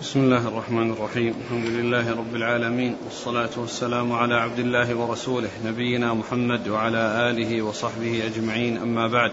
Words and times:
بسم 0.00 0.20
الله 0.20 0.48
الرحمن 0.48 0.90
الرحيم. 0.90 1.34
الحمد 1.44 1.66
لله 1.66 2.10
رب 2.10 2.34
العالمين 2.34 2.96
والصلاة 3.04 3.50
والسلام 3.56 4.12
على 4.12 4.34
عبد 4.34 4.58
الله 4.58 4.94
ورسوله 4.94 5.48
نبينا 5.66 6.14
محمد 6.14 6.68
وعلى 6.68 7.30
آله 7.30 7.62
وصحبه 7.62 8.22
أجمعين 8.26 8.76
أما 8.76 9.08
بعد. 9.08 9.32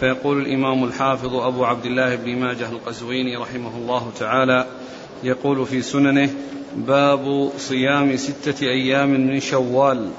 فيقول 0.00 0.42
الإمام 0.42 0.84
الحافظ 0.84 1.34
أبو 1.34 1.64
عبد 1.64 1.84
الله 1.86 2.16
بن 2.16 2.36
ماجه 2.36 2.68
القزويني 2.68 3.36
رحمه 3.36 3.76
الله 3.76 4.12
تعالى 4.18 4.66
يقول 5.22 5.66
في 5.66 5.82
سننه 5.82 6.30
باب 6.76 7.52
صيام 7.58 8.16
ستة 8.16 8.66
أيام 8.66 9.10
من 9.10 9.40
شوال. 9.40 10.10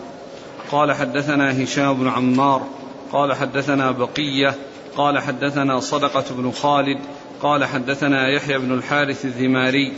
قال 0.71 0.93
حدثنا 0.93 1.63
هشام 1.63 1.93
بن 1.93 2.07
عمار 2.07 2.67
قال 3.11 3.33
حدثنا 3.33 3.91
بقية 3.91 4.55
قال 4.97 5.19
حدثنا 5.19 5.79
صدقة 5.79 6.25
بن 6.37 6.51
خالد 6.51 6.99
قال 7.43 7.65
حدثنا 7.65 8.27
يحيى 8.27 8.57
بن 8.57 8.71
الحارث 8.71 9.25
الذماري 9.25 9.93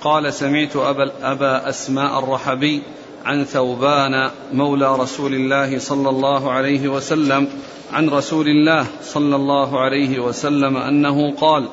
قال 0.00 0.34
سمعت 0.34 0.76
أبا, 0.76 1.12
أبا 1.22 1.68
أسماء 1.68 2.18
الرحبي 2.18 2.82
عن 3.24 3.44
ثوبان 3.44 4.30
مولى 4.52 4.96
رسول 4.96 5.34
الله 5.34 5.78
صلى 5.78 6.08
الله 6.08 6.52
عليه 6.52 6.88
وسلم 6.88 7.48
عن 7.92 8.08
رسول 8.08 8.48
الله 8.48 8.86
صلى 9.02 9.36
الله 9.36 9.80
عليه 9.80 10.18
وسلم 10.18 10.76
أنه 10.76 11.34
قال 11.34 11.68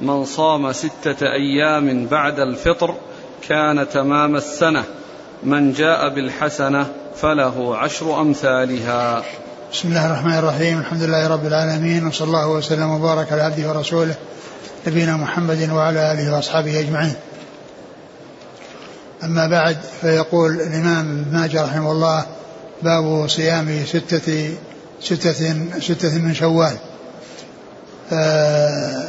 من 0.00 0.24
صام 0.24 0.72
ستة 0.72 1.26
أيام 1.32 2.06
بعد 2.06 2.40
الفطر 2.40 2.94
كان 3.48 3.88
تمام 3.88 4.36
السنة 4.36 4.84
من 5.42 5.72
جاء 5.72 6.08
بالحسنة 6.08 6.86
فله 7.16 7.76
عشر 7.76 8.20
أمثالها. 8.20 9.24
بسم 9.72 9.88
الله 9.88 10.06
الرحمن 10.06 10.38
الرحيم 10.38 10.78
الحمد 10.78 11.02
لله 11.02 11.28
رب 11.28 11.46
العالمين 11.46 12.06
وصلى 12.06 12.26
الله 12.26 12.50
وسلم 12.50 12.90
وبارك 12.90 13.32
على 13.32 13.42
عبده 13.42 13.68
ورسوله 13.68 14.14
نبينا 14.86 15.16
محمد 15.16 15.70
وعلى 15.70 16.12
آله 16.12 16.34
وأصحابه 16.34 16.80
أجمعين. 16.80 17.14
أما 19.24 19.46
بعد 19.46 19.76
فيقول 20.00 20.60
الإمام 20.60 21.20
ابن 21.20 21.38
ماجه 21.38 21.64
رحمه 21.64 21.92
الله 21.92 22.26
باب 22.82 23.28
صيام 23.28 23.84
ستة 23.86 24.54
ستة 25.00 25.54
ستة 25.80 26.18
من 26.18 26.34
شوال. 26.34 26.76
آه، 28.12 29.08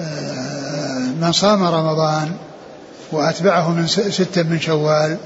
آه، 0.00 0.98
من 1.20 1.32
صام 1.32 1.64
رمضان 1.64 2.36
وأتبعه 3.12 3.70
من 3.70 3.86
ستة 3.86 4.42
من 4.42 4.60
شوال 4.60 5.16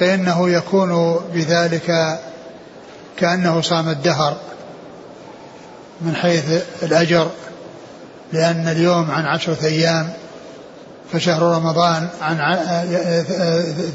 فإنه 0.00 0.50
يكون 0.50 1.20
بذلك 1.34 2.18
كأنه 3.16 3.60
صام 3.60 3.88
الدهر 3.88 4.36
من 6.00 6.16
حيث 6.16 6.62
الأجر 6.82 7.30
لأن 8.34 8.68
اليوم 8.68 9.10
عن 9.10 9.26
عشرة 9.26 9.64
أيام 9.64 10.08
فشهر 11.12 11.42
رمضان 11.42 12.08
عن 12.20 12.56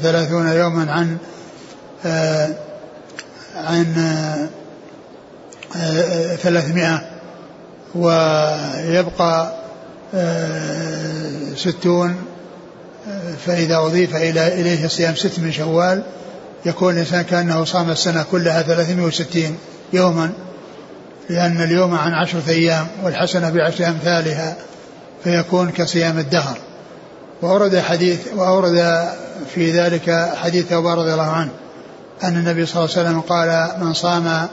ثلاثون 0.02 0.48
يوما 0.48 0.92
عن 0.92 1.16
عن 3.56 3.86
ثلاثمائة 6.42 7.02
ويبقى 7.94 9.54
ستون 11.56 12.16
فإذا 13.46 13.76
أضيف 13.76 14.16
إلى 14.16 14.60
إليه 14.60 14.86
صيام 14.88 15.14
ست 15.14 15.38
من 15.38 15.52
شوال 15.52 16.02
يكون 16.66 16.94
الإنسان 16.94 17.22
كأنه 17.22 17.64
صام 17.64 17.90
السنة 17.90 18.22
كلها 18.22 18.62
360 18.62 19.58
يوما. 19.92 20.30
لأن 21.30 21.60
اليوم 21.60 21.94
عن 21.94 22.12
عشرة 22.12 22.42
أيام 22.48 22.86
والحسنة 23.02 23.50
بعشر 23.50 23.86
أمثالها 23.86 24.56
فيكون 25.24 25.70
كصيام 25.70 26.18
الدهر. 26.18 26.58
وأورد 27.42 27.78
حديث 27.78 28.18
وأورد 28.36 29.08
في 29.54 29.70
ذلك 29.70 30.30
حديث 30.36 30.72
أبو 30.72 30.90
رضي 30.90 31.12
الله 31.12 31.30
عنه 31.30 31.50
أن 32.24 32.36
النبي 32.36 32.66
صلى 32.66 32.84
الله 32.84 32.96
عليه 32.96 33.08
وسلم 33.08 33.20
قال 33.20 33.70
من 33.80 33.94
صام 33.94 34.46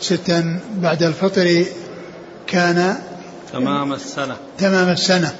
ستا 0.00 0.60
بعد 0.76 1.02
الفطر 1.02 1.64
كان 2.46 2.94
تمام 3.52 3.92
السنة. 3.92 4.36
تمام 4.58 4.88
السنة. 4.88 5.32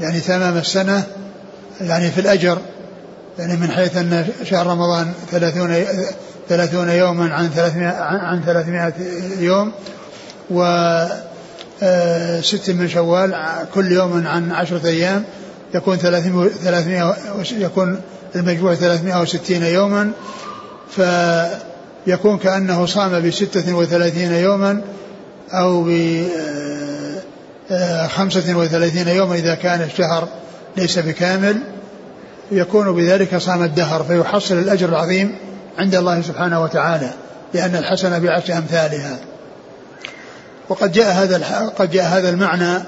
يعني 0.00 0.20
تمام 0.20 0.56
السنة 0.56 1.02
يعني 1.80 2.10
في 2.10 2.20
الأجر. 2.20 2.58
يعني 3.38 3.56
من 3.56 3.70
حيث 3.70 3.96
أن 3.96 4.26
شهر 4.44 4.66
رمضان 4.66 5.12
ثلاثون 5.30 5.84
ثلاثون 6.48 6.88
يوما 6.88 7.34
عن 7.34 7.48
ثلاثمائة 7.48 7.96
عن 8.00 8.42
ثلاثمائة 8.42 8.92
يوم 9.38 9.72
و 10.50 10.62
آه، 11.82 12.40
ست 12.40 12.70
من 12.70 12.88
شوال 12.88 13.34
كل 13.74 13.92
يوم 13.92 14.26
عن 14.26 14.52
عشرة 14.52 14.86
أيام 14.86 15.24
يكون 15.74 15.96
ثلاثمائة 15.96 17.14
يكون 17.52 18.00
المجموع 18.36 18.74
ثلاثمائة 18.74 19.20
وستين 19.20 19.62
يوما 19.62 20.12
فيكون 20.90 22.38
كأنه 22.38 22.86
صام 22.86 23.28
بستة 23.28 23.74
وثلاثين 23.74 24.32
يوما 24.32 24.80
أو 25.52 25.84
ب 25.84 26.22
آه، 27.70 28.06
خمسة 28.06 28.56
وثلاثين 28.56 29.08
يوما 29.08 29.34
إذا 29.34 29.54
كان 29.54 29.82
الشهر 29.82 30.28
ليس 30.76 30.98
بكامل. 30.98 31.56
يكون 32.50 32.92
بذلك 32.92 33.36
صام 33.36 33.62
الدهر 33.62 34.04
فيحصل 34.04 34.58
الأجر 34.58 34.88
العظيم 34.88 35.34
عند 35.78 35.94
الله 35.94 36.22
سبحانه 36.22 36.62
وتعالى 36.62 37.10
لأن 37.54 37.76
الحسنة 37.76 38.18
بعشر 38.18 38.58
أمثالها. 38.58 39.18
وقد 40.72 40.92
جاء 40.92 41.12
هذا 41.12 41.68
قد 41.78 41.90
جاء 41.90 42.04
هذا 42.04 42.28
المعنى 42.28 42.82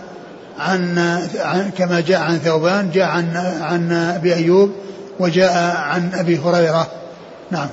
عن, 0.58 0.98
عن 1.38 1.70
كما 1.78 2.00
جاء 2.00 2.20
عن 2.20 2.38
ثوبان 2.38 2.90
جاء 2.90 3.04
عن 3.04 3.36
عن 3.60 3.92
أبي 3.92 4.34
أيوب 4.34 4.72
وجاء 5.20 5.76
عن 5.76 6.14
أبي 6.14 6.38
هريرة. 6.38 6.86
نعم. 7.50 7.68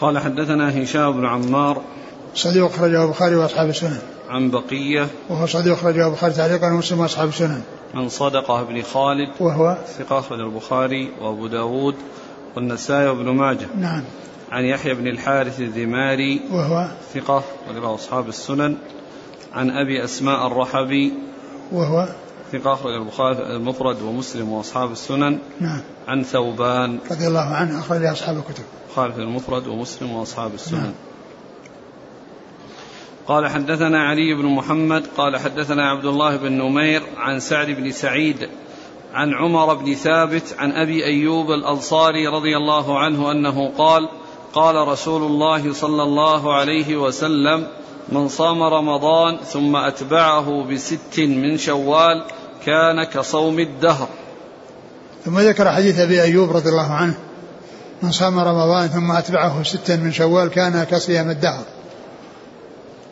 قال 0.00 0.18
حدثنا 0.18 0.82
هشام 0.82 1.12
بن 1.12 1.26
عمار. 1.26 1.82
صديق 2.34 2.64
أخرجه 2.64 3.04
البخاري 3.04 3.36
وأصحاب 3.36 3.68
السنن. 3.68 3.98
عن 4.28 4.50
بقية. 4.50 5.06
وهو 5.28 5.46
صديق 5.46 5.72
أخرجه 5.72 6.06
البخاري 6.06 6.32
تعليقا 6.32 6.66
ومسلم 6.66 7.00
وأصحاب 7.00 7.28
السنن. 7.28 7.60
عن 7.94 8.08
صدقة 8.08 8.62
بن 8.62 8.82
خالد. 8.82 9.28
وهو؟ 9.40 9.76
اخرج 10.10 10.40
البخاري 10.40 11.10
وأبو 11.20 11.46
داود 11.46 11.94
والنسائي 12.56 13.08
وابن 13.08 13.30
ماجه. 13.30 13.66
نعم. 13.80 14.02
عن 14.52 14.64
يحيى 14.64 14.94
بن 14.94 15.06
الحارث 15.06 15.60
الذماري 15.60 16.40
وهو 16.50 16.88
ثقة 17.14 17.44
وله 17.68 17.94
أصحاب 17.94 18.28
السنن. 18.28 18.76
عن 19.52 19.70
أبي 19.70 20.04
أسماء 20.04 20.46
الرحبي 20.46 21.12
وهو 21.72 22.08
ثقة 22.52 22.72
أخرج 22.72 22.94
البخاري 22.94 23.56
المفرد 23.56 24.02
ومسلم 24.02 24.48
وأصحاب 24.52 24.92
السنن. 24.92 25.38
نعم. 25.60 25.80
عن 26.08 26.22
ثوبان. 26.22 26.98
رضي 27.10 27.26
الله 27.26 27.40
عنه 27.40 27.80
أخرج 27.80 28.04
أصحاب 28.04 28.36
الكتب. 28.36 28.64
البخاري 28.88 29.22
المفرد 29.22 29.66
ومسلم 29.66 30.12
وأصحاب 30.12 30.54
السنن. 30.54 30.80
نعم. 30.80 30.94
قال 33.26 33.48
حدثنا 33.48 34.02
علي 34.02 34.34
بن 34.34 34.46
محمد 34.46 35.06
قال 35.16 35.36
حدثنا 35.36 35.90
عبد 35.90 36.04
الله 36.04 36.36
بن 36.36 36.52
نمير 36.52 37.02
عن 37.16 37.40
سعد 37.40 37.70
بن 37.70 37.90
سعيد 37.90 38.48
عن 39.14 39.34
عمر 39.34 39.74
بن 39.74 39.94
ثابت 39.94 40.56
عن 40.58 40.72
أبي 40.72 41.04
أيوب 41.04 41.50
الأنصاري 41.50 42.26
رضي 42.26 42.56
الله 42.56 42.98
عنه 42.98 43.32
أنه 43.32 43.68
قال 43.78 44.08
قال 44.54 44.88
رسول 44.88 45.22
الله 45.22 45.72
صلى 45.72 46.02
الله 46.02 46.54
عليه 46.54 46.96
وسلم 46.96 47.66
من 48.08 48.28
صام 48.28 48.62
رمضان 48.62 49.38
ثم 49.52 49.76
أتبعه 49.76 50.64
بست 50.70 51.18
من 51.18 51.58
شوال 51.58 52.24
كان 52.66 53.04
كصوم 53.04 53.58
الدهر. 53.58 54.08
ثم 55.24 55.40
ذكر 55.40 55.70
حديث 55.70 55.98
أبي 55.98 56.22
أيوب 56.22 56.56
رضي 56.56 56.68
الله 56.68 56.92
عنه 56.92 57.14
من 58.02 58.12
صام 58.12 58.38
رمضان 58.38 58.88
ثم 58.88 59.12
أتبعه 59.12 59.62
ستا 59.62 59.96
من 59.96 60.12
شوال 60.12 60.48
كان 60.48 60.84
كصيام 60.84 61.30
الدهر. 61.30 61.64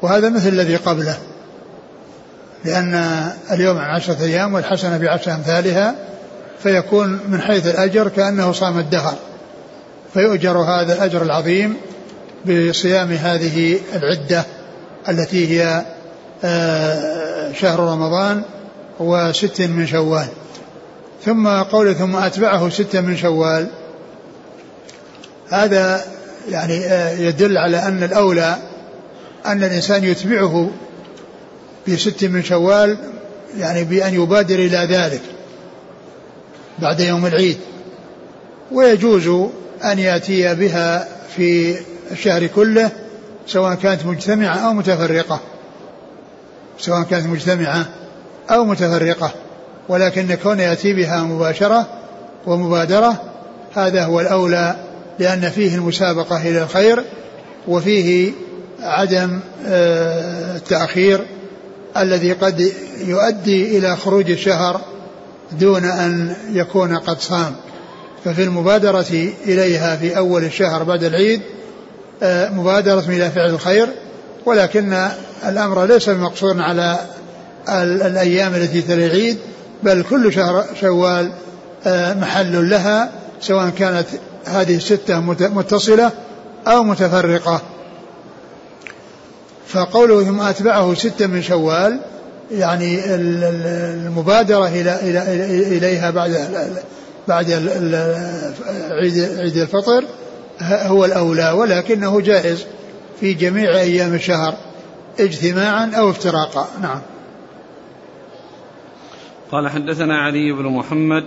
وهذا 0.03 0.29
مثل 0.29 0.49
الذي 0.49 0.77
قبله 0.77 1.19
لأن 2.65 2.95
اليوم 3.53 3.79
عشرة 3.79 4.25
أيام 4.25 4.55
والحسنة 4.55 4.99
بعشر 4.99 5.33
أمثالها 5.35 5.95
فيكون 6.63 7.21
من 7.29 7.41
حيث 7.41 7.67
الأجر 7.67 8.09
كأنه 8.09 8.53
صام 8.53 8.79
الدهر. 8.79 9.15
فيؤجر 10.15 10.59
هذا 10.59 10.93
الأجر 10.95 11.23
العظيم 11.23 11.77
بصيام 12.47 13.13
هذه 13.13 13.79
العدة 13.95 14.45
التي 15.09 15.49
هي 15.49 15.85
آه، 16.45 17.53
شهر 17.53 17.81
رمضان 17.81 18.43
وست 19.01 19.61
من 19.61 19.87
شوال. 19.87 20.27
ثم 21.25 21.49
قول 21.49 21.95
ثم 21.95 22.17
أتبعه 22.17 22.69
ستة 22.69 23.01
من 23.01 23.17
شوال. 23.17 23.67
هذا 25.49 26.05
يعني 26.51 26.85
آه، 26.85 27.11
يدل 27.11 27.59
على 27.59 27.77
أن 27.77 28.03
الأولى 28.03 28.57
أن 29.47 29.65
الإنسان 29.65 30.05
يتبعه 30.05 30.71
بست 31.89 32.25
من 32.25 32.43
شوال 32.43 32.97
يعني 33.59 33.85
بأن 33.85 34.15
يبادر 34.15 34.55
إلى 34.55 34.79
ذلك 34.79 35.23
بعد 36.79 37.01
يوم 37.01 37.27
العيد. 37.27 37.59
ويجوز 38.73 39.51
أن 39.85 39.99
يأتي 39.99 40.55
بها 40.55 41.09
في 41.37 41.77
الشهر 42.11 42.47
كله 42.47 42.91
سواء 43.47 43.75
كانت 43.75 44.07
مجتمعة 44.07 44.57
أو 44.57 44.73
متفرقة. 44.73 45.41
سواء 46.79 47.03
كانت 47.03 47.27
مجتمعة 47.27 47.87
أو 48.51 48.65
متفرقة. 48.65 49.31
ولكن 49.89 50.35
كون 50.35 50.61
يأتي 50.61 50.93
بها 50.93 51.23
مباشرة 51.23 51.87
ومبادرة 52.47 53.23
هذا 53.75 54.05
هو 54.05 54.21
الأولى 54.21 54.77
لأن 55.19 55.51
فيه 55.51 55.75
المسابقة 55.75 56.49
إلى 56.49 56.63
الخير 56.63 57.05
وفيه 57.69 58.33
عدم 58.81 59.41
آه، 59.67 60.57
التأخير 60.57 61.27
الذي 61.97 62.33
قد 62.33 62.73
يؤدي 63.07 63.79
إلى 63.79 63.97
خروج 63.97 64.31
الشهر 64.31 64.81
دون 65.53 65.85
أن 65.85 66.37
يكون 66.53 66.99
قد 66.99 67.21
صام. 67.21 67.55
ففي 68.25 68.43
المبادرة 68.45 69.31
إليها 69.47 69.97
في 69.97 70.17
أول 70.17 70.45
الشهر 70.45 70.83
بعد 70.83 71.05
العيد 71.05 71.41
آه، 72.23 72.49
مبادرة 72.49 73.05
إلى 73.09 73.31
فعل 73.31 73.51
الخير 73.51 73.89
ولكن 74.47 75.09
الأمر 75.49 75.85
ليس 75.85 76.09
مقصورا 76.09 76.63
على 76.63 76.99
الأيام 78.07 78.55
التي 78.55 78.83
تلي 78.83 79.07
العيد 79.07 79.39
بل 79.83 80.05
كل 80.11 80.33
شهر 80.33 80.65
شوال 80.81 81.33
آه، 81.87 82.15
محل 82.15 82.71
لها 82.71 83.11
سواء 83.41 83.69
كانت 83.69 84.07
هذه 84.45 84.77
الستة 84.77 85.21
متصلة 85.49 86.11
أو 86.67 86.83
متفرقة. 86.83 87.61
فقوله 89.67 90.25
ثم 90.25 90.41
أتبعه 90.41 90.95
ستة 90.95 91.27
من 91.27 91.43
شوال 91.43 92.01
يعني 92.51 93.15
المبادرة 93.15 94.69
إلى 94.69 94.99
إليها 95.77 96.11
بعد 96.11 96.31
بعد 97.29 97.51
عيد 98.91 99.19
عيد 99.39 99.57
الفطر 99.57 100.05
هو 100.63 101.05
الأولى 101.05 101.51
ولكنه 101.51 102.21
جائز 102.21 102.67
في 103.21 103.35
جميع 103.35 103.71
أيام 103.71 104.15
الشهر 104.15 104.55
اجتماعا 105.21 105.91
أو 105.95 106.11
افتراقا. 106.11 106.69
نعم. 106.83 107.01
قال 109.53 109.69
حدثنا 109.69 110.19
علي 110.19 110.53
بن 110.53 110.65
محمد. 110.65 111.25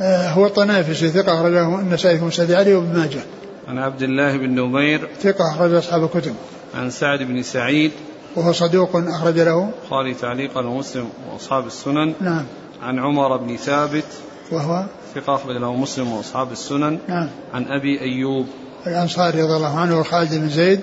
آه، 0.00 0.28
هو 0.28 0.46
الطنافسي 0.46 1.08
ثقة 1.08 1.34
أخرجه 1.34 1.80
النسائي 1.80 2.18
في 2.18 2.24
مسند 2.24 2.52
علي 2.52 2.74
وابن 2.74 2.98
ماجه. 2.98 3.20
عن 3.68 3.78
عبد 3.78 4.02
الله 4.02 4.36
بن 4.36 4.50
نمير 4.60 5.08
ثقة 5.20 5.54
أخرج 5.54 5.74
أصحاب 5.74 6.04
الكتب. 6.04 6.34
عن 6.74 6.90
سعد 6.90 7.18
بن 7.22 7.42
سعيد. 7.42 7.92
وهو 8.36 8.52
صدوق 8.52 8.96
أخرج 8.96 9.38
له. 9.38 9.70
البخاري 9.82 10.14
تعليقا 10.14 10.66
ومسلم 10.66 11.08
وأصحاب 11.32 11.66
السنن. 11.66 12.14
نعم. 12.20 12.44
عن 12.82 12.98
عمر 12.98 13.36
بن 13.36 13.56
ثابت. 13.56 14.04
وهو 14.52 14.84
ثقة 15.14 15.34
أخرج 15.34 15.56
له 15.56 15.74
مسلم 15.74 16.12
وأصحاب 16.12 16.52
السنن. 16.52 16.98
نعم. 17.08 17.28
عن 17.54 17.64
أبي 17.64 18.00
أيوب. 18.00 18.46
الأنصاري 18.86 19.42
رضي 19.42 19.56
الله 19.56 19.78
عنه 19.78 20.00
وخالد 20.00 20.34
بن 20.34 20.48
زيد 20.48 20.80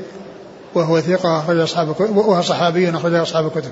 وهو 0.73 0.99
ثقة 0.99 1.39
أخرج 1.39 1.59
أصحاب 1.59 1.89
الكتب 1.89 2.15
وهو 2.15 2.41
صحابي 2.41 2.89
أخرج 2.89 3.13
أصحاب 3.13 3.45
الكتب. 3.45 3.71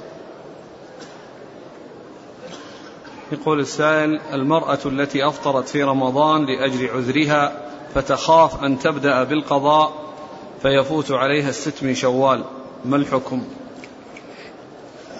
يقول 3.31 3.59
السائل 3.59 4.19
المرأة 4.33 4.79
التي 4.85 5.27
أفطرت 5.27 5.69
في 5.69 5.83
رمضان 5.83 6.45
لأجل 6.45 6.89
عذرها 6.89 7.51
فتخاف 7.95 8.63
أن 8.63 8.79
تبدأ 8.79 9.23
بالقضاء 9.23 9.94
فيفوت 10.61 11.11
عليها 11.11 11.49
الست 11.49 11.83
من 11.83 11.95
شوال. 11.95 12.44
ما 12.85 12.95
الحكم؟ 12.95 13.44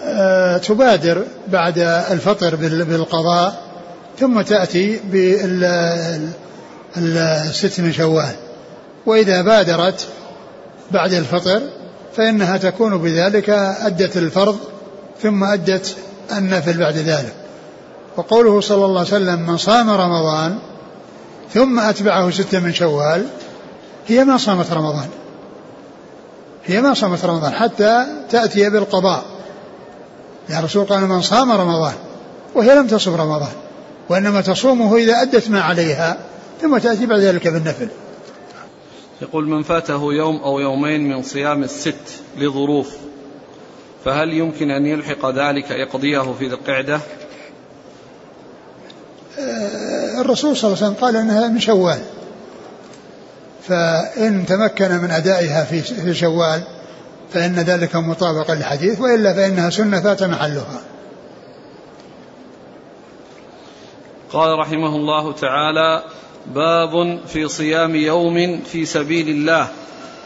أه 0.02 0.58
تبادر 0.58 1.24
بعد 1.48 1.78
الفطر 2.10 2.56
بالقضاء. 2.56 3.71
ثم 4.18 4.42
تأتي 4.42 5.00
بالست 6.96 7.80
من 7.80 7.92
شوال. 7.92 8.34
وإذا 9.06 9.42
بادرت 9.42 10.06
بعد 10.90 11.12
الفطر 11.12 11.62
فإنها 12.16 12.56
تكون 12.56 12.98
بذلك 12.98 13.50
أدت 13.80 14.16
الفرض 14.16 14.58
ثم 15.22 15.44
أدت 15.44 15.96
النفل 16.32 16.78
بعد 16.78 16.96
ذلك. 16.96 17.34
وقوله 18.16 18.60
صلى 18.60 18.84
الله 18.84 18.98
عليه 18.98 19.08
وسلم 19.08 19.46
من 19.46 19.56
صام 19.56 19.90
رمضان 19.90 20.58
ثم 21.54 21.80
أتبعه 21.80 22.30
ستة 22.30 22.60
من 22.60 22.72
شوال 22.72 23.26
هي 24.08 24.24
ما 24.24 24.36
صامت 24.36 24.72
رمضان. 24.72 25.08
هي 26.64 26.80
ما 26.80 26.94
صامت 26.94 27.24
رمضان 27.24 27.52
حتى 27.52 28.06
تأتي 28.30 28.70
بالقضاء. 28.70 29.24
يا 30.48 30.60
رسول 30.60 30.84
قال 30.84 31.00
من 31.00 31.22
صام 31.22 31.52
رمضان 31.52 31.94
وهي 32.54 32.74
لم 32.74 32.86
تصم 32.86 33.14
رمضان. 33.14 33.52
وإنما 34.12 34.40
تصومه 34.40 34.96
إذا 34.96 35.22
أدت 35.22 35.50
ما 35.50 35.60
عليها 35.60 36.18
ثم 36.62 36.78
تأتي 36.78 37.06
بعد 37.06 37.20
ذلك 37.20 37.48
بالنفل. 37.48 37.88
يقول 39.22 39.48
من 39.48 39.62
فاته 39.62 40.12
يوم 40.12 40.36
أو 40.36 40.58
يومين 40.58 41.08
من 41.08 41.22
صيام 41.22 41.62
الست 41.62 42.20
لظروف 42.38 42.96
فهل 44.04 44.32
يمكن 44.32 44.70
أن 44.70 44.86
يلحق 44.86 45.30
ذلك 45.30 45.70
يقضيه 45.70 46.34
في 46.38 46.48
ذي 46.48 46.54
القعدة؟ 46.54 47.00
آه، 49.38 50.20
الرسول 50.20 50.56
صلى 50.56 50.68
الله 50.68 50.82
عليه 50.82 50.86
وسلم 50.86 51.04
قال 51.04 51.16
إنها 51.16 51.48
من 51.48 51.60
شوال. 51.60 52.00
فإن 53.68 54.46
تمكن 54.46 54.90
من 54.90 55.10
أدائها 55.10 55.64
في 55.64 56.14
شوال 56.14 56.62
فإن 57.34 57.54
ذلك 57.54 57.96
مطابقا 57.96 58.54
للحديث 58.54 59.00
وإلا 59.00 59.34
فإنها 59.34 59.70
سنة 59.70 60.00
فات 60.00 60.22
محلها. 60.22 60.91
قال 64.32 64.58
رحمه 64.58 64.96
الله 64.96 65.32
تعالى 65.32 66.02
باب 66.54 67.20
في 67.26 67.48
صيام 67.48 67.96
يوم 67.96 68.60
في 68.60 68.84
سبيل 68.84 69.28
الله. 69.28 69.68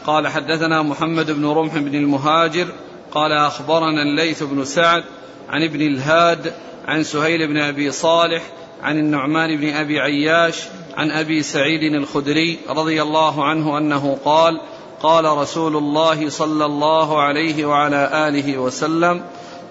قال 0.05 0.27
حدثنا 0.27 0.81
محمد 0.81 1.31
بن 1.31 1.45
رمح 1.45 1.77
بن 1.77 1.95
المهاجر 1.95 2.67
قال 3.11 3.31
أخبرنا 3.31 4.01
الليث 4.01 4.43
بن 4.43 4.65
سعد 4.65 5.03
عن 5.49 5.63
ابن 5.63 5.81
الهاد 5.81 6.53
عن 6.87 7.03
سهيل 7.03 7.47
بن 7.47 7.57
أبي 7.57 7.91
صالح 7.91 8.43
عن 8.83 8.97
النعمان 8.97 9.57
بن 9.57 9.73
أبي 9.73 9.99
عياش 9.99 10.63
عن 10.97 11.11
أبي 11.11 11.43
سعيد 11.43 11.93
الخدري 11.93 12.59
رضي 12.69 13.01
الله 13.01 13.45
عنه 13.45 13.77
أنه 13.77 14.17
قال 14.25 14.61
قال 15.01 15.25
رسول 15.25 15.75
الله 15.75 16.29
صلى 16.29 16.65
الله 16.65 17.21
عليه 17.21 17.65
وعلى 17.65 18.27
آله 18.27 18.57
وسلم 18.57 19.21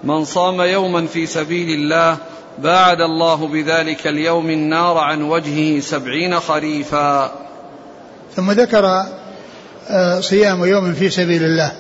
من 0.05 0.25
صام 0.25 0.61
يوما 0.61 1.07
في 1.07 1.27
سبيل 1.27 1.71
الله 1.71 2.19
باعد 2.59 3.01
الله 3.01 3.49
بذلك 3.49 4.07
اليوم 4.07 4.51
النار 4.51 4.99
عن 4.99 5.23
وجهه 5.23 5.81
سبعين 5.81 6.41
خريفا. 6.41 7.33
ثم 8.37 8.51
ذكر 8.51 9.07
آه، 9.89 10.21
صيام 10.21 10.65
يوم 10.65 10.93
في 10.93 11.11
سبيل 11.11 11.45
الله. 11.45 11.73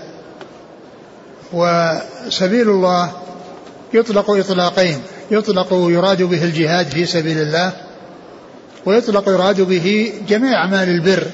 وسبيل 1.52 2.70
الله 2.70 3.12
يطلق 3.94 4.31
إطلاقين. 4.31 5.02
يطلق 5.31 5.69
يراد 5.73 6.23
به 6.23 6.45
الجهاد 6.45 6.87
في 6.87 7.06
سبيل 7.06 7.38
الله 7.38 7.73
ويطلق 8.85 9.28
يراد 9.28 9.61
به 9.61 10.12
جميع 10.28 10.54
أعمال 10.54 10.88
البر 10.88 11.26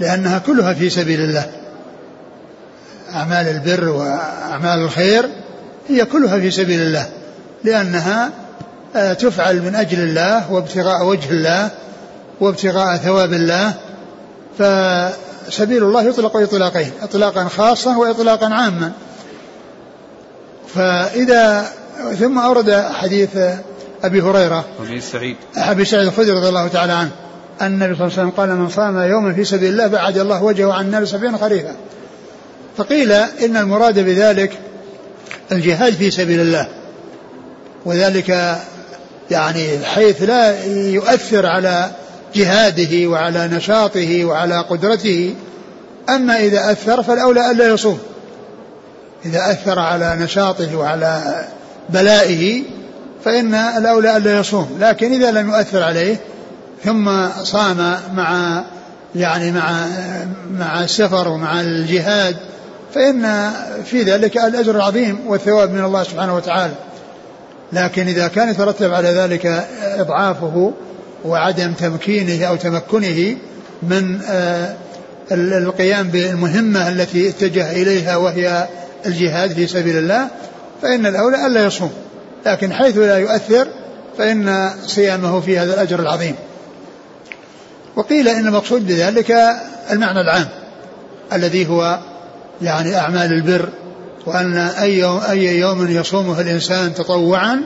لأنها 0.00 0.38
كلها 0.38 0.74
في 0.74 0.90
سبيل 0.90 1.20
الله. 1.20 1.50
أعمال 3.14 3.48
البر 3.48 3.88
وأعمال 3.88 4.78
الخير 4.78 5.28
هي 5.88 6.04
كلها 6.04 6.40
في 6.40 6.50
سبيل 6.50 6.80
الله. 6.80 7.21
لأنها 7.64 8.30
آه، 8.96 9.12
تفعل 9.12 9.62
من 9.62 9.74
أجل 9.74 10.00
الله 10.00 10.52
وابتغاء 10.52 11.04
وجه 11.04 11.30
الله 11.30 11.70
وابتغاء 12.40 12.96
ثواب 12.96 13.32
الله 13.32 13.74
فسبيل 14.58 15.84
الله 15.84 16.02
يطلق 16.02 16.36
إطلاقين 16.36 16.90
إطلاقا 17.02 17.44
خاصا 17.44 17.96
وإطلاقا 17.96 18.46
عاما. 18.46 18.92
فإذا 20.74 21.66
ثم 22.18 22.38
أورد 22.38 22.86
حديث 22.92 23.38
أبي 24.04 24.22
هريرة 24.22 24.64
أبي 24.80 25.00
سعيد. 25.00 25.36
أبي 25.56 25.84
سعيد 25.84 26.06
الخدري 26.06 26.30
رضي 26.30 26.48
الله 26.48 26.68
تعالى 26.68 26.92
عنه 26.92 27.10
أن 27.60 27.66
النبي 27.66 27.94
صلى 27.94 28.06
الله 28.06 28.18
عليه 28.18 28.28
وسلم 28.28 28.30
قال 28.30 28.56
من 28.56 28.68
صام 28.68 28.98
يوما 28.98 29.34
في 29.34 29.44
سبيل 29.44 29.72
الله 29.72 29.86
بعد 29.86 30.18
الله 30.18 30.42
وجهه 30.42 30.72
عن 30.72 30.84
النار 30.84 31.04
سبعين 31.04 31.38
خريفا. 31.38 31.76
فقيل 32.76 33.12
إن 33.12 33.56
المراد 33.56 33.98
بذلك 33.98 34.58
الجهاد 35.52 35.94
في 35.94 36.10
سبيل 36.10 36.40
الله. 36.40 36.68
وذلك 37.84 38.58
يعني 39.30 39.78
حيث 39.84 40.22
لا 40.22 40.64
يؤثر 40.66 41.46
على 41.46 41.90
جهاده 42.34 43.08
وعلى 43.08 43.48
نشاطه 43.48 44.24
وعلى 44.24 44.58
قدرته. 44.58 45.34
أما 46.08 46.36
إذا 46.36 46.72
أثر 46.72 47.02
فالأولى 47.02 47.50
ألا 47.50 47.68
يصوم. 47.68 47.98
إذا 49.24 49.50
أثر 49.50 49.78
على 49.78 50.16
نشاطه 50.20 50.76
وعلى 50.76 51.44
بلائه 51.88 52.62
فإن 53.24 53.54
الأولى 53.54 54.16
ألا 54.16 54.38
يصوم. 54.38 54.78
لكن 54.80 55.12
إذا 55.12 55.30
لم 55.30 55.50
يؤثر 55.50 55.82
عليه 55.82 56.16
ثم 56.84 57.28
صام 57.42 57.96
مع 58.14 58.62
يعني 59.14 59.52
مع 59.52 59.86
مع 60.58 60.84
السفر 60.84 61.28
ومع 61.28 61.60
الجهاد 61.60 62.36
فإن 62.94 63.50
في 63.84 64.02
ذلك 64.02 64.36
الأجر 64.36 64.76
العظيم 64.76 65.20
والثواب 65.26 65.70
من 65.70 65.84
الله 65.84 66.02
سبحانه 66.02 66.36
وتعالى. 66.36 66.74
لكن 67.72 68.08
إذا 68.08 68.28
كان 68.28 68.48
يترتب 68.48 68.94
على 68.94 69.08
ذلك 69.08 69.66
إضعافه 69.82 70.72
وعدم 71.24 71.72
تمكينه 71.72 72.44
أو 72.44 72.56
تمكنه 72.56 73.36
من 73.82 74.20
آه، 74.22 74.74
القيام 75.32 76.08
بالمهمة 76.08 76.88
التي 76.88 77.28
اتجه 77.28 77.72
إليها 77.72 78.16
وهي 78.16 78.68
الجهاد 79.06 79.52
في 79.52 79.66
سبيل 79.66 79.96
الله 79.96 80.28
فإن 80.82 81.06
الأولى 81.06 81.46
ألا 81.46 81.64
يصوم. 81.64 81.92
لكن 82.46 82.72
حيث 82.72 82.98
لا 82.98 83.18
يؤثر 83.18 83.68
فإن 84.18 84.70
صيامه 84.86 85.40
في 85.40 85.58
هذا 85.58 85.74
الأجر 85.74 86.00
العظيم. 86.00 86.34
وقيل 87.96 88.28
إن 88.28 88.46
المقصود 88.46 88.86
بذلك 88.86 89.36
المعنى 89.90 90.20
العام 90.20 90.48
الذي 91.32 91.68
هو 91.68 91.98
يعني 92.62 92.96
أعمال 92.96 93.32
البر 93.32 93.68
وأن 94.26 94.56
أي 94.56 94.98
يوم, 94.98 95.20
أي 95.30 95.58
يوم 95.58 95.90
يصومه 95.90 96.40
الإنسان 96.40 96.94
تطوعا 96.94 97.62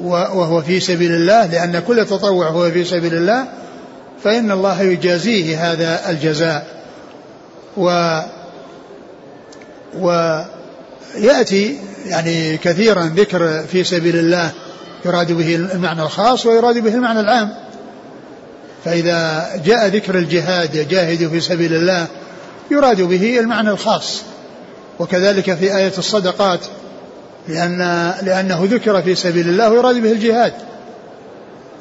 وهو 0.00 0.62
في 0.62 0.80
سبيل 0.80 1.12
الله 1.12 1.46
لأن 1.46 1.78
كل 1.78 2.06
تطوع 2.06 2.48
هو 2.48 2.70
في 2.70 2.84
سبيل 2.84 3.14
الله 3.14 3.46
فإن 4.24 4.50
الله 4.50 4.82
يجازيه 4.82 5.72
هذا 5.72 6.10
الجزاء. 6.10 6.66
و 7.76 8.20
ويأتي 9.98 11.78
يعني 12.06 12.56
كثيرا 12.56 13.12
ذكر 13.16 13.62
في 13.62 13.84
سبيل 13.84 14.16
الله 14.16 14.50
يراد 15.04 15.32
به 15.32 15.54
المعنى 15.54 16.02
الخاص 16.02 16.46
ويراد 16.46 16.78
به 16.78 16.94
المعنى 16.94 17.20
العام. 17.20 17.54
فإذا 18.84 19.50
جاء 19.64 19.86
ذكر 19.88 20.18
الجهاد 20.18 20.74
يجاهد 20.74 21.28
في 21.28 21.40
سبيل 21.40 21.74
الله 21.74 22.06
يراد 22.70 23.00
به 23.02 23.40
المعنى 23.40 23.70
الخاص. 23.70 24.22
وكذلك 24.98 25.54
في 25.54 25.76
آية 25.76 25.92
الصدقات 25.98 26.60
لأن 27.48 27.78
لأنه 28.22 28.68
ذكر 28.70 29.02
في 29.02 29.14
سبيل 29.14 29.48
الله 29.48 29.70
ويراد 29.70 29.94
به 30.02 30.12
الجهاد. 30.12 30.52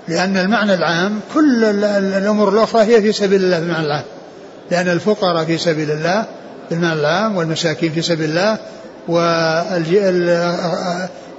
لأن 0.07 0.37
المعنى 0.37 0.73
العام 0.73 1.19
كل 1.33 1.63
الأمور 1.63 2.49
الأخرى 2.49 2.81
هي 2.81 3.01
في 3.01 3.11
سبيل 3.11 3.43
الله 3.43 3.59
بالمعنى 3.59 3.85
العام. 3.85 4.03
لأن 4.71 4.89
الفقراء 4.89 5.45
في 5.45 5.57
سبيل 5.57 5.91
الله 5.91 6.25
بالمعنى 6.69 6.99
العام 6.99 7.37
والمساكين 7.37 7.91
في 7.91 8.01
سبيل 8.01 8.29
الله 8.29 8.57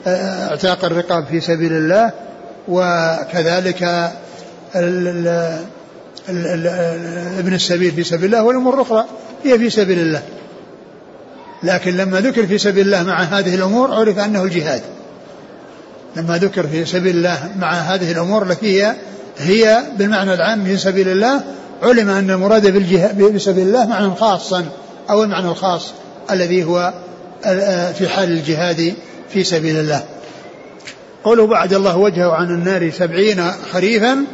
واعتاق 0.06 0.84
الرقاب 0.84 1.26
في 1.26 1.40
سبيل 1.40 1.72
الله 1.72 2.10
وكذلك 2.68 3.82
ابن 7.38 7.54
السبيل 7.54 7.92
في 7.92 8.04
سبيل 8.04 8.24
الله 8.24 8.42
والأمور 8.42 8.74
الأخرى 8.74 9.04
هي 9.44 9.58
في 9.58 9.70
سبيل 9.70 9.98
الله. 9.98 10.22
لكن 11.64 11.96
لما 11.96 12.20
ذكر 12.20 12.46
في 12.46 12.58
سبيل 12.58 12.86
الله 12.86 13.02
مع 13.02 13.22
هذه 13.22 13.54
الأمور 13.54 13.94
عرف 13.94 14.18
أنه 14.18 14.42
الجهاد. 14.42 14.82
لما 16.16 16.38
ذكر 16.38 16.66
في 16.66 16.84
سبيل 16.84 17.16
الله 17.16 17.50
مع 17.58 17.72
هذه 17.72 18.12
الأمور 18.12 18.42
التي 18.42 18.82
هي 18.82 18.94
هي 19.38 19.82
بالمعنى 19.98 20.34
العام 20.34 20.64
في 20.64 20.76
سبيل 20.76 21.08
الله 21.08 21.40
علم 21.82 22.10
أن 22.10 22.30
المراد 22.30 22.66
بسبيل 23.34 23.66
الله 23.66 23.86
معنى 23.86 24.14
خاصا 24.14 24.64
أو 25.10 25.22
المعنى 25.22 25.48
الخاص 25.48 25.92
الذي 26.30 26.64
هو 26.64 26.92
في 27.98 28.08
حال 28.08 28.30
الجهاد 28.32 28.94
في 29.30 29.44
سبيل 29.44 29.76
الله. 29.76 30.04
قوله 31.24 31.46
بعد 31.46 31.72
الله 31.72 31.96
وجهه 31.96 32.32
عن 32.32 32.48
النار 32.48 32.90
سبعين 32.90 33.50
خريفا 33.72 34.24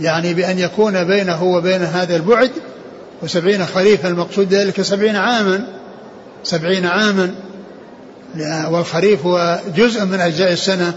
يعني 0.00 0.34
بأن 0.34 0.58
يكون 0.58 1.04
بينه 1.04 1.44
وبين 1.44 1.82
هذا 1.82 2.16
البعد 2.16 2.50
وسبعين 3.22 3.66
خريفا 3.66 4.08
المقصود 4.08 4.54
ذلك 4.54 4.82
سبعين 4.82 5.16
عاما. 5.16 5.79
سبعين 6.44 6.86
عاما 6.86 7.34
والخريف 8.70 9.26
هو 9.26 9.58
جزء 9.76 10.04
من 10.04 10.20
أجزاء 10.20 10.52
السنة 10.52 10.94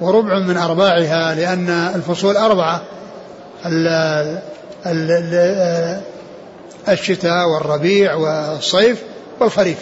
وربع 0.00 0.38
من 0.38 0.56
أرباعها 0.56 1.34
لأن 1.34 1.68
الفصول 1.94 2.36
أربعة 2.36 2.82
الشتاء 6.88 7.48
والربيع 7.48 8.14
والصيف 8.14 9.02
والخريف. 9.40 9.78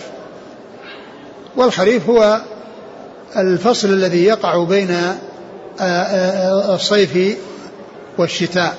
والخريف 1.56 2.08
هو 2.08 2.40
الفصل 3.36 3.88
الذي 3.88 4.24
يقع 4.24 4.64
بين 4.64 4.96
الصيف 6.74 7.38
والشتاء. 8.18 8.74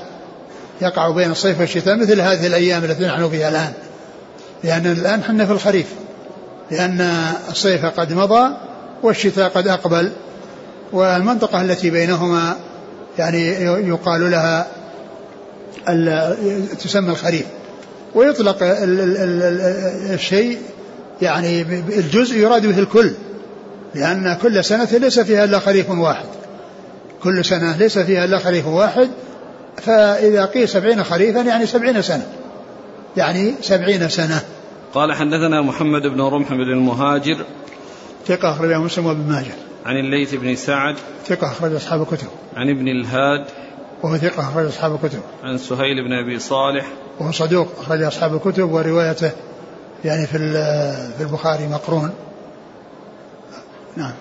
يقع 0.82 1.10
بين 1.10 1.32
الصيف 1.32 1.60
والشتاء 1.60 1.96
مثل 1.96 2.22
هذه 2.22 2.48
الأيام 2.48 2.84
التي 2.84 3.03
نحن 3.03 3.29
فيها 3.29 3.50
الآن. 3.50 3.74
لأن 4.63 4.85
الآن 4.85 5.23
حنا 5.23 5.45
في 5.45 5.51
الخريف 5.51 5.87
لأن 6.71 7.01
الصيف 7.49 7.85
قد 7.85 8.13
مضى 8.13 8.55
والشتاء 9.03 9.49
قد 9.49 9.67
أقبل 9.67 10.11
والمنطقة 10.91 11.61
التي 11.61 11.89
بينهما 11.89 12.55
يعني 13.19 13.47
يقال 13.87 14.31
لها 14.31 14.67
تسمى 16.79 17.11
الخريف. 17.11 17.45
ويطلق 18.15 18.57
الشيء 20.13 20.57
يعني 21.21 21.61
الجزء 21.97 22.37
يراد 22.37 22.65
به 22.65 22.79
الكل 22.79 23.11
لأن 23.95 24.37
كل 24.41 24.63
سنة 24.63 24.87
ليس 24.91 25.19
فيها 25.19 25.43
إلا 25.43 25.59
خريف 25.59 25.89
واحد. 25.89 26.25
كل 27.23 27.45
سنة 27.45 27.77
ليس 27.77 27.99
فيها 27.99 28.25
إلا 28.25 28.39
خريف 28.39 28.67
واحد 28.67 29.09
فإذا 29.77 30.45
قيل 30.45 30.69
سبعين 30.69 31.03
خريفا 31.03 31.39
يعني 31.39 31.65
سبعين 31.65 32.01
سنة. 32.01 32.25
يعني 33.19 33.53
سبعين 33.61 34.09
سنة. 34.09 34.41
قال 34.93 35.13
حدثنا 35.13 35.61
محمد 35.61 36.01
بن 36.01 36.21
رمح 36.21 36.49
بن 36.49 36.61
المهاجر 36.61 37.38
ثقة 38.27 38.51
أخرج 38.51 38.73
مسلم 38.73 39.05
وابن 39.05 39.31
ماجه. 39.31 39.53
عن 39.85 39.97
الليث 39.97 40.35
بن 40.35 40.55
سعد 40.55 40.95
ثقة 41.25 41.47
أخرج 41.47 41.73
أصحاب 41.73 42.01
الكتب. 42.01 42.27
عن 42.55 42.69
ابن 42.69 42.88
الهاد 42.88 43.45
وهو 44.03 44.17
ثقة 44.17 44.39
أخرج 44.39 44.65
أصحاب 44.65 44.95
الكتب. 44.95 45.19
عن 45.43 45.57
سهيل 45.57 46.03
بن 46.03 46.13
أبي 46.13 46.39
صالح 46.39 46.85
وهو 47.19 47.31
صدوق 47.31 47.67
أخرج 47.79 48.01
أصحاب 48.01 48.35
الكتب 48.35 48.71
وروايته 48.71 49.31
يعني 50.05 50.27
في 50.27 50.38
في 51.17 51.23
البخاري 51.23 51.67
مقرون. 51.67 52.11
نعم. 53.97 54.13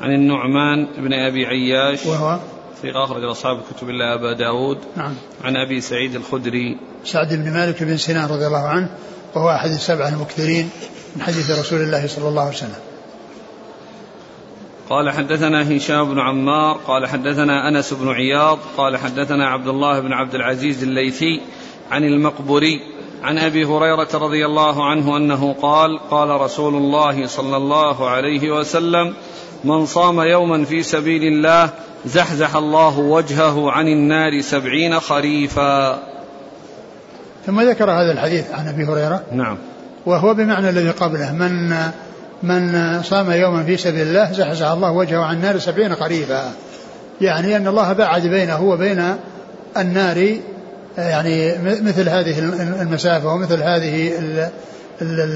عن 0.00 0.10
النعمان 0.14 0.86
بن 0.98 1.12
أبي 1.12 1.46
عياش 1.46 2.06
وهو 2.06 2.38
ثقة 2.82 3.04
أخرج 3.04 3.24
أصحاب 3.24 3.58
الكتب 3.58 3.90
إلا 3.90 4.14
أبا 4.14 4.32
داود. 4.32 4.78
نعم. 4.96 5.14
عن 5.44 5.56
أبي 5.56 5.80
سعيد 5.80 6.14
الخدري. 6.14 6.78
سعد 7.04 7.34
بن 7.34 7.52
مالك 7.52 7.82
بن 7.82 7.96
سنان 7.96 8.28
رضي 8.28 8.46
الله 8.46 8.68
عنه 8.68 8.88
وهو 9.34 9.50
أحد 9.50 9.70
السبعة 9.70 10.08
المكثرين 10.08 10.70
من 11.16 11.22
حديث 11.22 11.50
رسول 11.50 11.80
الله 11.80 12.06
صلى 12.06 12.28
الله 12.28 12.42
عليه 12.42 12.56
وسلم. 12.56 12.90
قال 14.90 15.10
حدثنا 15.10 15.76
هشام 15.76 16.14
بن 16.14 16.20
عمار 16.20 16.76
قال 16.86 17.06
حدثنا 17.06 17.68
أنس 17.68 17.94
بن 17.94 18.08
عياض 18.08 18.58
قال 18.76 18.96
حدثنا 18.96 19.48
عبد 19.48 19.68
الله 19.68 20.00
بن 20.00 20.12
عبد 20.12 20.34
العزيز 20.34 20.82
الليثي 20.82 21.40
عن 21.90 22.04
المقبري 22.04 22.80
عن 23.22 23.38
أبي 23.38 23.64
هريرة 23.64 24.08
رضي 24.14 24.46
الله 24.46 24.84
عنه 24.84 25.16
أنه 25.16 25.52
قال 25.52 25.98
قال 26.10 26.40
رسول 26.40 26.74
الله 26.74 27.26
صلى 27.26 27.56
الله 27.56 28.08
عليه 28.08 28.50
وسلم 28.50 29.14
من 29.64 29.86
صام 29.86 30.20
يوما 30.20 30.64
في 30.64 30.82
سبيل 30.82 31.22
الله 31.22 31.70
زحزح 32.06 32.56
الله 32.56 32.98
وجهه 32.98 33.70
عن 33.70 33.88
النار 33.88 34.40
سبعين 34.40 35.00
خريفا. 35.00 36.02
ثم 37.46 37.60
ذكر 37.60 37.90
هذا 37.90 38.12
الحديث 38.12 38.50
عن 38.52 38.68
أبي 38.68 38.84
هريرة. 38.84 39.22
نعم. 39.32 39.58
وهو 40.06 40.34
بمعنى 40.34 40.70
الذي 40.70 40.90
قبله. 40.90 41.32
من 41.32 41.76
من 42.42 43.02
صام 43.02 43.30
يوما 43.30 43.64
في 43.64 43.76
سبيل 43.76 44.06
الله 44.06 44.32
زحزح 44.32 44.70
الله 44.70 44.90
وجهه 44.90 45.24
عن 45.24 45.36
النار 45.36 45.58
سبعين 45.58 45.94
خريفا. 45.94 46.52
يعني 47.20 47.56
أن 47.56 47.66
الله 47.66 47.92
بعد 47.92 48.26
بينه 48.26 48.62
وبين 48.62 49.16
النار 49.76 50.36
يعني 50.98 51.58
مثل 51.62 52.08
هذه 52.08 52.38
المسافة 52.82 53.34
ومثل 53.34 53.62
هذه 53.62 54.12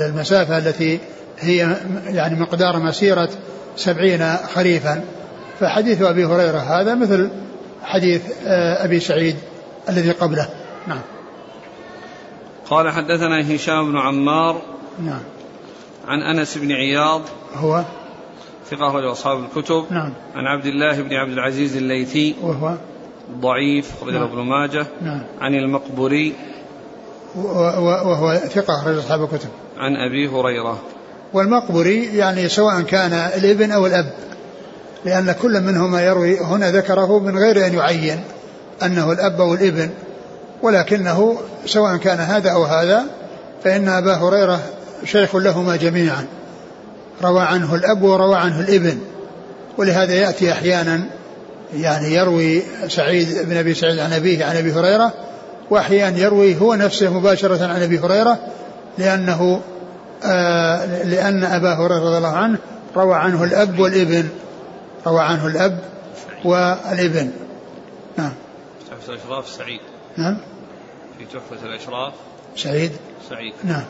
المسافة 0.06 0.58
التي 0.58 0.98
هي 1.40 1.76
يعني 2.06 2.40
مقدار 2.40 2.78
مسيرة 2.78 3.28
سبعين 3.76 4.36
خريفا. 4.54 5.02
فحديث 5.64 6.02
أبي 6.02 6.24
هريرة 6.24 6.58
هذا 6.58 6.94
مثل 6.94 7.30
حديث 7.82 8.22
أبي 8.84 9.00
سعيد 9.00 9.36
الذي 9.88 10.10
قبله. 10.10 10.48
نعم. 10.88 11.00
قال 12.70 12.90
حدثنا 12.90 13.54
هشام 13.54 13.92
بن 13.92 13.98
عمار 13.98 14.62
نعم. 14.98 15.20
عن 16.08 16.22
أنس 16.22 16.58
بن 16.58 16.72
عياض 16.72 17.22
هو؟ 17.54 17.84
ثقة 18.70 18.88
أخرج 18.88 19.04
أصحاب 19.04 19.44
الكتب. 19.44 19.84
نعم. 19.90 20.12
عن 20.34 20.46
عبد 20.46 20.66
الله 20.66 21.02
بن 21.02 21.14
عبد 21.14 21.32
العزيز 21.32 21.76
الليثي 21.76 22.34
وهو؟ 22.42 22.74
ضعيف 23.40 23.92
أخرجه 23.96 24.18
نعم. 24.18 24.22
ابن 24.22 24.38
ماجه. 24.38 24.86
نعم. 25.02 25.22
عن 25.40 25.54
المقبري 25.54 26.34
وهو 27.36 28.34
ثقة 28.36 28.80
أخرج 28.80 28.96
أصحاب 28.96 29.22
الكتب. 29.22 29.48
عن 29.76 29.96
أبي 29.96 30.28
هريرة. 30.28 30.78
والمقبري 31.32 32.16
يعني 32.16 32.48
سواء 32.48 32.80
كان 32.80 33.12
الابن 33.12 33.72
أو 33.72 33.86
الأب. 33.86 34.12
لأن 35.04 35.32
كل 35.32 35.60
منهما 35.60 36.02
يروي 36.02 36.40
هنا 36.40 36.70
ذكره 36.70 37.18
من 37.18 37.38
غير 37.38 37.66
أن 37.66 37.74
يعين 37.74 38.20
أنه 38.82 39.12
الأب 39.12 39.40
أو 39.40 39.54
الابن 39.54 39.90
ولكنه 40.62 41.38
سواء 41.66 41.96
كان 41.96 42.18
هذا 42.18 42.50
أو 42.50 42.64
هذا 42.64 43.04
فإن 43.64 43.88
أبا 43.88 44.14
هريرة 44.14 44.60
شيخ 45.04 45.36
لهما 45.36 45.76
جميعا. 45.76 46.26
روى 47.22 47.42
عنه 47.42 47.74
الأب 47.74 48.02
وروى 48.02 48.36
عنه 48.36 48.60
الابن. 48.60 48.98
ولهذا 49.78 50.14
يأتي 50.14 50.52
أحيانا 50.52 51.00
يعني 51.76 52.14
يروي 52.14 52.62
سعيد 52.88 53.28
بن 53.48 53.56
أبي 53.56 53.74
سعيد 53.74 53.98
عن 53.98 54.12
أبيه 54.12 54.44
عن 54.44 54.56
أبي 54.56 54.72
هريرة 54.72 55.12
وأحيانا 55.70 56.18
يروي 56.18 56.60
هو 56.60 56.74
نفسه 56.74 57.18
مباشرة 57.18 57.66
عن 57.66 57.82
أبي 57.82 57.98
هريرة 57.98 58.38
لأنه 58.98 59.60
آه 60.24 61.04
لأن 61.04 61.44
أبا 61.44 61.74
هريرة 61.74 62.04
رضي 62.04 62.16
الله 62.16 62.36
عنه 62.36 62.58
روى 62.96 63.14
عنه 63.14 63.44
الأب 63.44 63.78
والابن. 63.78 64.28
روى 65.06 65.20
عنه 65.20 65.46
الأب 65.46 65.80
والابن. 66.44 67.30
نعم. 68.16 68.32
تحفة 68.90 69.12
الأشراف 69.12 69.48
سعيد. 69.48 69.80
نعم. 70.16 70.36
في 71.18 71.24
تحفة 71.24 71.66
الأشراف 71.66 72.12
سعيد. 72.56 72.92
سعيد. 73.30 73.54
نعم. 73.64 73.84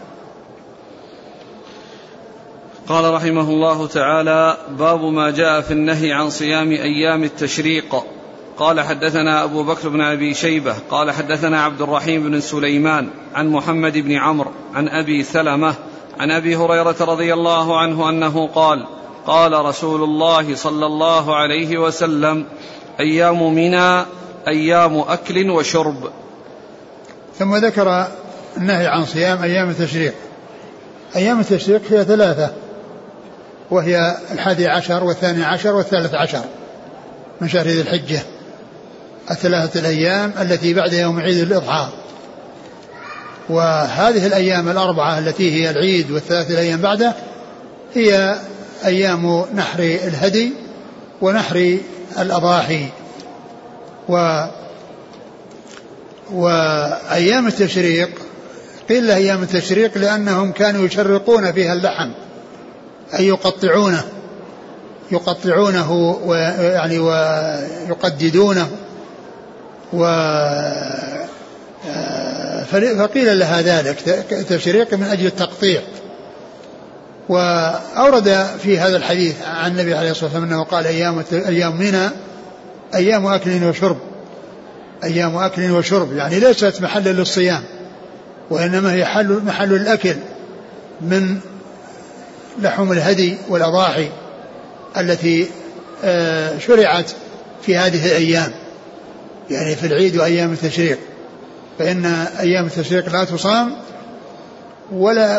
قال 2.88 3.14
رحمه 3.14 3.50
الله 3.50 3.86
تعالى 3.86 4.56
باب 4.78 5.04
ما 5.04 5.30
جاء 5.30 5.60
في 5.60 5.70
النهي 5.70 6.12
عن 6.12 6.30
صيام 6.30 6.70
أيام 6.70 7.24
التشريق. 7.24 8.04
قال 8.56 8.80
حدثنا 8.80 9.44
أبو 9.44 9.62
بكر 9.62 9.88
بن 9.88 10.00
أبي 10.00 10.34
شيبة 10.34 10.74
قال 10.90 11.10
حدثنا 11.10 11.62
عبد 11.62 11.80
الرحيم 11.80 12.22
بن 12.22 12.40
سليمان 12.40 13.08
عن 13.34 13.48
محمد 13.48 13.98
بن 13.98 14.12
عمرو 14.12 14.50
عن 14.74 14.88
أبي 14.88 15.22
سلمة 15.22 15.74
عن 16.18 16.30
أبي 16.30 16.56
هريرة 16.56 16.96
رضي 17.00 17.34
الله 17.34 17.78
عنه 17.80 18.08
أنه 18.08 18.46
قال 18.46 18.86
قال 19.26 19.52
رسول 19.52 20.02
الله 20.02 20.54
صلى 20.54 20.86
الله 20.86 21.36
عليه 21.36 21.78
وسلم 21.78 22.46
أيام 23.00 23.54
منى 23.54 24.04
أيام 24.48 24.98
أكل 24.98 25.50
وشرب. 25.50 26.10
ثم 27.38 27.56
ذكر 27.56 28.06
النهي 28.56 28.86
عن 28.86 29.04
صيام 29.04 29.42
أيام 29.42 29.70
التشريق. 29.70 30.14
أيام 31.16 31.40
التشريق 31.40 31.82
هي 31.90 32.04
ثلاثة 32.04 32.52
وهي 33.70 34.16
الحادي 34.30 34.68
عشر 34.68 35.04
والثاني 35.04 35.44
عشر 35.44 35.74
والثالث 35.74 36.14
عشر 36.14 36.42
من 37.40 37.48
شهر 37.48 37.66
ذي 37.66 37.80
الحجة. 37.80 38.22
الثلاثة 39.30 39.80
الأيام 39.80 40.32
التي 40.40 40.74
بعد 40.74 40.92
يوم 40.92 41.20
عيد 41.20 41.38
الإضحى. 41.38 41.88
وهذه 43.48 44.26
الأيام 44.26 44.68
الأربعة 44.68 45.18
التي 45.18 45.52
هي 45.52 45.70
العيد 45.70 46.10
والثلاثة 46.10 46.54
الأيام 46.54 46.80
بعده 46.80 47.14
هي 47.94 48.38
أيام 48.84 49.44
نحر 49.54 49.78
الهدي 49.78 50.52
ونحر 51.20 51.78
الأضاحي. 52.18 52.88
و 54.08 54.44
وأيام 56.32 57.46
التشريق 57.46 58.10
قيل 58.88 59.10
أيام 59.10 59.42
التشريق 59.42 59.98
لأنهم 59.98 60.52
كانوا 60.52 60.86
يشرقون 60.86 61.52
فيها 61.52 61.72
اللحم 61.72 62.10
أي 63.18 63.26
يقطعونه 63.26 64.04
يقطعونه 65.10 65.92
ويعني 66.24 66.98
ويقددونه. 66.98 68.70
و 69.92 70.04
فقيل 72.98 73.38
لها 73.38 73.62
ذلك 73.62 74.00
تشريق 74.48 74.94
من 74.94 75.02
أجل 75.02 75.26
التقطيع. 75.26 75.82
وأورد 77.28 78.46
في 78.62 78.78
هذا 78.78 78.96
الحديث 78.96 79.34
عن 79.42 79.70
النبي 79.70 79.94
عليه 79.94 80.10
الصلاة 80.10 80.24
والسلام 80.24 80.52
أنه 80.52 80.64
قال 80.64 80.86
أيام 80.86 81.24
أيام 81.32 81.78
منى 81.78 82.10
أيام 82.94 83.26
أكل 83.26 83.64
وشرب. 83.64 83.98
أيام 85.04 85.36
أكل 85.36 85.70
وشرب 85.70 86.16
يعني 86.16 86.40
ليست 86.40 86.82
محلا 86.82 87.10
للصيام 87.10 87.62
وإنما 88.50 88.92
هي 88.92 89.04
حل 89.04 89.40
محل 89.46 89.74
الأكل 89.74 90.14
من 91.00 91.38
لحوم 92.62 92.92
الهدي 92.92 93.36
والأضاحي 93.48 94.08
التي 94.96 95.46
آه، 96.04 96.58
شرعت 96.58 97.10
في 97.62 97.76
هذه 97.76 98.06
الأيام. 98.06 98.52
يعني 99.50 99.76
في 99.76 99.86
العيد 99.86 100.16
وأيام 100.16 100.52
التشريق. 100.52 100.98
فإن 101.78 102.06
أيام 102.40 102.66
التشريق 102.66 103.12
لا 103.12 103.24
تصام 103.24 103.76
ولا 104.92 105.38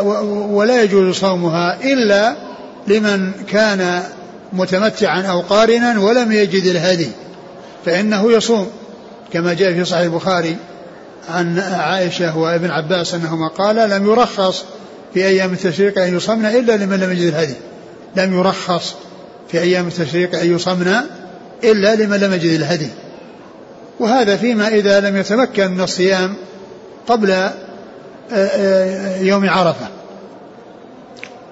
ولا 0.50 0.84
يجوز 0.84 1.16
صومها 1.16 1.78
إلا 1.84 2.36
لمن 2.88 3.32
كان 3.52 4.04
متمتعا 4.54 5.22
أو 5.22 5.42
قارنا 5.42 6.00
ولم 6.00 6.32
يجد 6.32 6.66
الهدي 6.66 7.10
فإنه 7.86 8.32
يصوم. 8.32 8.68
كما 9.34 9.54
جاء 9.54 9.74
في 9.74 9.86
صحيح 9.86 10.04
البخاري 10.04 10.56
عن 11.30 11.60
عائشة 11.60 12.38
وابن 12.38 12.72
عباس 12.72 13.14
أنهما 13.14 13.48
قال 13.48 13.90
لم 13.90 14.06
يرخص 14.06 14.64
في 15.14 15.26
أيام 15.26 15.54
التشريق 15.54 16.00
أن 16.00 16.18
يصمن 16.18 16.46
إلا 16.46 16.78
لمن 16.78 17.00
لم 17.00 17.12
يجد 17.12 17.28
الهدي. 17.28 17.56
لم 18.16 18.40
يرخص 18.40 18.94
في 19.52 19.60
أيام 19.60 19.88
التشريق 19.88 20.40
أن 20.40 20.56
يصمن 20.56 21.02
إلا 21.64 21.96
لمن 21.96 22.18
لم 22.18 22.34
يجد 22.34 22.52
الهدي. 22.52 22.90
وهذا 24.00 24.38
فيما 24.38 24.68
إذا 24.68 25.00
لم 25.00 25.18
يتمكن 25.18 25.72
من 25.72 25.82
الصيام 25.82 26.34
قبل 27.08 27.50
يوم 29.20 29.50
عرفة. 29.50 29.88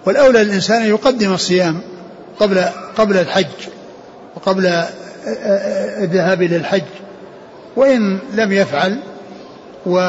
والأولى 0.05 0.43
للإنسان 0.43 0.81
أن 0.81 0.89
يقدم 0.89 1.33
الصيام 1.33 1.81
قبل 2.39 2.65
قبل 2.97 3.17
الحج 3.17 3.45
وقبل 4.35 4.65
آه، 4.65 4.87
الذهاب 6.03 6.41
إلى 6.41 6.55
الحج. 6.55 6.83
وإن 7.75 8.19
لم 8.33 8.51
يفعل 8.51 8.99
و 9.85 9.99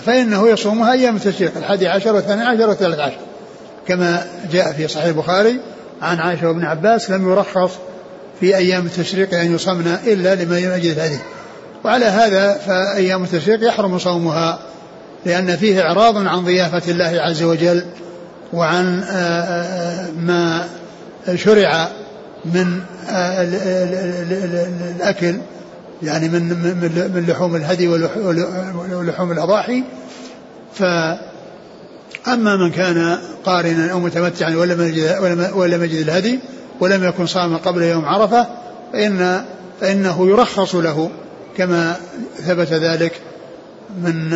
فإنه 0.00 0.48
يصومها 0.48 0.92
أيام 0.92 1.16
التشريق 1.16 1.56
الحادي 1.56 1.88
عشر 1.88 2.14
والثاني 2.14 2.42
عشر 2.42 2.68
والثالث 2.68 2.98
عشر. 2.98 3.18
كما 3.88 4.26
جاء 4.52 4.72
في 4.72 4.88
صحيح 4.88 5.04
البخاري 5.04 5.60
عن 6.02 6.18
عائشة 6.18 6.48
وابن 6.48 6.64
عباس 6.64 7.10
لم 7.10 7.32
يرخص 7.32 7.70
في 8.40 8.56
أيام 8.56 8.86
التشريق 8.86 9.34
أن 9.34 9.54
يصمن 9.54 9.98
إلا 10.06 10.34
لمن 10.34 10.56
يجد 10.56 10.98
هذه 10.98 11.18
وعلى 11.84 12.06
هذا 12.06 12.52
فأيام 12.52 13.24
التشريق 13.24 13.68
يحرم 13.68 13.98
صومها. 13.98 14.58
لأن 15.26 15.56
فيه 15.56 15.80
إعراض 15.82 16.16
عن 16.26 16.44
ضيافة 16.44 16.90
الله 16.90 17.20
عز 17.20 17.42
وجل 17.42 17.84
وعن 18.52 19.00
آه، 19.00 19.42
آه، 19.42 20.10
ما 20.10 20.68
شرع 21.34 21.88
من 22.44 22.80
آه، 23.08 23.42
الأكل 24.96 25.34
يعني 26.02 26.28
من 26.28 26.42
من 27.14 27.26
لحوم 27.28 27.56
الهدي 27.56 27.88
ولحوم 28.88 29.32
الأضاحي. 29.32 29.84
فأما 30.74 32.56
من 32.56 32.70
كان 32.70 33.18
قارنا 33.44 33.92
أو 33.92 34.00
متمتعا 34.00 34.56
ولم 34.56 34.82
يجد 34.82 35.18
ولم 35.54 35.84
يجد 35.84 36.08
الهدي 36.08 36.38
ولم 36.80 37.04
يكن 37.04 37.26
صام 37.26 37.56
قبل 37.56 37.82
يوم 37.82 38.04
عرفة 38.04 38.46
فإن 38.92 39.44
فإنه 39.80 40.28
يرخص 40.28 40.74
له 40.74 41.10
كما 41.56 41.96
ثبت 42.36 42.72
ذلك. 42.72 43.12
من 43.96 44.30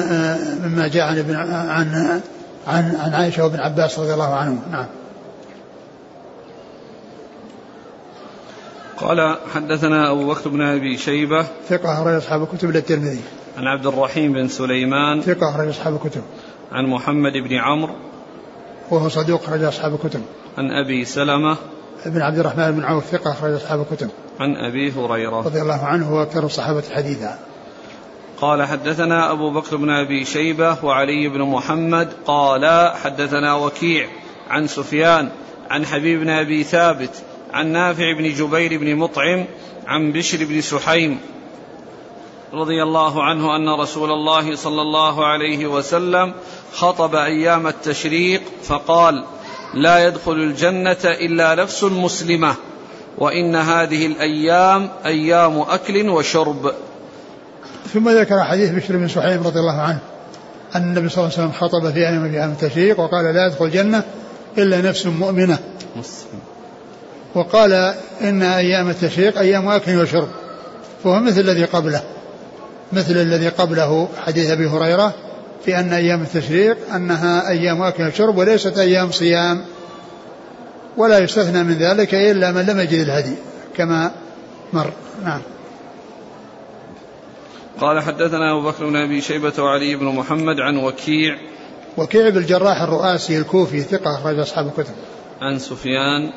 مما 0.64 0.88
جاء 0.88 1.06
عن 1.06 1.18
ابن 1.18 1.36
عن 1.36 2.20
عن 2.66 2.96
عن 2.96 3.14
عائشة 3.14 3.44
وابن 3.44 3.60
عباس 3.60 3.98
رضي 3.98 4.14
الله 4.14 4.34
عنهم. 4.34 4.60
نعم. 4.72 4.86
قال 8.96 9.38
حدثنا 9.54 10.10
أبو 10.10 10.28
بكر 10.28 10.50
بن 10.50 10.62
أبي 10.62 10.96
شيبة. 10.96 11.46
ثقة 11.68 11.92
أخرج 11.92 12.14
أصحاب 12.14 12.42
الكتب 12.42 12.70
إلى 12.70 12.78
الترمذي. 12.78 13.20
عن 13.58 13.66
عبد 13.66 13.86
الرحيم 13.86 14.32
بن 14.32 14.48
سليمان. 14.48 15.20
ثقة 15.22 15.50
أخرج 15.50 15.68
أصحاب 15.68 15.94
الكتب. 15.94 16.22
عن 16.72 16.86
محمد 16.86 17.32
بن 17.32 17.54
عمرو. 17.54 17.94
وهو 18.90 19.08
صدوق 19.08 19.42
أخرج 19.42 19.62
أصحاب 19.62 19.94
الكتب. 19.94 20.20
عن 20.58 20.70
أبي 20.70 21.04
سلمة. 21.04 21.56
ابن 22.06 22.22
عبد 22.22 22.38
الرحمن 22.38 22.70
بن 22.70 22.84
عوف 22.84 23.04
ثقة 23.04 23.32
أخرج 23.32 23.52
أصحاب 23.52 23.80
الكتب. 23.80 24.10
عن 24.40 24.56
أبي 24.56 24.92
هريرة. 24.92 25.40
رضي 25.40 25.62
الله 25.62 25.84
عنه 25.84 26.08
هو 26.08 26.22
أكثر 26.22 26.46
الصحابة 26.46 26.82
حديثا. 26.94 27.38
قال 28.42 28.62
حدثنا 28.62 29.32
أبو 29.32 29.50
بكر 29.50 29.76
بن 29.76 29.90
أبي 29.90 30.24
شيبة 30.24 30.84
وعلي 30.84 31.28
بن 31.28 31.42
محمد 31.42 32.12
قال 32.26 32.92
حدثنا 33.04 33.54
وكيع 33.54 34.08
عن 34.50 34.66
سفيان 34.66 35.30
عن 35.70 35.86
حبيب 35.86 36.20
بن 36.20 36.30
أبي 36.30 36.64
ثابت 36.64 37.22
عن 37.52 37.66
نافع 37.66 38.12
بن 38.12 38.32
جبير 38.34 38.78
بن 38.78 38.96
مطعم 38.96 39.44
عن 39.86 40.12
بشر 40.12 40.44
بن 40.44 40.60
سحيم 40.60 41.20
رضي 42.52 42.82
الله 42.82 43.22
عنه 43.22 43.56
أن 43.56 43.68
رسول 43.68 44.10
الله 44.10 44.56
صلى 44.56 44.82
الله 44.82 45.26
عليه 45.26 45.66
وسلم 45.66 46.34
خطب 46.72 47.14
أيام 47.14 47.66
التشريق 47.66 48.42
فقال 48.64 49.24
لا 49.74 50.06
يدخل 50.06 50.32
الجنة 50.32 51.04
إلا 51.04 51.54
نفس 51.54 51.84
مسلمة 51.84 52.54
وإن 53.18 53.56
هذه 53.56 54.06
الأيام 54.06 54.90
أيام 55.04 55.60
أكل 55.60 56.08
وشرب. 56.08 56.74
ثم 57.92 58.08
ذكر 58.08 58.42
حديث 58.44 58.70
بشر 58.70 58.96
بن 58.96 59.08
سحيم 59.08 59.42
رضي 59.42 59.60
الله 59.60 59.80
عنه 59.80 59.98
أن 60.76 60.82
النبي 60.82 61.08
صلى 61.08 61.24
الله 61.24 61.38
عليه 61.38 61.48
وسلم 61.48 61.52
خطب 61.60 61.90
في 61.90 61.98
أيام 61.98 62.24
أيام 62.24 62.50
التشريق 62.50 63.00
وقال 63.00 63.34
لا 63.34 63.46
يدخل 63.46 63.64
الجنة 63.64 64.02
إلا 64.58 64.80
نفس 64.80 65.06
مؤمنة. 65.06 65.58
مسلم. 65.96 66.40
وقال 67.34 67.94
إن 68.20 68.42
أيام 68.42 68.90
التشريق 68.90 69.38
أيام 69.38 69.68
أكل 69.68 69.96
وشرب 69.96 70.28
فهو 71.04 71.20
مثل 71.20 71.40
الذي 71.40 71.64
قبله 71.64 72.02
مثل 72.92 73.16
الذي 73.16 73.48
قبله 73.48 74.08
حديث 74.26 74.50
أبي 74.50 74.66
هريرة 74.66 75.14
في 75.64 75.78
أن 75.78 75.92
أيام 75.92 76.22
التشريق 76.22 76.76
أنها 76.94 77.48
أيام 77.48 77.82
أكل 77.82 78.06
وشرب 78.06 78.38
وليست 78.38 78.78
أيام 78.78 79.10
صيام. 79.10 79.64
ولا 80.96 81.18
يستثنى 81.18 81.62
من 81.62 81.74
ذلك 81.74 82.14
إلا 82.14 82.52
من 82.52 82.66
لم 82.66 82.80
يجد 82.80 83.00
الهدي 83.00 83.34
كما 83.76 84.10
مر. 84.72 84.92
نعم. 85.24 85.40
قال 87.80 88.00
حدثنا 88.00 88.52
أبو 88.52 88.68
بكر 88.68 88.86
بن 88.86 88.96
أبي 88.96 89.20
شيبة 89.20 89.52
وعلي 89.58 89.96
بن 89.96 90.06
محمد 90.06 90.60
عن 90.60 90.76
وكيع 90.76 91.36
وكيع 91.96 92.28
بالجراح 92.28 92.82
الرؤاسي 92.82 93.38
الكوفي 93.38 93.80
ثقة 93.80 94.18
أخرج 94.18 94.38
أصحاب 94.38 94.66
الكتب. 94.66 94.94
عن 95.40 95.58
سفيان 95.58 96.32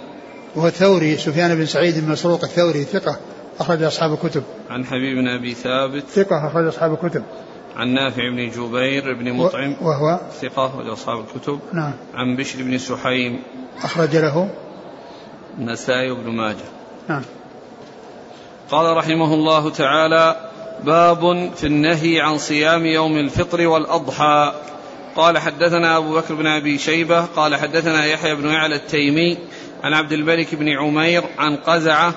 وهو 0.56 0.68
الثوري 0.68 1.18
سفيان 1.18 1.56
بن 1.56 1.66
سعيد 1.66 2.06
بن 2.06 2.12
مسروق 2.12 2.44
الثوري 2.44 2.84
ثقة 2.84 3.20
أخرج 3.60 3.84
أصحاب 3.84 4.14
الكتب. 4.14 4.44
عن 4.70 4.86
حبيب 4.86 5.18
بن 5.18 5.28
أبي 5.28 5.54
ثابت 5.54 6.04
ثقة 6.10 6.48
أخرج 6.48 6.68
أصحاب 6.68 6.94
الكتب. 6.94 7.24
عن 7.76 7.94
نافع 7.94 8.30
بن 8.30 8.50
جبير 8.50 9.14
بن 9.14 9.34
مطعم 9.34 9.76
وهو؟ 9.82 10.20
ثقة 10.42 10.66
أخرج 10.66 10.88
أصحاب 10.88 11.20
الكتب. 11.20 11.60
نعم. 11.74 11.94
عن 12.14 12.36
بشر 12.36 12.64
بن 12.64 12.78
سحيم 12.78 13.44
أخرج 13.84 14.16
له. 14.16 14.50
النسائي 15.58 16.14
بن 16.14 16.32
ماجه. 16.32 16.66
نعم. 17.10 17.22
قال 18.72 18.98
رحمه 18.98 19.34
الله 19.34 19.70
تعالى 19.70 20.45
باب 20.84 21.52
في 21.56 21.68
النهي 21.68 22.22
عن 22.22 22.38
صيام 22.38 22.86
يوم 22.86 23.18
الفطر 23.18 23.68
والأضحى. 23.68 24.54
قال 25.16 25.38
حدثنا 25.38 25.98
أبو 25.98 26.16
بكر 26.16 26.36
بن 26.36 26.48
أبي 26.48 26.78
شيبة 26.78 27.22
قال 27.22 27.56
حدثنا 27.56 28.06
يحيى 28.06 28.36
بن 28.36 28.50
يعلى 28.50 28.76
التيمي 28.76 29.38
عن 29.84 29.94
عبد 29.94 30.12
الملك 30.12 30.56
بن 30.56 30.70
عمير 30.70 31.24
عن 31.38 31.56
قزعة 31.56 32.14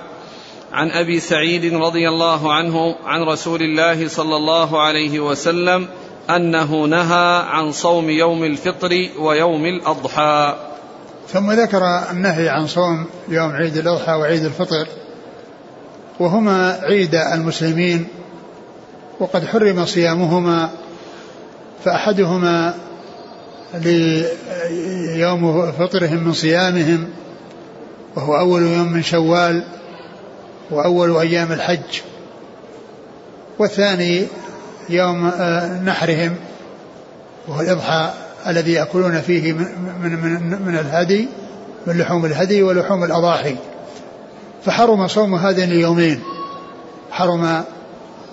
عن 0.73 0.90
أبي 0.90 1.21
سعيد 1.21 1.75
رضي 1.75 2.09
الله 2.09 2.53
عنه 2.53 2.97
عن 3.05 3.23
رسول 3.23 3.62
الله 3.62 4.09
صلى 4.09 4.37
الله 4.37 4.83
عليه 4.83 5.21
وسلم 5.21 5.87
أنه 6.31 6.85
نهى 6.85 7.42
عن 7.49 7.73
صوم 7.73 8.11
يوم 8.11 8.44
الفطر 8.44 9.09
ويوم 9.18 9.64
الأضحى. 9.64 10.57
ثم 11.29 11.53
ذكر 11.53 11.83
النهي 12.11 12.49
عن 12.49 12.66
صوم 12.66 13.07
يوم 13.29 13.53
عيد 13.53 13.77
الأضحى 13.77 14.12
وعيد 14.12 14.44
الفطر 14.44 14.87
وهما 16.21 16.81
عيد 16.83 17.14
المسلمين 17.14 18.07
وقد 19.20 19.44
حرم 19.44 19.85
صيامهما 19.85 20.70
فأحدهما 21.85 22.74
ليوم 23.74 25.72
فطرهم 25.72 26.24
من 26.24 26.33
صيامهم 26.33 27.09
وهو 28.16 28.38
أول 28.38 28.62
يوم 28.62 28.92
من 28.92 29.02
شوال 29.02 29.62
وأول 30.70 31.16
أيام 31.16 31.52
الحج 31.52 32.00
والثاني 33.59 34.26
يوم 34.88 35.26
آه، 35.26 35.83
نحرهم 35.83 36.37
وهو 37.48 37.61
الإضحى 37.61 38.11
الذي 38.46 38.72
يأكلون 38.72 39.20
فيه 39.20 39.52
من, 39.52 39.66
من, 40.02 40.62
من 40.66 40.78
الهدي 40.78 41.28
من 41.87 41.98
لحوم 41.98 42.24
الهدي 42.24 42.62
ولحوم 42.62 43.04
الأضاحي. 43.04 43.57
فحرم 44.64 45.09
صوم 45.09 45.35
هذين 45.35 45.72
اليومين 45.72 46.20
حرم 47.11 47.64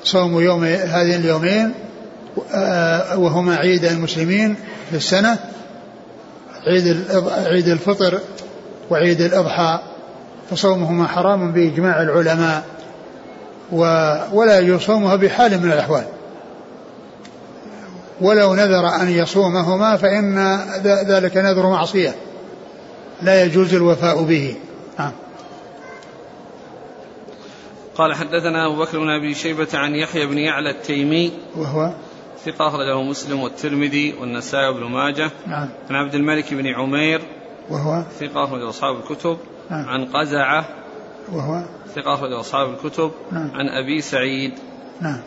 صوم 0.06 0.42
يوم 0.42 0.64
هذين 0.64 1.20
اليومين 1.20 1.72
آه، 2.54 3.18
وهما 3.18 3.56
عيد 3.56 3.86
المسلمين 3.86 4.56
في 4.90 4.96
السنة 4.98 5.38
عيد 6.68 7.06
عيد 7.46 7.68
الفطر 7.68 8.20
وعيد 8.90 9.22
الأضحى 9.22 9.80
فصومهما 10.50 11.08
حرام 11.08 11.52
بإجماع 11.52 12.02
العلماء 12.02 12.64
ولا 14.34 14.60
يصومها 14.60 15.16
بحال 15.16 15.62
من 15.62 15.72
الأحوال. 15.72 16.06
ولو 18.22 18.56
نذر 18.56 18.88
أن 18.88 19.10
يصومهما 19.10 19.98
فإن 19.98 20.60
ذلك 20.84 21.38
نذر 21.38 21.70
معصية 21.70 22.16
لا 23.22 23.44
يجوز 23.44 23.74
الوفاء 23.74 24.24
به. 24.24 24.56
نعم. 25.00 25.12
قال 27.96 28.14
حدثنا 28.14 28.66
أبو 28.66 28.76
بكر 28.76 29.00
بن 29.00 29.10
أبي 29.10 29.34
شيبة 29.34 29.68
عن 29.74 29.96
يحيى 29.96 30.26
بن 30.26 30.38
يعلى 30.38 30.70
التيمي. 30.70 31.32
وهو 31.56 31.94
ثقة 32.46 32.68
أخرجه 32.68 33.02
مسلم 33.02 33.40
والترمذي 33.40 34.14
والنسائي 34.14 34.74
بن 34.74 34.84
ماجه. 34.84 35.32
نعم. 35.48 35.70
عن 35.90 35.96
عبد 35.96 36.16
الملك 36.16 36.54
بن 36.54 36.68
عمير. 36.68 37.22
وهو 37.70 38.04
ثقة 38.20 38.44
أخرج 38.44 38.62
أصحاب 38.62 38.96
الكتب. 38.96 39.38
نعم. 39.70 39.90
عن 39.90 40.06
قزعة. 40.06 40.66
وهو 41.32 41.64
ثقة 41.96 42.14
أخرج 42.14 42.32
أصحاب 42.32 42.70
الكتب. 42.74 43.12
نعم. 43.32 43.52
عن 43.54 43.70
أبي 43.70 44.02
سعيد. 44.02 44.54
نعم. 45.02 45.22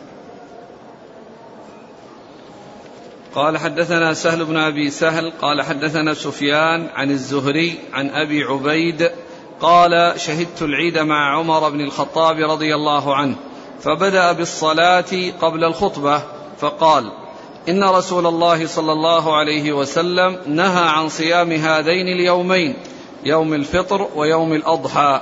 قال 3.35 3.57
حدثنا 3.57 4.13
سهل 4.13 4.45
بن 4.45 4.57
أبي 4.57 4.89
سهل. 4.89 5.31
قال 5.41 5.61
حدثنا 5.61 6.13
سفيان 6.13 6.87
عن 6.95 7.11
الزهري 7.11 7.79
عن 7.93 8.09
أبي 8.09 8.43
عبيد 8.43 9.11
قال 9.61 10.13
شهدت 10.17 10.61
العيد 10.61 10.97
مع 10.97 11.37
عمر 11.37 11.69
بن 11.69 11.81
الخطاب 11.81 12.37
رضي 12.51 12.75
الله 12.75 13.15
عنه 13.15 13.35
فبدأ 13.81 14.31
بالصلاة 14.31 15.31
قبل 15.41 15.63
الخطبة 15.63 16.21
فقال 16.59 17.11
إن 17.69 17.83
رسول 17.83 18.27
الله 18.27 18.67
صلى 18.67 18.91
الله 18.91 19.37
عليه 19.37 19.71
وسلم 19.73 20.37
نهى 20.47 20.89
عن 20.89 21.09
صيام 21.09 21.51
هذين 21.51 22.07
اليومين 22.07 22.75
يوم 23.23 23.53
الفطر 23.53 24.07
ويوم 24.15 24.53
الأضحى 24.53 25.21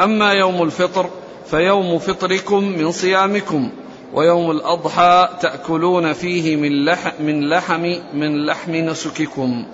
أما 0.00 0.32
يوم 0.32 0.62
الفطر 0.62 1.10
فيوم 1.46 1.98
فطركم 1.98 2.64
من 2.64 2.92
صيامكم 2.92 3.70
ويوم 4.14 4.50
الأضحى 4.50 5.28
تأكلون 5.40 6.12
فيه 6.12 6.56
من 6.56 6.84
لحم 6.84 7.10
من 7.20 7.48
لحم 7.48 7.94
من 8.14 8.46
لحم 8.46 8.74
نسككم. 8.74 9.66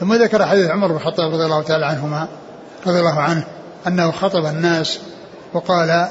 ثم 0.00 0.14
ذكر 0.14 0.46
حديث 0.46 0.70
عمر 0.70 0.88
بن 0.88 0.96
الخطاب 0.96 1.32
رضي 1.32 1.44
الله 1.44 1.62
تعالى 1.62 1.86
عنهما 1.86 2.28
رضي 2.88 2.98
الله 2.98 3.20
عنه 3.20 3.44
أنه 3.86 4.10
خطب 4.10 4.46
الناس 4.46 4.98
وقال 5.54 6.08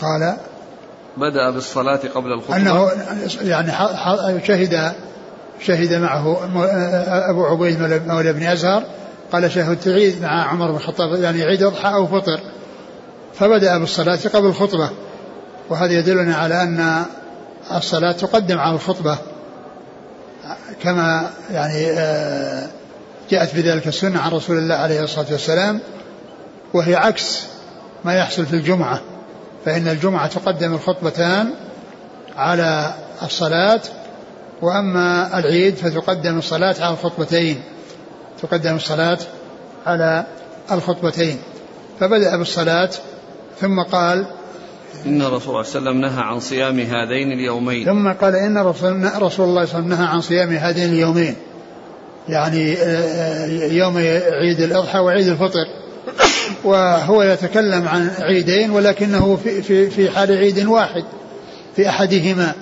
قال 0.00 0.36
بدأ 1.16 1.50
بالصلاة 1.50 2.00
قبل 2.14 2.32
الخطبة. 2.32 2.56
أنه 2.56 2.90
يعني 3.42 3.72
شهد 4.46 4.92
شهد 5.60 5.94
معه 5.94 6.38
أبو 7.30 7.44
عبيد 7.44 7.80
مولى 8.06 8.32
بن 8.32 8.42
أزهر 8.42 8.82
قال 9.32 9.52
شهدت 9.52 9.88
عيد 9.88 10.22
مع 10.22 10.44
عمر 10.44 10.70
بن 10.70 10.76
الخطاب 10.76 11.20
يعني 11.20 11.42
عيد 11.42 11.62
أضحى 11.62 11.94
أو 11.94 12.06
فطر. 12.06 12.40
فبدأ 13.34 13.78
بالصلاة 13.78 14.18
قبل 14.34 14.46
الخطبة. 14.46 14.90
وهذا 15.68 15.92
يدلنا 15.92 16.36
على 16.36 16.62
أن 16.62 17.04
الصلاة 17.76 18.12
تقدم 18.12 18.58
على 18.58 18.74
الخطبة. 18.74 19.18
كما 20.82 21.30
يعني 21.50 21.90
آه، 21.90 22.66
جاءت 23.30 23.54
بذلك 23.54 23.86
السنة 23.86 24.20
عن 24.20 24.30
رسول 24.30 24.58
الله 24.58 24.74
عليه 24.74 25.04
الصلاة 25.04 25.26
والسلام. 25.32 25.80
وهي 26.74 26.94
عكس 26.94 27.46
ما 28.04 28.14
يحصل 28.14 28.46
في 28.46 28.52
الجمعة 28.52 29.00
فإن 29.64 29.88
الجمعة 29.88 30.26
تقدم 30.26 30.74
الخطبتان 30.74 31.50
على 32.36 32.94
الصلاة 33.22 33.80
وأما 34.62 35.38
العيد 35.38 35.74
فتقدم 35.74 36.38
الصلاة 36.38 36.74
على 36.80 36.92
الخطبتين 36.92 37.62
تقدم 38.42 38.76
الصلاة 38.76 39.18
على 39.86 40.26
الخطبتين. 40.72 41.38
فبدأ 42.00 42.36
بالصلاة 42.36 42.90
ثم 43.60 43.82
قال 43.82 44.26
إن 45.06 45.22
الرسول 45.22 45.64
صلى 45.64 45.78
الله 45.78 45.90
عليه 45.90 46.00
وسلم 46.00 46.00
نهى 46.00 46.24
عن 46.24 46.40
صيام 46.40 46.80
هذين 46.80 47.32
اليومين. 47.32 47.84
ثم 47.84 48.12
قال 48.12 48.36
إن 48.36 48.58
رسول, 48.58 49.10
رسول 49.18 49.18
الله 49.18 49.24
صلى 49.26 49.48
الله 49.48 49.60
عليه 49.60 49.62
وسلم 49.68 49.88
نهى 49.88 50.06
عن 50.06 50.20
صيام 50.20 50.50
هذين 50.50 50.92
اليومين. 50.92 51.36
يعني 52.28 52.72
آه، 52.72 52.84
آه، 52.84 53.72
يوم 53.72 53.96
عيد 54.32 54.60
الأضحى 54.60 54.98
وعيد 54.98 55.28
الفطر. 55.28 55.66
وهو 56.64 57.22
يتكلم 57.22 57.88
عن 57.88 58.10
عيدين 58.20 58.70
ولكنه 58.70 59.36
في, 59.44 59.62
في, 59.62 59.90
في 59.90 60.10
حال 60.10 60.36
عيد 60.36 60.66
واحد 60.66 61.04
في 61.76 61.88
أحدهما 61.88 62.52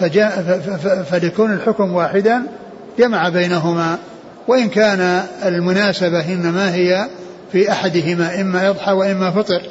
فجاء 0.00 0.60
فليكون 1.10 1.54
الحكم 1.54 1.92
واحدا 1.92 2.42
جمع 2.98 3.28
بينهما 3.28 3.98
وإن 4.48 4.68
كان 4.68 5.26
المناسبة 5.44 6.32
إنما 6.32 6.74
هي 6.74 7.06
في 7.52 7.72
أحدهما 7.72 8.40
إما 8.40 8.66
يضحى 8.66 8.92
وإما 8.92 9.30
فطر 9.30 9.62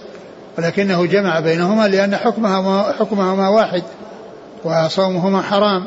ولكنه 0.57 1.05
جمع 1.05 1.39
بينهما 1.39 1.87
لأن 1.87 2.15
حكمهما 2.15 2.93
حكمهما 2.99 3.49
واحد 3.49 3.83
وصومهما 4.63 5.41
حرام. 5.41 5.85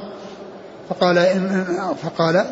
فقال 0.89 1.19
إن 1.19 1.65
فقال 2.03 2.45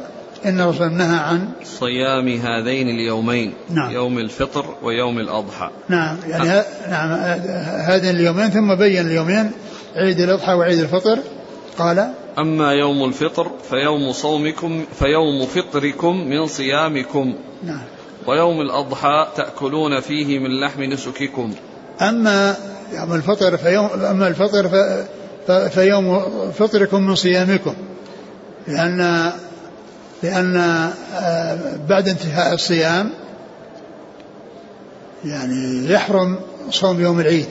إن 0.45 0.61
الرسول 0.61 0.93
نهى 0.93 1.19
عن 1.19 1.49
صيام 1.65 2.29
هذين 2.29 2.89
اليومين 2.89 3.53
نعم. 3.71 3.91
يوم 3.93 4.19
الفطر 4.19 4.65
ويوم 4.83 5.19
الأضحى. 5.19 5.71
نعم 5.89 6.17
يعني 6.29 6.49
ه... 6.49 6.65
نعم 6.91 7.13
هذين 7.91 8.17
اليومين 8.17 8.51
ثم 8.51 8.75
بين 8.75 9.07
اليومين 9.07 9.51
عيد 9.97 10.21
الأضحى 10.21 10.53
وعيد 10.53 10.79
الفطر. 10.79 11.19
قال 11.79 12.15
أما 12.39 12.73
يوم 12.73 13.05
الفطر 13.05 13.51
فيوم 13.71 14.13
صومكم 14.13 14.85
فيوم 14.99 15.47
فطركم 15.47 16.17
من 16.17 16.47
صيامكم. 16.47 17.35
نعم. 17.65 17.83
ويوم 18.27 18.61
الأضحى 18.61 19.29
تأكلون 19.37 20.01
فيه 20.01 20.39
من 20.39 20.61
لحم 20.61 20.83
نسككم. 20.83 21.55
أما 22.01 22.57
يوم 22.93 23.15
الفطر 23.15 23.57
فيوم 23.57 23.87
أما 24.11 24.29
الفطر 24.29 24.71
فيوم 25.69 26.21
فطركم 26.53 27.03
من 27.03 27.15
صيامكم. 27.15 27.75
لأن 28.69 29.33
لأن 30.23 30.57
آه، 31.15 31.59
بعد 31.89 32.09
انتهاء 32.09 32.55
الصيام 32.55 33.11
يعني 35.25 35.93
يحرم 35.93 36.39
صوم 36.71 37.01
يوم 37.01 37.21
العيد 37.21 37.47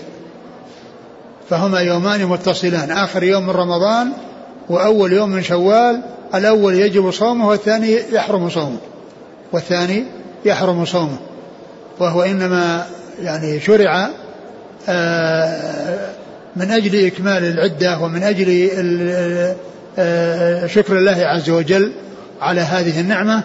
فهما 1.50 1.80
يومان 1.80 2.26
متصلان 2.26 2.92
آخر 2.92 3.24
يوم 3.24 3.44
من 3.44 3.50
رمضان 3.50 4.12
وأول 4.70 5.14
يوم 5.14 5.30
من 5.30 5.44
شوال 5.44 6.02
الأول 6.36 6.76
يجب 6.76 7.12
صومه 7.12 7.48
والثاني 7.48 8.00
يحرم 8.12 8.50
صومه 8.50 8.78
والثاني 9.52 10.06
يحرم 10.46 10.86
صومه 10.86 11.18
وهو 12.00 12.22
إنما 12.22 12.86
يعني 13.22 13.60
شرع 13.60 14.10
آه، 14.90 16.10
من 16.56 16.72
أجل 16.72 17.06
إكمال 17.06 17.44
العدة 17.44 18.00
ومن 18.00 18.24
أجل 18.24 18.70
آه، 19.98 20.68
شكر 20.68 20.98
الله 20.98 21.26
عز 21.26 21.50
وجل 21.50 21.92
على 22.44 22.62
هذه 22.62 23.00
النعمة 23.00 23.44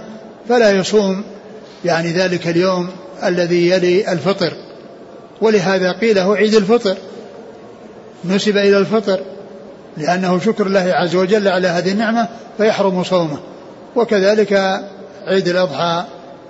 فلا 0.49 0.71
يصوم 0.71 1.25
يعني 1.85 2.13
ذلك 2.13 2.49
اليوم 2.49 2.89
الذي 3.25 3.71
يلي 3.71 4.13
الفطر. 4.13 4.53
ولهذا 5.41 5.93
قيل 5.93 6.19
هو 6.19 6.33
عيد 6.33 6.55
الفطر. 6.55 6.97
نسب 8.25 8.57
إلى 8.57 8.79
الفطر. 8.79 9.21
لأنه 9.97 10.41
شكر 10.41 10.67
الله 10.67 10.93
عز 10.95 11.15
وجل 11.15 11.49
على 11.49 11.69
هذه 11.69 11.93
النعمة 11.93 12.29
فيحرم 12.59 13.05
صومه. 13.05 13.39
وكذلك 13.97 14.53
عيد 15.27 15.49
الأضحى 15.49 16.05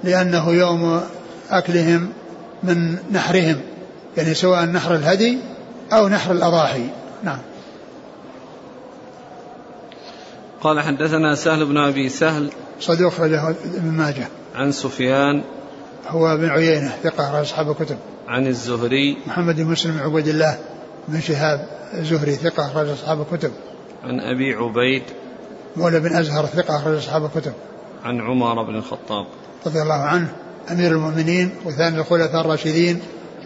لأنه 0.04 0.50
يوم 0.52 1.00
أكلهم 1.50 2.08
من 2.62 2.96
نحرهم. 3.12 3.60
يعني 4.16 4.34
سواء 4.34 4.64
نحر 4.64 4.94
الهدي 4.94 5.38
أو 5.92 6.08
نحر 6.08 6.32
الأضاحي. 6.32 6.86
نعم. 7.24 7.38
قال 10.62 10.80
حدثنا 10.80 11.34
سهل 11.34 11.66
بن 11.66 11.76
أبي 11.76 12.08
سهل 12.08 12.50
صدوق 12.80 13.12
أخرجه 13.12 13.50
ابن 13.50 13.90
ماجه. 13.90 14.28
عن 14.54 14.72
سفيان 14.72 15.42
هو 16.08 16.36
بن 16.36 16.48
عيينة 16.48 16.92
ثقة 17.02 17.42
أصحاب 17.42 17.70
الكتب. 17.70 17.96
عن 18.28 18.46
الزهري 18.46 19.16
محمد 19.26 19.56
بن 19.56 19.64
مسلم 19.64 19.92
بن 19.92 19.98
عبيد 19.98 20.28
الله 20.28 20.58
بن 21.08 21.20
شهاب 21.20 21.68
الزهري 21.94 22.32
ثقة 22.32 22.66
أخرج 22.66 22.88
أصحاب 22.88 23.20
الكتب. 23.20 23.50
عن 24.04 24.20
أبي 24.20 24.54
عبيد 24.54 25.02
مولى 25.76 26.00
بن 26.00 26.16
أزهر 26.16 26.46
ثقة 26.46 26.76
أخرج 26.76 26.96
أصحاب 26.96 27.24
الكتب. 27.24 27.52
عن 28.04 28.20
عمر 28.20 28.62
بن 28.62 28.76
الخطاب 28.76 29.26
رضي 29.66 29.82
الله 29.82 30.02
عنه 30.02 30.32
أمير 30.70 30.92
المؤمنين 30.92 31.50
وثاني 31.64 31.98
الخلفاء 31.98 32.40
الراشدين 32.40 33.00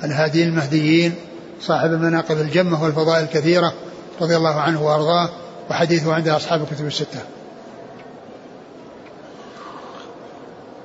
الهاديين 0.04 0.48
المهديين 0.48 1.14
صاحب 1.60 1.92
المناقب 1.92 2.40
الجمة 2.40 2.82
والفضائل 2.82 3.24
الكثيرة 3.24 3.72
رضي 4.20 4.36
الله 4.36 4.60
عنه 4.60 4.82
وأرضاه. 4.82 5.30
وحديثه 5.70 6.14
عند 6.14 6.28
أصحاب 6.28 6.62
الكتب 6.62 6.86
الستة. 6.86 7.20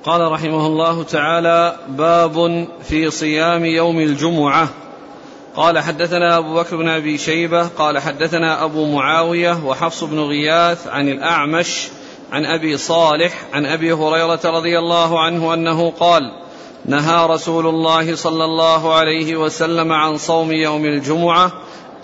قال 0.04 0.32
رحمه 0.32 0.66
الله 0.66 1.02
تعالى 1.02 1.76
باب 1.88 2.66
في 2.82 3.10
صيام 3.10 3.64
يوم 3.64 4.00
الجمعة. 4.00 4.68
قال 5.56 5.78
حدثنا 5.78 6.38
أبو 6.38 6.54
بكر 6.54 6.76
بن 6.76 6.88
أبي 6.88 7.18
شيبة 7.18 7.68
قال 7.68 7.98
حدثنا 7.98 8.64
أبو 8.64 8.84
معاوية 8.96 9.64
وحفص 9.64 10.04
بن 10.04 10.20
غياث 10.20 10.86
عن 10.86 11.08
الأعمش 11.08 11.88
عن 12.32 12.44
أبي 12.44 12.76
صالح 12.76 13.32
عن 13.52 13.66
أبي 13.66 13.92
هريرة 13.92 14.40
رضي 14.44 14.78
الله 14.78 15.20
عنه 15.20 15.54
أنه 15.54 15.90
قال 15.90 16.22
نهى 16.84 17.26
رسول 17.26 17.66
الله 17.66 18.16
صلى 18.16 18.44
الله 18.44 18.94
عليه 18.94 19.36
وسلم 19.36 19.92
عن 19.92 20.16
صوم 20.16 20.52
يوم 20.52 20.84
الجمعة 20.84 21.52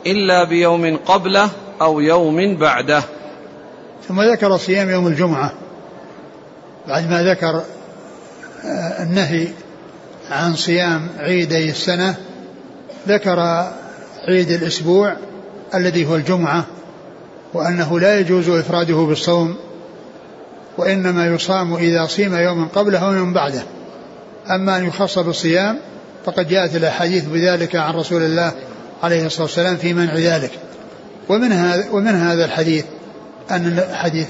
إلا 0.07 0.45
بيوم 0.45 0.97
قبله 0.97 1.51
أو 1.81 2.01
يوم 2.01 2.57
بعده. 2.57 3.03
ثم 4.09 4.23
ذكر 4.23 4.57
صيام 4.57 4.91
يوم 4.91 5.07
الجمعة. 5.07 5.53
بعد 6.89 7.11
ما 7.11 7.23
ذكر 7.23 7.63
آه، 8.65 9.03
النهي 9.03 9.49
عن 10.31 10.57
صيام 10.57 11.09
عيدي 11.19 11.71
السنة 11.71 12.15
ذكر 13.09 13.39
عيد 14.29 14.51
الأسبوع 14.51 15.17
الذي 15.75 16.07
هو 16.07 16.17
الجمعة 16.17 16.65
وأنه 17.55 18.01
لا 18.01 18.21
يجوز 18.21 18.49
إفراده 18.49 18.95
بالصوم 18.95 19.57
وإنما 20.79 21.27
يصام 21.27 21.75
إذا 21.75 22.07
صيم 22.07 22.35
يوما 22.35 22.69
قبله 22.75 23.07
أو 23.07 23.13
يوم 23.13 23.33
بعده. 23.33 23.63
أما 24.51 24.77
أن 24.77 24.87
يخص 24.87 25.19
بالصيام 25.19 25.79
فقد 26.25 26.49
جاءت 26.49 26.77
الأحاديث 26.77 27.25
بذلك 27.25 27.77
عن 27.77 27.95
رسول 27.95 28.23
الله 28.23 28.53
عليه 29.03 29.27
الصلاة 29.27 29.43
والسلام 29.43 29.77
في 29.77 29.95
منع 29.95 30.15
ذلك. 30.15 30.51
ومن 31.29 31.53
هذا 31.53 31.91
ومن 31.91 32.15
هذا 32.15 32.45
الحديث؟ 32.45 32.85
أن 33.51 33.81
حديث 33.93 34.29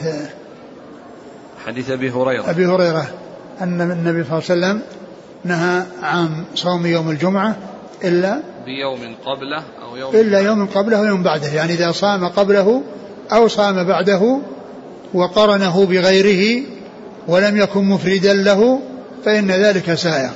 حديث 1.67 1.91
أبي 1.91 2.11
هريرة. 2.11 2.51
أبي 2.51 2.67
هريرة 2.67 3.07
أن 3.61 3.81
النبي 3.81 4.25
صلى 4.25 4.39
الله 4.55 4.67
عليه 4.67 4.77
وسلم 4.77 4.83
نهى 5.45 5.83
عن 6.03 6.45
صوم 6.55 6.87
يوم 6.87 7.11
الجمعة 7.11 7.57
إلا 8.05 8.41
بيوم 8.65 9.17
قبله 9.27 9.63
أو 9.83 9.97
يوم 9.97 10.15
إلا 10.15 10.41
يوم 10.41 10.67
قبله 10.67 11.01
ويوم 11.01 11.23
بعده. 11.23 11.49
يعني 11.49 11.73
إذا 11.73 11.93
صام 11.93 12.29
قبله 12.29 12.83
أو 13.33 13.49
صام 13.49 13.85
بعده 13.85 14.41
وقرنه 15.15 15.87
بغيره 15.87 16.63
ولم 17.29 17.57
يكن 17.57 17.85
مفردا 17.85 18.33
له 18.33 18.81
فإن 19.25 19.51
ذلك 19.51 19.95
سائر 19.95 20.31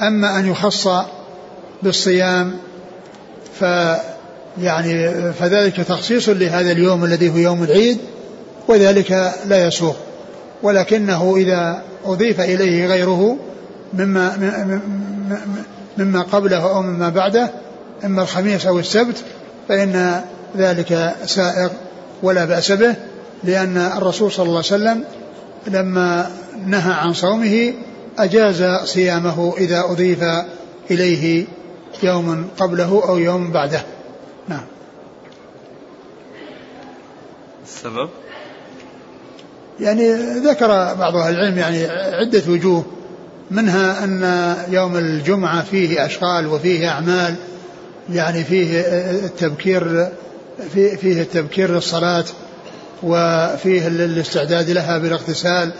أما 0.00 0.38
أن 0.38 0.46
يخص 0.46 0.88
بالصيام 1.82 2.52
ف 3.60 3.64
يعني 4.58 5.12
فذلك 5.32 5.76
تخصيص 5.76 6.28
لهذا 6.28 6.72
اليوم 6.72 7.04
الذي 7.04 7.30
هو 7.30 7.36
يوم 7.36 7.62
العيد 7.62 7.98
وذلك 8.68 9.32
لا 9.46 9.66
يسوق. 9.66 9.96
ولكنه 10.62 11.36
إذا 11.36 11.82
أضيف 12.04 12.40
إليه 12.40 12.86
غيره 12.86 13.36
مما 13.94 14.36
مما 15.98 16.22
قبله 16.22 16.76
أو 16.76 16.82
مما 16.82 17.08
بعده 17.08 17.50
إما 18.04 18.22
الخميس 18.22 18.66
أو 18.66 18.78
السبت 18.78 19.16
فإن 19.68 20.20
ذلك 20.56 21.14
سائغ 21.26 21.70
ولا 22.22 22.44
بأس 22.44 22.72
به 22.72 22.94
لأن 23.44 23.76
الرسول 23.76 24.32
صلى 24.32 24.46
الله 24.46 24.56
عليه 24.56 24.66
وسلم 24.66 25.04
لما 25.66 26.30
نهى 26.66 26.92
عن 26.92 27.12
صومه 27.12 27.72
أجاز 28.18 28.64
صيامه 28.84 29.54
إذا 29.58 29.80
أضيف 29.80 30.24
إليه 30.90 31.46
يوم 32.02 32.48
قبله 32.58 33.02
أو 33.08 33.18
يوم 33.18 33.52
بعده. 33.52 33.80
السبب؟ 37.64 38.08
يعني 39.80 40.12
ذكر 40.38 40.94
بعض 40.94 41.16
أهل 41.16 41.34
العلم 41.34 41.58
يعني 41.58 41.86
عدة 42.14 42.42
وجوه 42.48 42.84
منها 43.50 44.04
أن 44.04 44.54
يوم 44.68 44.96
الجمعة 44.96 45.62
فيه 45.62 46.06
أشغال 46.06 46.46
وفيه 46.46 46.88
أعمال 46.88 47.34
يعني 48.12 48.44
فيه 48.44 48.80
التبكير 49.10 50.08
فيه 50.74 51.22
التبكير 51.22 51.74
للصلاة 51.74 52.24
وفيه 53.02 53.88
الاستعداد 53.88 54.70
لها 54.70 54.98
بالاغتسال 54.98 55.72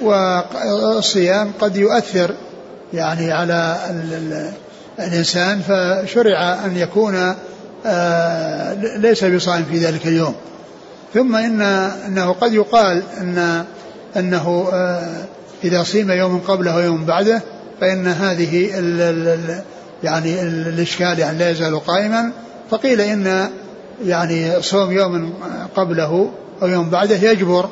والصيام 0.00 1.52
قد 1.60 1.76
يؤثر 1.76 2.34
يعني 2.94 3.32
على 3.32 3.76
الإنسان 4.98 5.60
فشرع 5.60 6.64
أن 6.64 6.76
يكون 6.76 7.34
آه، 7.86 8.74
ليس 8.98 9.24
بصائم 9.24 9.64
في 9.64 9.78
ذلك 9.78 10.06
اليوم. 10.06 10.34
ثم 11.16 11.36
إن 11.36 11.62
أنه 12.06 12.32
قد 12.32 12.52
يقال 12.52 13.02
أن 13.20 13.64
أنه 14.16 14.68
آه، 14.72 15.24
إذا 15.64 15.82
صيم 15.82 16.10
يوم 16.10 16.38
قبله 16.38 16.76
ويوم 16.76 17.04
بعده 17.04 17.42
فإن 17.80 18.06
هذه 18.06 18.78
ال 18.78 19.00
ال 19.00 19.62
يعني 20.04 20.42
الإشكال 20.42 21.18
يعني 21.18 21.38
لا 21.38 21.50
يزال 21.50 21.80
قائما. 21.80 22.32
فقيل 22.70 23.00
إن 23.00 23.50
يعني 24.04 24.62
صوم 24.62 24.92
يوم 24.92 25.34
قبله 25.76 26.30
أو 26.62 26.68
يوم 26.68 26.90
بعده 26.90 27.16
يجبر 27.30 27.68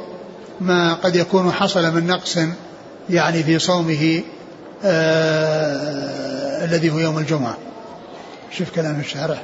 ما 0.61 0.95
قد 0.95 1.17
يكون 1.17 1.53
حصل 1.53 1.95
من 1.95 2.07
نقص 2.07 2.39
يعني 3.11 3.43
في 3.43 3.59
صومه 3.59 4.23
آه 4.85 6.65
الذي 6.65 6.91
هو 6.91 6.99
يوم 6.99 7.19
الجمعة. 7.19 7.57
شوف 8.51 8.71
كلام 8.71 9.01
الشارح 9.01 9.43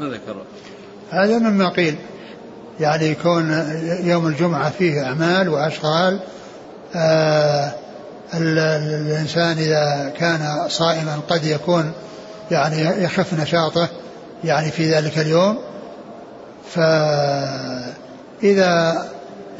ما 0.00 0.08
ذكر 0.08 0.36
هذا 1.10 1.38
مما 1.38 1.68
قيل. 1.68 1.96
يعني 2.80 3.06
يكون 3.06 3.64
يوم 4.04 4.26
الجمعة 4.26 4.70
فيه 4.70 5.04
أعمال 5.04 5.48
وأشغال 5.48 6.20
آه 6.94 7.72
الإنسان 8.34 9.58
إذا 9.58 10.12
كان 10.18 10.68
صائما 10.68 11.20
قد 11.28 11.44
يكون 11.44 11.92
يعني 12.50 13.04
يخف 13.04 13.34
نشاطه 13.40 13.88
يعني 14.44 14.70
في 14.70 14.94
ذلك 14.94 15.18
اليوم. 15.18 15.58
فإذا 16.74 17.84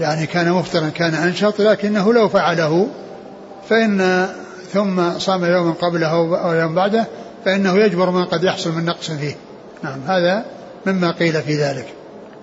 يعني 0.00 0.26
كان 0.26 0.52
مفطرا 0.52 0.88
كان 0.88 1.14
أنشط 1.14 1.60
لكنه 1.60 2.12
لو 2.12 2.28
فعله 2.28 2.88
فإن 3.68 4.28
ثم 4.72 5.18
صام 5.18 5.44
يوما 5.44 5.72
قبله 5.72 6.10
أو 6.44 6.52
يوم 6.52 6.74
بعده 6.74 7.06
فإنه 7.44 7.78
يجبر 7.78 8.10
ما 8.10 8.24
قد 8.24 8.44
يحصل 8.44 8.72
من 8.72 8.84
نقص 8.84 9.10
فيه. 9.10 9.36
نعم 9.82 10.00
هذا 10.06 10.44
مما 10.86 11.10
قيل 11.10 11.42
في 11.42 11.54
ذلك. 11.54 11.86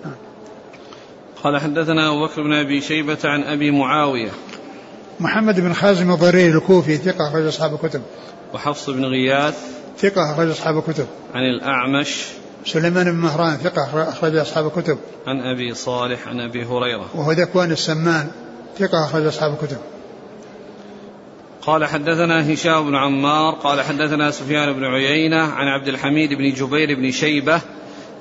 نعم. 0.04 0.14
قال 1.44 1.60
حدثنا 1.60 2.08
أبو 2.08 2.26
بكر 2.26 2.42
بن 2.42 2.52
أبي 2.52 2.80
شيبة 2.80 3.18
عن 3.24 3.42
أبي 3.42 3.70
معاوية. 3.70 4.30
محمد 5.20 5.60
بن 5.60 5.72
خازم 5.72 6.12
الضرير 6.12 6.56
الكوفي 6.58 6.96
ثقة 6.96 7.28
أخرج 7.28 7.46
أصحاب 7.46 7.74
الكتب. 7.74 8.02
وحفص 8.54 8.90
بن 8.90 9.04
غياث. 9.04 9.58
ثقة 9.98 10.32
أخرج 10.32 10.50
أصحاب 10.50 10.78
الكتب. 10.78 11.06
عن 11.34 11.42
الأعمش. 11.42 12.24
سليمان 12.66 13.12
بن 13.12 13.18
مهران 13.18 13.56
ثقة 13.56 14.08
أخرج 14.08 14.36
أصحاب 14.36 14.66
الكتب. 14.66 14.98
عن 15.26 15.40
أبي 15.40 15.74
صالح 15.74 16.28
عن 16.28 16.40
أبي 16.40 16.64
هريرة. 16.64 17.06
وهو 17.14 17.32
ذكوان 17.32 17.72
السمان 17.72 18.28
ثقة 18.78 19.04
أخرج 19.04 19.26
أصحاب 19.26 19.52
الكتب. 19.52 19.78
قال 21.66 21.84
حدثنا 21.84 22.52
هشام 22.52 22.86
بن 22.86 22.96
عمار 22.96 23.54
قال 23.54 23.80
حدثنا 23.82 24.30
سفيان 24.30 24.72
بن 24.72 24.84
عيينة 24.84 25.42
عن 25.42 25.66
عبد 25.66 25.88
الحميد 25.88 26.34
بن 26.34 26.52
جبير 26.52 26.94
بن 26.94 27.10
شيبة 27.10 27.60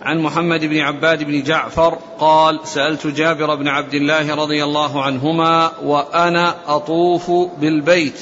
عن 0.01 0.19
محمد 0.19 0.65
بن 0.65 0.77
عباد 0.77 1.23
بن 1.23 1.43
جعفر 1.43 1.97
قال 2.19 2.59
سألت 2.63 3.07
جابر 3.07 3.55
بن 3.55 3.67
عبد 3.67 3.93
الله 3.93 4.35
رضي 4.35 4.63
الله 4.63 5.03
عنهما 5.03 5.71
وأنا 5.83 6.55
أطوف 6.67 7.31
بالبيت. 7.59 8.19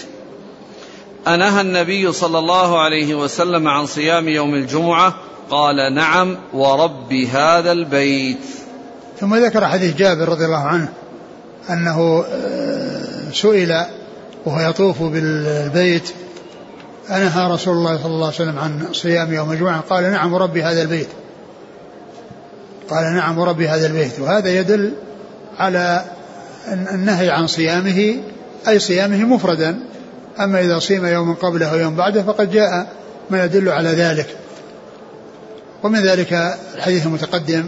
أنهى 1.28 1.62
النبي 1.62 2.12
صلى 2.12 2.40
الله 2.40 2.80
عليه 2.80 3.16
وسلم 3.16 3.68
عن 3.68 3.86
صيام 3.86 4.28
يوم 4.28 4.54
الجمعة 4.54 5.16
قال 5.50 5.94
نعم 5.96 6.38
ورب 6.54 7.14
هذا 7.14 7.72
البيت. 7.72 8.46
ثم 9.20 9.36
ذكر 9.36 9.68
حديث 9.68 9.96
جابر 9.96 10.30
رضي 10.30 10.46
الله 10.46 10.64
عنه 10.64 10.90
أنه 11.70 12.26
آه، 12.28 13.32
سئل 13.32 13.86
وهو 14.46 14.70
يطوف 14.70 15.04
بالبيت 15.04 16.10
أنهى 17.10 17.52
رسول 17.52 17.78
الله 17.78 17.98
صلى 17.98 18.06
الله 18.06 18.26
عليه 18.26 18.36
وسلم 18.36 18.60
عن 18.60 18.94
صيام 18.94 19.34
يوم 19.34 19.52
الجمعة 19.52 19.82
قال 19.82 20.12
نعم 20.12 20.34
وربي 20.34 20.64
هذا 20.64 20.82
البيت. 20.82 21.08
قال 22.90 23.14
نعم 23.14 23.40
وربي 23.40 23.68
هذا 23.68 23.88
البيت. 23.88 24.20
وهذا 24.20 24.50
يدل 24.50 24.94
على 25.60 26.06
النهي 26.68 27.30
عن 27.30 27.48
صيامه 27.48 28.16
أي 28.68 28.80
صيامه 28.80 29.18
مفردا. 29.18 29.80
أما 30.40 30.62
إذا 30.62 30.80
صيم 30.80 31.06
يوم 31.06 31.34
قبله 31.34 31.74
ويوم 31.74 31.96
بعده 31.96 32.24
فقد 32.24 32.52
جاء 32.52 32.88
ما 33.30 33.46
يدل 33.46 33.70
على 33.70 33.90
ذلك. 33.90 34.38
ومن 35.84 36.00
ذلك 36.00 36.58
الحديث 36.76 37.06
المتقدم 37.06 37.66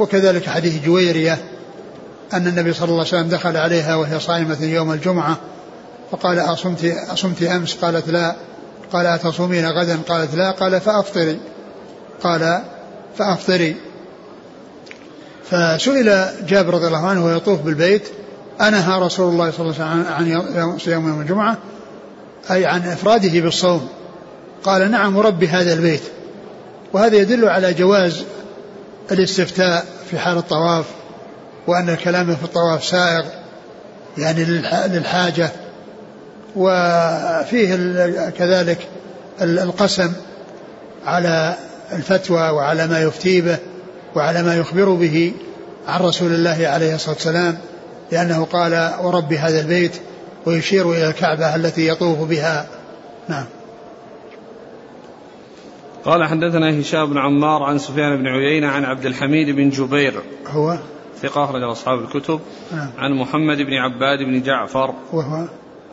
وكذلك 0.00 0.48
حديث 0.48 0.84
جويرية 0.84 1.38
أن 2.32 2.46
النبي 2.46 2.72
صلى 2.72 2.84
الله 2.84 2.98
عليه 2.98 3.08
وسلم 3.08 3.28
دخل 3.28 3.56
عليها 3.56 3.96
وهي 3.96 4.20
صائمة 4.20 4.64
يوم 4.64 4.92
الجمعة 4.92 5.38
فقال 6.10 6.38
أصمت, 6.38 6.84
أصمت 6.84 7.42
أمس؟ 7.42 7.74
قالت 7.74 8.08
لا. 8.08 8.36
قال 8.92 9.06
أتصومين 9.06 9.66
غدا؟ 9.66 9.98
قالت 10.08 10.34
لا. 10.34 10.50
قال 10.50 10.80
فأفطري. 10.80 11.40
قال 12.22 12.62
فأفطري. 13.18 13.76
فسئل 15.50 16.26
جابر 16.46 16.74
رضي 16.74 16.86
الله 16.86 17.06
عنه 17.06 17.24
ويطوف 17.24 17.60
بالبيت. 17.60 18.08
أنهى 18.60 19.00
رسول 19.00 19.32
الله 19.32 19.50
صلى 19.50 19.70
الله 19.70 19.84
عليه 19.84 20.38
وسلم 20.38 20.62
عن 20.62 20.78
صيام 20.78 21.08
يوم 21.08 21.20
الجمعة 21.20 21.58
أي 22.50 22.66
عن 22.66 22.88
إفراده 22.88 23.40
بالصوم. 23.40 23.88
قال 24.64 24.90
نعم 24.90 25.18
رب 25.18 25.44
هذا 25.44 25.72
البيت. 25.72 26.02
وهذا 26.92 27.16
يدل 27.16 27.48
على 27.48 27.74
جواز 27.74 28.24
الاستفتاء 29.12 29.86
في 30.10 30.18
حال 30.18 30.38
الطواف 30.38 30.84
وأن 31.66 31.88
الكلام 31.88 32.36
في 32.36 32.44
الطواف 32.44 32.84
سائغ 32.84 33.24
يعني 34.18 34.44
للحاجة. 34.88 35.50
وفيه 36.56 37.76
كذلك 38.38 38.88
القسم 39.42 40.12
على 41.06 41.54
الفتوى 41.92 42.50
وعلى 42.50 42.86
ما 42.86 43.00
يفتي 43.00 43.40
به 43.40 43.58
وعلى 44.14 44.42
ما 44.42 44.56
يخبر 44.56 44.94
به 44.94 45.32
عن 45.88 46.00
رسول 46.00 46.32
الله 46.32 46.68
عليه 46.68 46.94
الصلاة 46.94 47.14
والسلام 47.14 47.58
لأنه 48.12 48.44
قال 48.44 48.90
ورب 49.02 49.32
هذا 49.32 49.60
البيت 49.60 49.92
ويشير 50.46 50.92
إلى 50.92 51.08
الكعبة 51.08 51.56
التي 51.56 51.88
يطوف 51.88 52.28
بها. 52.28 52.66
نعم. 53.28 53.44
قال 56.04 56.24
حدثنا 56.24 56.80
هشام 56.80 57.10
بن 57.10 57.18
عمار 57.18 57.62
عن 57.62 57.78
سفيان 57.78 58.16
بن 58.16 58.26
عيينة 58.26 58.66
عن 58.66 58.84
عبد 58.84 59.06
الحميد 59.06 59.56
بن 59.56 59.70
جبير. 59.70 60.14
هو؟ 60.46 60.76
ثقة 61.22 61.44
أخرج 61.44 61.62
أصحاب 61.62 61.98
الكتب. 61.98 62.40
نعم. 62.72 62.90
عن 62.98 63.12
محمد 63.12 63.56
بن 63.56 63.74
عباد 63.74 64.18
بن 64.18 64.42
جعفر. 64.42 64.94
وهو؟ 65.12 65.44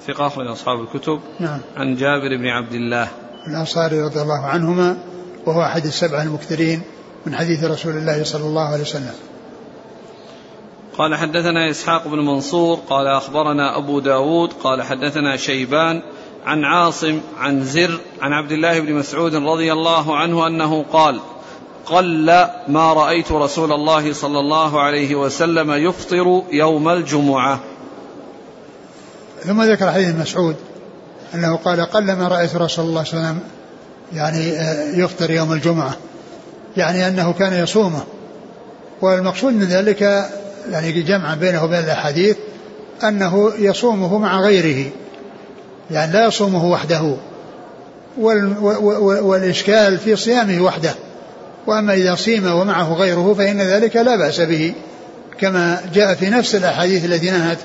ثقة 0.08 0.28
أخرج 0.28 0.48
أصحاب 0.48 0.82
الكتب 0.82 1.20
نعم. 1.40 1.60
عن 1.78 1.96
جابر 1.96 2.38
بن 2.38 2.48
عبد 2.48 2.74
الله. 2.74 3.08
الأنصاري 3.48 4.02
رضي 4.02 4.22
الله 4.22 4.46
عنهما 4.46 4.98
وهو 5.46 5.62
أحد 5.62 5.86
السبعة 5.86 6.24
المكثرين 6.24 6.82
من 7.26 7.36
حديث 7.36 7.64
رسول 7.64 7.98
الله 7.98 8.24
صلى 8.24 8.44
الله 8.44 8.62
عليه 8.62 8.82
وسلم. 8.82 9.14
قال 10.98 11.16
حدثنا 11.16 11.70
إسحاق 11.70 12.08
بن 12.08 12.20
منصور 12.20 12.80
قال 12.90 13.08
أخبرنا 13.08 13.78
أبو 13.78 14.00
داود 14.00 14.54
قال 14.54 14.84
حدثنا 14.84 15.38
شيبان 15.38 16.02
عن 16.46 16.66
عاصم 16.66 17.20
عن 17.40 17.64
زر 17.64 18.00
عن 18.22 18.34
عبد 18.34 18.52
الله 18.52 18.80
بن 18.80 18.94
مسعود 18.94 19.36
رضي 19.36 19.74
الله 19.74 20.18
عنه 20.18 20.48
أنه 20.48 20.86
قال 20.94 21.20
قل 21.86 22.26
ما 22.68 22.94
رأيت 22.94 23.32
رسول 23.32 23.72
الله 23.72 24.14
صلى 24.14 24.40
الله 24.40 24.82
عليه 24.82 25.16
وسلم 25.16 25.72
يفطر 25.72 26.44
يوم 26.52 26.90
الجمعة. 26.90 27.60
ثم 29.46 29.64
ذكر 29.64 29.92
حديث 29.92 30.16
مسعود 30.16 30.56
أنه 31.36 31.56
قال 31.56 31.82
قل 31.82 32.04
ما 32.04 32.28
رأيت 32.28 32.56
رسول 32.56 32.86
الله 32.86 33.04
صلى 33.04 33.14
الله 33.14 33.28
عليه 33.28 33.40
وسلم 33.40 33.40
يعني 34.14 34.60
آه، 34.60 34.98
يفطر 34.98 35.32
يوم 35.32 35.54
الجمعة. 35.54 35.98
يعني 36.78 37.08
أنه 37.08 37.34
كان 37.34 37.54
يصومه. 37.54 38.04
والمقصود 39.02 39.54
من 39.54 39.64
ذلك 39.64 40.30
يعني 40.72 41.02
جمعا 41.02 41.36
بينه 41.36 41.64
وبين 41.64 41.80
الأحاديث 41.80 42.38
أنه 43.04 43.52
يصومه 43.60 44.18
مع 44.18 44.42
غيره. 44.42 44.90
يعني 45.92 46.14
لا 46.14 46.26
يصومه 46.26 46.66
وحده. 46.66 47.16
والإشكال 49.22 49.98
في 49.98 50.16
صيامه 50.16 50.62
وحده. 50.62 50.96
وأما 51.68 51.94
إذا 51.94 52.16
صيم 52.16 52.54
ومعه 52.54 52.94
غيره 52.94 53.34
فإن 53.38 53.62
ذلك 53.62 53.96
لا 53.96 54.16
بأس 54.16 54.42
به. 54.42 54.74
كما 55.40 55.82
جاء 55.94 56.14
في 56.14 56.30
نفس 56.30 56.56
الأحاديث 56.56 57.06
التي 57.06 57.32
نهت 57.32 57.58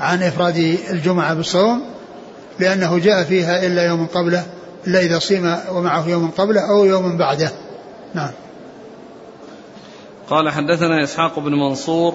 عن 0.00 0.22
إفراد 0.22 0.56
الجمعة 0.90 1.34
بالصوم 1.34 1.82
لأنه 2.60 2.98
جاء 2.98 3.24
فيها 3.24 3.66
إلا 3.66 3.86
يوم 3.86 4.06
قبله 4.06 4.46
إلا 4.86 5.00
إذا 5.00 5.18
صيم 5.18 5.56
ومعه 5.72 6.08
يوم 6.08 6.30
قبله 6.30 6.70
أو 6.70 6.84
يوم 6.84 7.16
بعده. 7.16 7.50
نعم. 8.14 8.30
قال 10.30 10.50
حدثنا 10.50 11.04
إسحاق 11.04 11.38
بن 11.38 11.52
منصور 11.52 12.14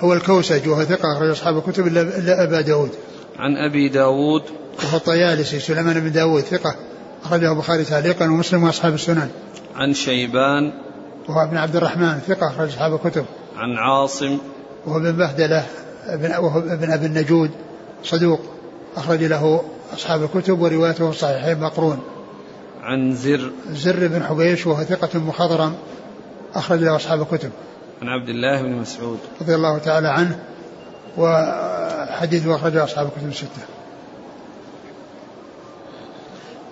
هو 0.00 0.14
الكوسج 0.14 0.68
وهو 0.68 0.84
ثقة 0.84 1.12
أخرج 1.16 1.30
أصحاب 1.30 1.56
الكتب 1.58 1.86
إلا 1.86 2.44
أبا 2.44 2.60
داود. 2.60 2.90
عن 3.38 3.56
أبي 3.56 3.88
داود. 3.88 4.42
وهو 4.84 4.96
الطيالسي 4.96 5.60
سليمان 5.60 6.00
بن 6.00 6.12
داود 6.12 6.42
ثقة 6.42 6.74
أخرجه 7.24 7.52
البخاري 7.52 7.84
تعليقا 7.84 8.24
ومسلم 8.24 8.64
وأصحاب 8.64 8.94
السنن. 8.94 9.28
عن 9.76 9.94
شيبان. 9.94 10.72
وهو 11.28 11.42
ابن 11.48 11.56
عبد 11.56 11.76
الرحمن 11.76 12.18
ثقة 12.28 12.48
أخرج 12.48 12.68
أصحاب 12.68 12.94
الكتب. 12.94 13.24
عن 13.56 13.76
عاصم. 13.76 14.38
وهو 14.86 14.96
ابن 14.96 15.12
بهدلة 15.12 15.64
وهو 16.38 16.58
ابن 16.58 16.92
أبي 16.92 17.06
النجود 17.06 17.50
صدوق 18.02 18.40
أخرج 18.96 19.24
له 19.24 19.64
أصحاب 19.94 20.22
الكتب 20.22 20.60
وروايته 20.60 21.08
الصحيحين 21.08 21.60
مقرون. 21.60 22.02
عن 22.82 23.12
زر. 23.12 23.50
زر 23.70 24.08
بن 24.08 24.22
حبيش 24.22 24.66
وهو 24.66 24.84
ثقة 24.84 25.18
مخضرم 25.18 25.74
أخرج 26.54 26.80
له 26.80 26.96
أصحاب 26.96 27.20
الكتب. 27.20 27.50
عن 28.02 28.08
عبد 28.08 28.28
الله 28.28 28.62
بن 28.62 28.72
مسعود. 28.72 29.18
رضي 29.40 29.54
الله 29.54 29.78
تعالى 29.78 30.08
عنه 30.08 30.38
وحديثه 31.16 32.56
أخرجه 32.56 32.84
أصحاب 32.84 33.06
الكتب 33.06 33.28
الستة. 33.28 33.62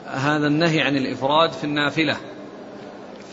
هذا 0.07 0.47
النهي 0.47 0.81
عن 0.81 0.97
الإفراد 0.97 1.53
في 1.53 1.65
النافلة. 1.65 2.17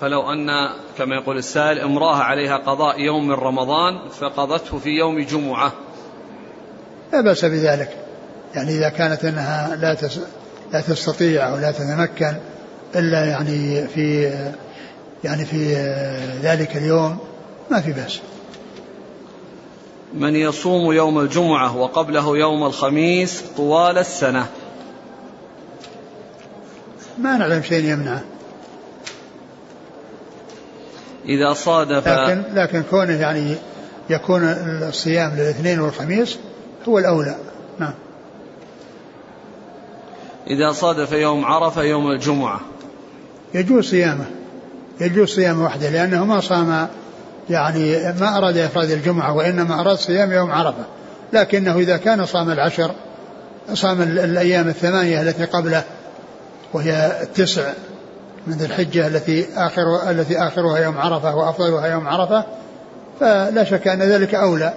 فلو 0.02 0.32
أن 0.32 0.70
كما 0.98 1.16
يقول 1.16 1.38
السائل 1.38 1.80
امرأة 1.80 2.16
عليها 2.16 2.58
قضاء 2.58 3.00
يوم 3.00 3.28
من 3.28 3.34
رمضان 3.34 4.10
فقضته 4.10 4.78
في 4.80 4.90
يوم 4.90 5.20
جمعة. 5.20 5.74
لا 7.14 7.22
بأس 7.22 7.46
بذلك. 7.46 7.90
يعني 8.56 8.78
إذا 8.78 8.90
كانت 8.90 9.26
أنها 9.26 9.76
لا 9.76 9.98
لا 10.74 10.82
تستطيع 10.82 11.50
أو 11.50 11.58
لا 11.58 11.72
تتمكن 11.72 12.34
إلا 12.96 13.26
يعني 13.26 13.88
في 13.88 14.34
يعني 15.24 15.46
في 15.46 15.76
ذلك 16.44 16.78
اليوم 16.78 17.18
ما 17.72 17.82
في 17.82 17.92
بأس. 17.92 18.20
من 20.14 20.36
يصوم 20.36 20.94
يوم 20.94 21.20
الجمعة 21.20 21.78
وقبله 21.78 22.38
يوم 22.38 22.64
الخميس 22.64 23.44
طوال 23.58 23.98
السنة. 23.98 24.46
ما 27.18 27.38
نعلم 27.38 27.64
شيء 27.64 27.84
يمنعه 27.84 28.24
إذا 31.26 31.54
صادف 31.54 32.08
لكن 32.08 32.44
لكن 32.54 32.84
كونه 32.90 33.22
يعني 33.22 33.56
يكون 34.10 34.44
الصيام 34.90 35.36
للاثنين 35.36 35.80
والخميس 35.80 36.38
هو 36.90 37.00
الأولى. 37.00 37.36
نعم. 37.80 37.94
إذا 40.48 40.72
صادف 40.72 41.12
يوم 41.12 41.46
عرفة 41.46 41.84
يوم 41.84 42.12
الجمعة. 42.12 42.60
يجوز 43.54 43.90
صيامه. 43.90 44.26
يجوز 45.02 45.30
صيامه 45.30 45.66
وحده 45.66 45.90
لأنه 45.90 46.26
ما 46.26 46.40
صام 46.40 46.88
يعني 47.50 48.14
ما 48.20 48.38
أراد 48.38 48.58
إفراد 48.58 48.92
الجمعة 48.92 49.34
وإنما 49.34 49.82
أراد 49.82 49.98
صيام 49.98 50.32
يوم 50.32 50.52
عرفة. 50.52 50.84
لكنه 51.34 51.78
إذا 51.78 51.98
كان 51.98 52.26
صام 52.26 52.50
العشر 52.50 52.92
صام 53.74 54.02
الأيام 54.02 54.68
الثمانية 54.68 55.22
التي 55.22 55.46
قبله 55.46 55.84
وهي 56.74 57.22
التسع 57.22 57.74
من 58.48 58.54
ذي 58.54 58.66
الحجة 58.66 59.08
التي 59.08 59.48
آخر 59.56 60.10
التي 60.10 60.38
آخرها 60.38 60.78
يوم 60.78 60.98
عرفة 60.98 61.36
وأفضلها 61.36 61.88
يوم 61.88 62.08
عرفة 62.08 62.44
فلا 63.20 63.64
شك 63.64 63.88
أن 63.88 64.00
ذلك 64.00 64.36
أولى. 64.36 64.74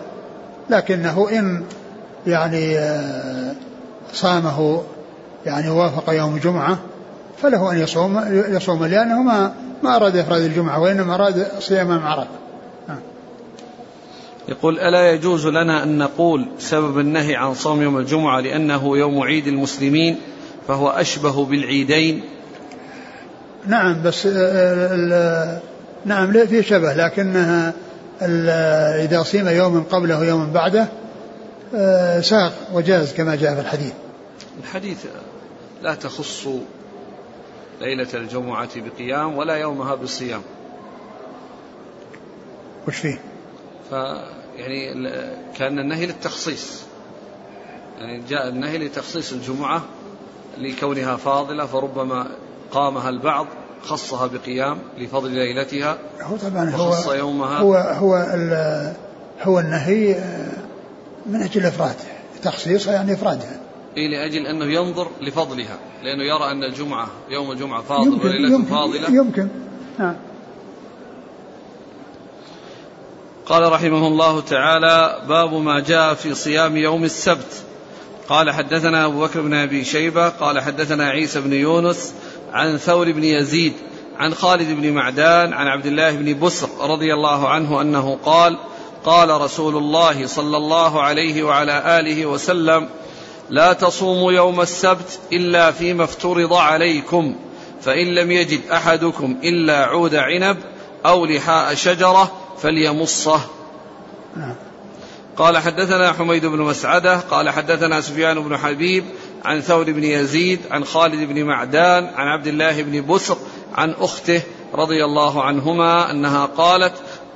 لكنه 0.70 1.28
إن 1.32 1.64
يعني 2.26 2.78
صامه 4.12 4.82
يعني 5.46 5.70
وافق 5.70 6.12
يوم 6.12 6.34
الجمعة 6.34 6.78
فله 7.42 7.72
أن 7.72 7.78
يصوم 7.78 8.24
يصوم 8.32 8.84
لأنه 8.84 9.22
ما 9.22 9.54
ما 9.82 9.96
أراد 9.96 10.16
إفراد 10.16 10.42
الجمعة 10.42 10.80
وإنما 10.80 11.14
أراد 11.14 11.46
صيام 11.58 12.06
عرفة 12.06 12.28
نعم. 12.88 12.98
يقول 14.48 14.78
ألا 14.78 15.10
يجوز 15.10 15.46
لنا 15.46 15.82
أن 15.82 15.98
نقول 15.98 16.46
سبب 16.58 16.98
النهي 16.98 17.36
عن 17.36 17.54
صوم 17.54 17.82
يوم 17.82 17.98
الجمعة 17.98 18.40
لأنه 18.40 18.98
يوم 18.98 19.20
عيد 19.20 19.46
المسلمين 19.46 20.16
فهو 20.68 20.88
أشبه 20.90 21.44
بالعيدين 21.44 22.22
نعم 23.66 24.02
بس 24.02 24.26
ال 24.26 25.60
نعم 26.04 26.32
في 26.46 26.62
شبه 26.62 26.94
لكنها 26.94 27.72
إذا 29.04 29.22
صيم 29.22 29.48
يوم 29.48 29.82
قبله 29.82 30.24
يوم 30.24 30.52
بعده 30.52 30.82
آه، 30.82 31.01
ساق 32.20 32.52
وجاز 32.72 33.12
كما 33.12 33.36
جاء 33.36 33.54
في 33.54 33.60
الحديث. 33.60 33.92
الحديث 34.62 35.06
لا 35.82 35.94
تخص 35.94 36.48
ليلة 37.80 38.08
الجمعة 38.14 38.68
بقيام 38.76 39.36
ولا 39.36 39.54
يومها 39.54 39.94
بصيام 39.94 40.42
وش 42.88 42.96
فيه؟ 42.96 43.20
ف 43.90 43.92
يعني 44.56 45.10
كأن 45.58 45.78
النهي 45.78 46.06
للتخصيص. 46.06 46.82
يعني 47.98 48.22
جاء 48.28 48.48
النهي 48.48 48.78
لتخصيص 48.78 49.32
الجمعة 49.32 49.82
لكونها 50.58 51.16
فاضلة 51.16 51.66
فربما 51.66 52.26
قامها 52.70 53.08
البعض 53.08 53.46
خصها 53.82 54.26
بقيام 54.26 54.78
لفضل 54.98 55.30
ليلتها 55.30 55.98
هو 56.20 56.36
طبعا 56.36 56.70
هو 56.70 57.12
يومها. 57.12 57.58
هو 57.58 57.74
هو 57.74 58.14
هو 59.42 59.58
النهي 59.58 60.14
آه، 60.14 60.52
من 61.26 61.42
أجل 61.42 61.66
افراد 61.66 61.96
تخصيصها 62.42 62.94
يعني 62.94 63.12
افرادها 63.12 63.60
إيه 63.96 64.08
لأجل 64.08 64.46
أنه 64.46 64.64
ينظر 64.64 65.08
لفضلها 65.20 65.78
لأنه 66.02 66.22
يرى 66.22 66.50
أن 66.50 66.64
الجمعة 66.64 67.08
يوم 67.30 67.50
الجمعة 67.50 67.82
فاضل 67.82 68.26
وليلة 68.26 68.64
فاضلة. 68.64 69.10
يمكن. 69.10 69.48
نعم. 69.98 70.16
قال 73.46 73.72
رحمه 73.72 74.06
الله 74.06 74.40
تعالى 74.40 75.22
باب 75.28 75.54
ما 75.54 75.80
جاء 75.80 76.14
في 76.14 76.34
صيام 76.34 76.76
يوم 76.76 77.04
السبت. 77.04 77.62
قال 78.28 78.50
حدثنا 78.50 79.06
أبو 79.06 79.20
بكر 79.20 79.40
بن 79.40 79.54
أبي 79.54 79.84
شيبة 79.84 80.28
قال 80.28 80.60
حدثنا 80.60 81.04
عيسى 81.04 81.40
بن 81.40 81.52
يونس 81.52 82.14
عن 82.52 82.76
ثور 82.76 83.12
بن 83.12 83.24
يزيد 83.24 83.72
عن 84.18 84.34
خالد 84.34 84.80
بن 84.80 84.92
معدان 84.92 85.52
عن 85.52 85.66
عبد 85.66 85.86
الله 85.86 86.16
بن 86.16 86.40
بسر 86.40 86.68
رضي 86.80 87.14
الله 87.14 87.48
عنه 87.48 87.80
أنه 87.80 88.18
قال 88.24 88.58
قال 89.04 89.40
رسول 89.40 89.76
الله 89.76 90.26
صلى 90.26 90.56
الله 90.56 91.02
عليه 91.02 91.42
وعلى 91.42 92.00
آله 92.00 92.26
وسلم 92.26 92.88
لا 93.50 93.72
تصوموا 93.72 94.32
يوم 94.32 94.60
السبت 94.60 95.20
إلا 95.32 95.72
فيما 95.72 96.04
افترض 96.04 96.52
عليكم 96.52 97.36
فإن 97.82 98.14
لم 98.14 98.30
يجد 98.30 98.60
أحدكم 98.72 99.36
إلا 99.44 99.84
عود 99.84 100.14
عنب 100.14 100.56
أو 101.06 101.26
لحاء 101.26 101.74
شجرة 101.74 102.32
فليمصه 102.58 103.40
نعم. 104.36 104.54
قال 105.36 105.58
حدثنا 105.58 106.12
حميد 106.12 106.46
بن 106.46 106.58
مسعدة 106.58 107.16
قال 107.16 107.50
حدثنا 107.50 108.00
سفيان 108.00 108.42
بن 108.42 108.56
حبيب 108.56 109.04
عن 109.44 109.60
ثور 109.60 109.84
بن 109.84 110.04
يزيد 110.04 110.60
عن 110.70 110.84
خالد 110.84 111.28
بن 111.28 111.44
معدان 111.44 112.04
عن 112.04 112.26
عبد 112.26 112.46
الله 112.46 112.82
بن 112.82 113.06
بسر 113.06 113.36
عن 113.74 113.90
أخته 113.90 114.42
رضي 114.74 115.04
الله 115.04 115.42
عنهما 115.42 116.10
أنها 116.10 116.46
قالت 116.46 116.92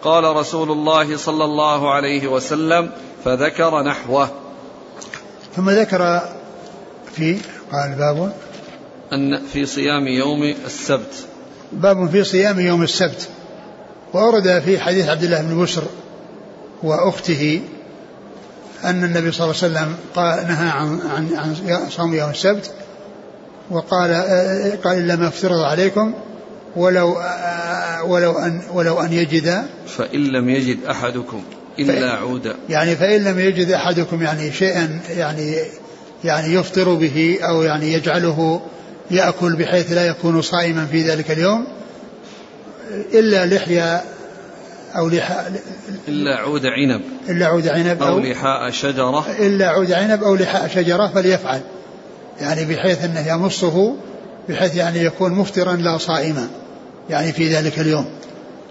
قال 0.07 0.37
رسول 0.37 0.71
الله 0.71 1.17
صلى 1.17 1.45
الله 1.45 1.95
عليه 1.95 2.29
وسلم 2.29 2.91
فذكر 3.25 3.83
نحوه. 3.83 4.29
ثم 5.57 5.71
ذكر 5.71 6.21
في 7.15 7.39
قال 7.73 7.95
باب. 7.99 8.33
أن 9.13 9.47
في 9.53 9.67
صيام 9.67 10.07
يوم 10.07 10.55
السبت. 10.67 11.15
باب 11.73 12.11
في 12.11 12.25
صيام 12.25 12.61
يوم 12.61 12.83
السبت. 12.83 13.29
وأورد 14.13 14.63
في 14.65 14.79
حديث 14.79 15.09
عبد 15.09 15.23
الله 15.23 15.43
بن 15.43 15.63
بشر 15.63 15.83
وأخته 16.83 17.61
أن 18.85 19.05
النبي 19.05 19.33
صلى 19.33 19.45
الله 19.45 19.57
عليه 19.63 19.73
وسلم 19.73 19.97
قال 20.15 20.49
نهى 20.49 20.69
عن 20.69 21.01
عن 21.15 21.55
عن 21.69 21.91
صوم 21.91 22.15
يوم 22.15 22.31
السبت 22.31 22.71
وقال 23.71 24.13
قال 24.85 24.99
إلا 24.99 25.17
ما 25.17 25.29
افترض 25.29 25.61
عليكم 25.61 26.15
ولو 26.77 27.09
ولو 28.07 28.39
أن 28.39 28.61
ولو 28.73 29.01
أن 29.01 29.13
يجد. 29.13 29.63
فإن 29.97 30.21
لم 30.21 30.49
يجد 30.49 30.85
أحدكم 30.85 31.43
إلا 31.79 32.11
عودا. 32.11 32.55
يعني 32.69 32.97
فإن 32.97 33.25
لم 33.25 33.41
يجد 33.41 33.71
أحدكم 33.71 34.23
يعني 34.23 34.53
شيئا 34.53 35.01
يعني 35.17 35.57
يعني 36.25 36.55
يفطر 36.55 36.95
به 36.95 37.39
أو 37.43 37.63
يعني 37.63 37.93
يجعله 37.93 38.61
يأكل 39.11 39.57
بحيث 39.57 39.93
لا 39.93 40.07
يكون 40.07 40.43
صائما 40.43 40.87
في 40.87 41.03
ذلك 41.03 41.31
اليوم 41.31 41.67
إلا 43.15 43.47
لحية 43.47 44.03
أو 44.97 45.09
لحاء 45.09 45.53
إلا 46.09 46.37
عود 46.37 46.67
عنب. 46.67 47.03
إلا 47.29 47.47
عود 47.47 47.69
عنب 47.69 48.03
أو, 48.03 48.09
أو 48.09 48.19
لحاء 48.19 48.71
شجرة. 48.71 49.27
إلا 49.39 49.67
عود 49.67 49.93
عنب 49.93 50.25
أو 50.25 50.35
لحاء 50.35 50.69
شجرة 50.69 51.07
فليفعل. 51.15 51.61
يعني 52.41 52.65
بحيث 52.65 53.05
أنه 53.05 53.29
يمصه 53.29 53.97
بحيث 54.49 54.77
يعني 54.77 55.05
يكون 55.05 55.33
مفطرا 55.33 55.77
لا 55.77 55.99
صائما. 55.99 56.49
يعني 57.11 57.33
في 57.33 57.55
ذلك 57.55 57.79
اليوم. 57.79 58.07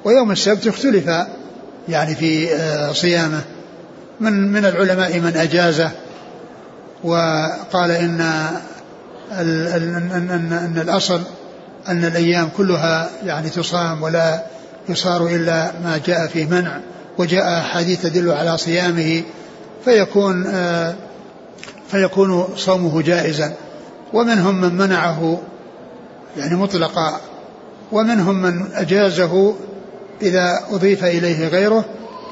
ويوم 0.06 0.32
السبت 0.32 0.68
اختلف 0.68 1.10
يعني 1.90 2.16
في 2.16 2.56
آه، 2.56 2.92
صيامه. 2.92 3.42
من 4.20 4.52
من 4.52 4.66
العلماء 4.66 5.20
من 5.20 5.38
أجازه 5.38 5.92
وقال 7.04 7.92
إن 7.92 8.22
أن, 9.32 9.68
أن, 10.32 10.54
أن 10.54 10.80
الأصل 10.82 11.22
أن 11.88 12.06
الأيام 12.06 12.50
كلها 12.58 13.10
يعني 13.26 13.50
تصام 13.50 14.04
ولا 14.04 14.46
يصار 14.90 15.28
إلا 15.28 15.72
ما 15.84 16.00
جاء 16.06 16.28
فيه 16.28 16.46
منع 16.46 16.80
وجاء 17.18 17.60
أحاديث 17.60 18.02
تدل 18.02 18.32
على 18.32 18.58
صيامه 18.58 19.24
فيكون 19.86 20.48
آه، 20.48 20.96
فيكون 21.92 22.48
صومه 22.56 23.02
جائزا. 23.02 23.54
ومنهم 24.14 24.62
من 24.62 24.76
منعه 24.76 25.42
يعني 26.38 26.56
مطلقا. 26.56 27.20
ومنهم 27.92 28.42
من 28.42 28.66
أجازه 28.74 29.56
إذا 30.22 30.60
أضيف 30.72 31.04
إليه 31.04 31.48
غيره 31.48 31.86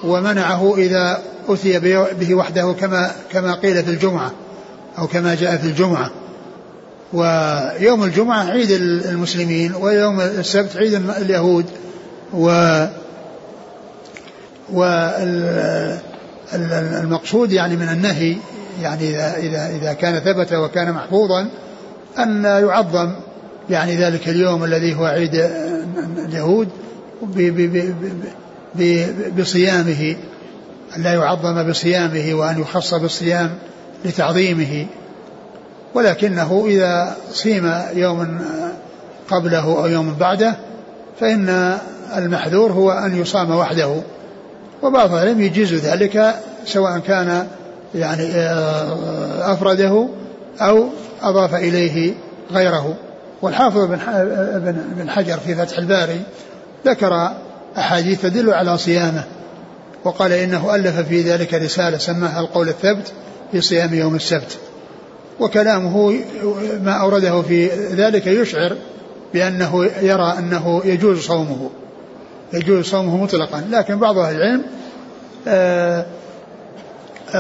ومنعه 0.04 0.76
إذا 0.78 1.22
أتي 1.50 1.80
به 2.20 2.36
وحده 2.36 2.76
كما 2.80 3.12
كما 3.32 3.54
قيل 3.54 3.84
في 3.84 3.90
الجمعة 3.90 4.32
أو 4.98 5.08
كما 5.08 5.36
جاء 5.36 5.58
في 5.58 5.68
الجمعة. 5.68 6.12
ويوم 7.14 8.04
الجمعة 8.04 8.44
عيد 8.44 8.72
المسلمين 8.72 9.76
ويوم 9.76 10.22
السبت 10.22 10.78
عيد 10.78 10.94
اليهود 10.94 11.66
و 12.34 12.86
والمقصود 16.54 17.52
يعني 17.52 17.76
من 17.76 17.90
النهي 17.90 18.38
يعني 18.82 19.10
إذا 19.10 19.38
إذا 19.38 19.70
إذا 19.76 19.94
كان 19.94 20.20
ثبت 20.20 20.54
وكان 20.54 20.92
محفوظا 20.92 21.50
أن 22.20 22.44
يعظم 22.44 23.12
يعني 23.70 23.96
ذلك 23.96 24.30
اليوم 24.30 24.64
الذي 24.64 24.96
هو 24.96 25.06
عيد 25.06 25.50
اليهود 26.18 26.70
بصيامه 29.38 30.16
أن 30.98 31.04
لا 31.04 31.14
يعظم 31.14 31.70
بصيامه 31.70 32.34
وأن 32.34 32.62
يخص 32.62 32.94
بالصيام 32.94 33.50
لتعظيمه. 34.06 34.86
ولكنه 35.94 36.66
إذا 36.68 37.16
صيم 37.32 37.74
يوم 37.94 38.42
قبله 39.30 39.80
أو 39.80 39.86
يوم 39.86 40.16
بعده 40.20 40.56
فإن 41.20 41.78
المحذور 42.18 42.72
هو 42.72 42.92
أن 42.92 43.22
يصام 43.22 43.52
وحده. 43.52 43.96
وبعض 44.84 45.14
العلم 45.14 45.42
يجيز 45.42 45.74
ذلك 45.74 46.36
سواء 46.66 47.00
كان 47.00 47.48
يعني 47.96 48.24
آه، 48.24 49.54
أفرده 49.54 50.08
أو 50.62 50.90
أضاف 51.22 51.56
إليه 51.56 52.14
غيره. 52.52 52.96
والحافظ 53.44 53.86
بن 54.98 55.10
حجر 55.10 55.38
في 55.38 55.56
فتح 55.56 55.78
الباري 55.78 56.22
ذكر 56.86 57.32
أحاديث 57.78 58.22
تدل 58.22 58.54
على 58.54 58.78
صيامه 58.78 59.24
وقال 60.04 60.32
إنه 60.32 60.76
ألف 60.76 61.00
في 61.00 61.22
ذلك 61.22 61.54
رسالة 61.54 61.98
سماها 61.98 62.40
القول 62.40 62.70
الثبت 62.70 63.12
في 63.52 63.62
صيام 63.62 63.94
يوم 63.94 64.16
السبت. 64.16 64.58
وكلامه 65.40 66.20
ما 66.84 66.92
أورده 66.92 67.42
في 67.42 67.68
ذلك 67.94 68.28
يشعر 68.28 68.76
بأنه 69.34 69.86
يرى 70.02 70.36
أنه 70.40 70.82
يجوز 70.86 71.20
صومه 71.20 71.70
يجوز 72.54 72.86
صومه 72.86 73.18
مطلقا. 73.18 73.64
لكن 73.72 74.00
بعض 74.00 74.18
أهل 74.18 74.36
العلم 74.36 74.64
آه، 75.48 76.06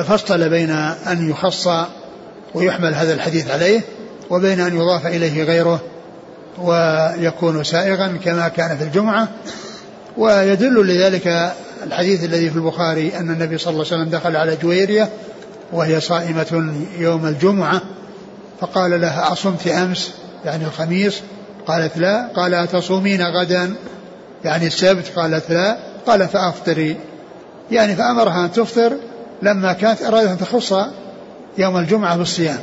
فصل 0.08 0.50
بين 0.50 0.70
أن 1.12 1.30
يخص 1.30 1.68
ويحمل 2.54 2.94
هذا 2.94 3.14
الحديث 3.14 3.52
عليه 3.52 3.82
وبين 4.30 4.60
أن 4.60 4.76
يضاف 4.76 5.08
إليه 5.08 5.44
غيره. 5.44 5.82
ويكون 6.58 7.64
سائغا 7.64 8.20
كما 8.24 8.48
كان 8.48 8.78
في 8.78 8.84
الجمعة 8.84 9.28
ويدل 10.18 10.88
لذلك 10.88 11.54
الحديث 11.84 12.24
الذي 12.24 12.50
في 12.50 12.56
البخاري 12.56 13.18
أن 13.18 13.32
النبي 13.32 13.58
صلى 13.58 13.72
الله 13.72 13.86
عليه 13.86 13.96
وسلم 13.96 14.10
دخل 14.10 14.36
على 14.36 14.56
جويرية 14.56 15.10
وهي 15.72 16.00
صائمة 16.00 16.74
يوم 16.98 17.26
الجمعة 17.26 17.82
فقال 18.62 19.02
لها 19.02 19.32
أصمت 19.32 19.68
أمس 19.68 20.12
يعني 20.46 20.66
الخميس؟ 20.66 21.22
قالت 21.68 21.98
لا. 21.98 22.28
قال 22.36 22.54
أتصومين 22.54 23.22
غدا؟ 23.22 23.74
يعني 24.46 24.68
السبت؟ 24.68 25.06
قالت 25.16 25.50
لا. 25.50 25.78
قال 26.08 26.28
فأفطري. 26.28 26.98
يعني 27.72 27.96
فأمرها 27.96 28.46
أن 28.46 28.52
تفطر 28.52 28.94
لما 29.42 29.74
كانت 29.74 30.02
أرادت 30.02 30.30
أن 30.30 30.38
تخص 30.38 30.74
يوم 31.58 31.78
الجمعة 31.78 32.18
بالصيام 32.18 32.60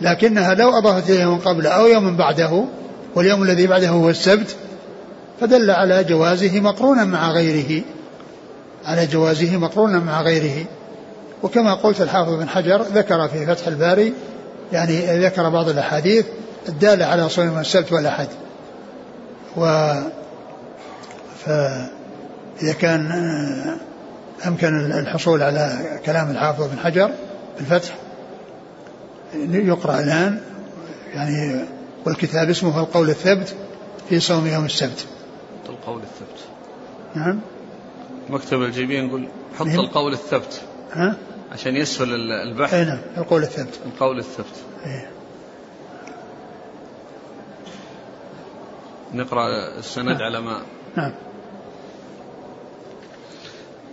لكنها 0.00 0.54
لو 0.54 0.78
أضافت 0.78 1.10
إليه 1.10 1.22
يوم 1.22 1.38
قبله 1.38 1.70
أو 1.70 1.86
يوم 1.86 2.16
بعده 2.16 2.64
واليوم 3.14 3.42
الذي 3.42 3.66
بعده 3.66 3.88
هو 3.88 4.10
السبت 4.10 4.56
فدل 5.40 5.70
على 5.70 6.04
جوازه 6.04 6.60
مقرونا 6.60 7.04
مع 7.04 7.30
غيره. 7.30 7.82
على 8.84 9.06
جوازه 9.06 9.56
مقرونا 9.56 9.98
مع 9.98 10.22
غيره. 10.22 10.66
وكما 11.42 11.74
قلت 11.74 12.00
الحافظ 12.00 12.34
بن 12.34 12.48
حجر 12.48 12.82
ذكر 12.82 13.28
في 13.28 13.46
فتح 13.46 13.66
الباري 13.66 14.12
يعني 14.72 15.24
ذكر 15.24 15.48
بعض 15.48 15.68
الأحاديث 15.68 16.26
الدالة 16.68 17.06
على 17.06 17.28
صوم 17.28 17.58
السبت 17.58 17.92
والأحد. 17.92 18.28
و 19.56 19.92
فإذا 21.44 22.72
كان 22.80 23.10
أمكن 24.46 24.92
الحصول 24.92 25.42
على 25.42 25.78
كلام 26.06 26.30
الحافظ 26.30 26.64
بن 26.64 26.78
حجر 26.78 27.10
في 27.56 27.60
الفتح 27.60 27.94
يقرأ 29.50 30.00
الآن 30.00 30.40
يعني 31.14 31.64
والكتاب 32.08 32.50
اسمه 32.50 32.80
القول 32.80 33.10
الثبت 33.10 33.54
في 34.08 34.20
صوم 34.20 34.46
يوم 34.46 34.64
السبت. 34.64 35.06
القول 35.68 36.02
الثبت. 36.02 36.38
نعم. 37.14 37.40
مكتب 38.30 38.62
الجيبين 38.62 39.08
يقول 39.08 39.28
حط 39.58 39.66
نعم. 39.66 39.80
القول 39.80 40.12
الثبت. 40.12 40.60
ها؟ 40.92 41.16
عشان 41.52 41.76
يسهل 41.76 42.32
البحث. 42.32 42.74
أي 42.74 42.84
نعم 42.84 42.98
القول 43.16 43.42
الثبت. 43.42 43.80
القول 43.86 44.18
الثبت. 44.18 44.64
إيه. 44.86 45.10
نقرأ 49.14 49.48
السند 49.78 50.08
نعم. 50.08 50.22
على 50.22 50.40
ما. 50.40 50.62
نعم. 50.96 51.14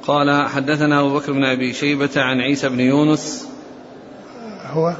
قال 0.07 0.47
حدثنا 0.49 0.99
أبو 0.99 1.19
بكر 1.19 1.31
بن 1.31 1.43
أبي 1.43 1.73
شيبة 1.73 2.09
عن 2.15 2.41
عيسى 2.41 2.69
بن 2.69 2.79
يونس. 2.79 3.47
هو؟ 4.65 4.95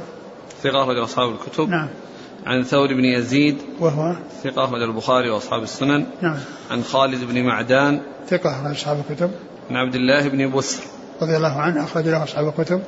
ثقة 0.64 0.84
أخرج 0.84 0.98
أصحاب 0.98 1.30
الكتب. 1.30 1.70
نعم. 1.70 1.90
عن 2.46 2.64
ثور 2.64 2.88
بن 2.88 3.06
يزيد 3.06 3.58
وهو 3.80 4.16
ثقة 4.44 4.66
أخرج 4.66 4.82
البخاري 4.82 5.30
وأصحاب 5.30 5.64
السنن. 5.64 6.06
نعم. 6.22 6.38
عن 6.72 6.84
خالد 6.84 7.24
بن 7.24 7.44
معدان 7.44 8.02
ثقة 8.28 8.62
أخرج 8.62 8.72
أصحاب 8.72 9.04
الكتب. 9.10 9.32
عن 9.70 9.76
عبد 9.76 9.96
الله 9.96 10.28
بن 10.28 10.52
بسر. 10.52 10.84
رضي 11.22 11.38
الله 11.38 11.62
عنه 11.62 11.84
أخرج 11.84 12.08
له 12.08 12.24
أصحاب 12.24 12.48
الكتب. 12.48 12.82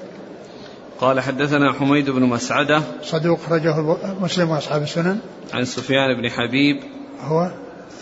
قال 1.02 1.20
حدثنا 1.20 1.74
حميد 1.74 2.10
بن 2.10 2.24
مسعدة 2.24 2.82
صدوق 3.04 3.40
أخرجه 3.40 3.98
مسلم 4.22 4.50
وأصحاب 4.50 4.82
السنن. 4.82 5.20
عن 5.54 5.66
سفيان 5.66 6.22
بن 6.22 6.30
حبيب 6.30 6.80
هو 7.22 7.52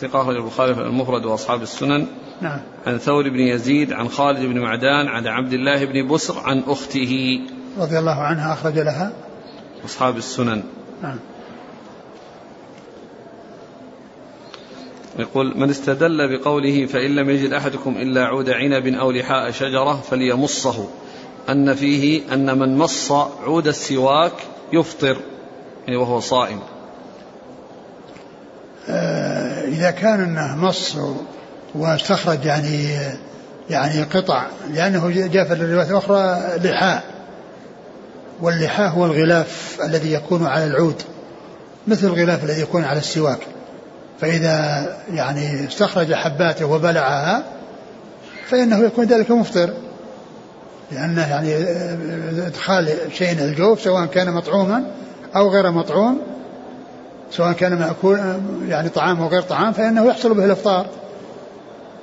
ثقة 0.01 0.21
أخرج 0.21 0.35
البخاري 0.35 0.75
في 0.75 0.81
المفرد 0.81 1.25
وأصحاب 1.25 1.61
السنن. 1.61 2.07
نعم. 2.41 2.59
عن 2.87 2.97
ثور 2.97 3.29
بن 3.29 3.39
يزيد 3.39 3.93
عن 3.93 4.09
خالد 4.09 4.45
بن 4.45 4.59
معدان 4.59 5.07
عن 5.07 5.27
عبد 5.27 5.53
الله 5.53 5.85
بن 5.85 6.07
بسر 6.07 6.39
عن 6.39 6.63
أخته. 6.67 7.41
رضي 7.77 7.99
الله 7.99 8.21
عنها 8.21 8.53
أخرج 8.53 8.79
لها. 8.79 9.11
أصحاب 9.85 10.17
السنن. 10.17 10.63
نعم. 11.03 11.19
يقول 15.19 15.57
من 15.57 15.69
استدل 15.69 16.37
بقوله 16.37 16.85
فإن 16.85 17.15
لم 17.15 17.29
يجد 17.29 17.53
أحدكم 17.53 17.97
إلا 17.97 18.25
عود 18.25 18.49
عنب 18.49 18.87
أو 18.87 19.11
لحاء 19.11 19.51
شجرة 19.51 20.01
فليمصه. 20.01 20.87
أن 21.49 21.75
فيه 21.75 22.33
أن 22.33 22.59
من 22.59 22.77
مص 22.77 23.11
عود 23.11 23.67
السواك 23.67 24.33
يفطر 24.73 25.17
يعني 25.87 25.97
وهو 25.97 26.19
صائم. 26.19 26.59
آه 28.89 29.67
إذا 29.67 29.91
كان 29.91 30.21
أنه 30.21 30.55
مص 30.55 30.97
واستخرج 31.75 32.45
يعني 32.45 32.89
يعني 33.69 34.03
قطع 34.03 34.47
لأنه 34.73 35.09
جاء 35.27 35.45
في 35.45 35.53
الروايات 35.53 35.91
الأخرى 35.91 36.39
لحاء 36.57 37.03
واللحاء 38.41 38.89
هو 38.89 39.05
الغلاف 39.05 39.79
الذي 39.83 40.13
يكون 40.13 40.45
على 40.45 40.65
العود 40.65 41.01
مثل 41.87 42.07
الغلاف 42.07 42.43
الذي 42.43 42.61
يكون 42.61 42.83
على 42.83 42.99
السواك. 42.99 43.39
فإذا 44.21 44.87
يعني 45.13 45.67
استخرج 45.67 46.13
حباته 46.13 46.65
وبلعها 46.65 47.43
فإنه 48.49 48.79
يكون 48.79 49.05
ذلك 49.05 49.31
مفطر. 49.31 49.73
لأنه 50.91 51.29
يعني 51.29 51.55
إدخال 52.47 52.89
شيء 53.13 53.31
الجوف 53.31 53.81
سواء 53.81 54.05
كان 54.05 54.33
مطعوما 54.33 54.83
أو 55.35 55.49
غير 55.49 55.71
مطعوم 55.71 56.21
سواء 57.31 57.51
كان 57.51 57.79
مأكول 57.79 58.19
يعني 58.67 58.89
طعام 58.89 59.21
أو 59.21 59.27
غير 59.27 59.41
طعام 59.41 59.73
فإنه 59.73 60.05
يحصل 60.05 60.33
به 60.33 60.45
الإفطار. 60.45 60.85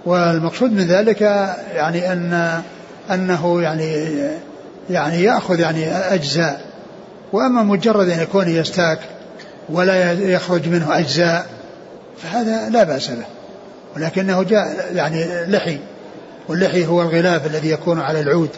والمقصود 0.04 0.72
من 0.72 0.86
ذلك 0.86 1.20
يعني 1.74 2.12
أن 2.12 2.62
أنه 3.10 3.62
يعني 3.62 4.12
يعني 4.90 5.22
يأخذ 5.22 5.60
يعني 5.60 5.92
أجزاء. 5.92 6.64
وأما 7.32 7.62
مجرد 7.62 8.08
أن 8.08 8.20
يكون 8.20 8.48
يستاك 8.48 8.98
ولا 9.68 10.12
يخرج 10.12 10.68
منه 10.68 10.98
أجزاء 10.98 11.46
فهذا 12.16 12.70
لا 12.70 12.84
بأس 12.84 13.10
به. 13.10 13.26
ولكنه 13.96 14.42
جاء 14.42 14.94
يعني 14.94 15.46
لحي 15.46 15.78
واللحي 16.48 16.86
هو 16.86 17.02
الغلاف 17.02 17.46
الذي 17.46 17.70
يكون 17.70 18.00
على 18.00 18.20
العود. 18.20 18.50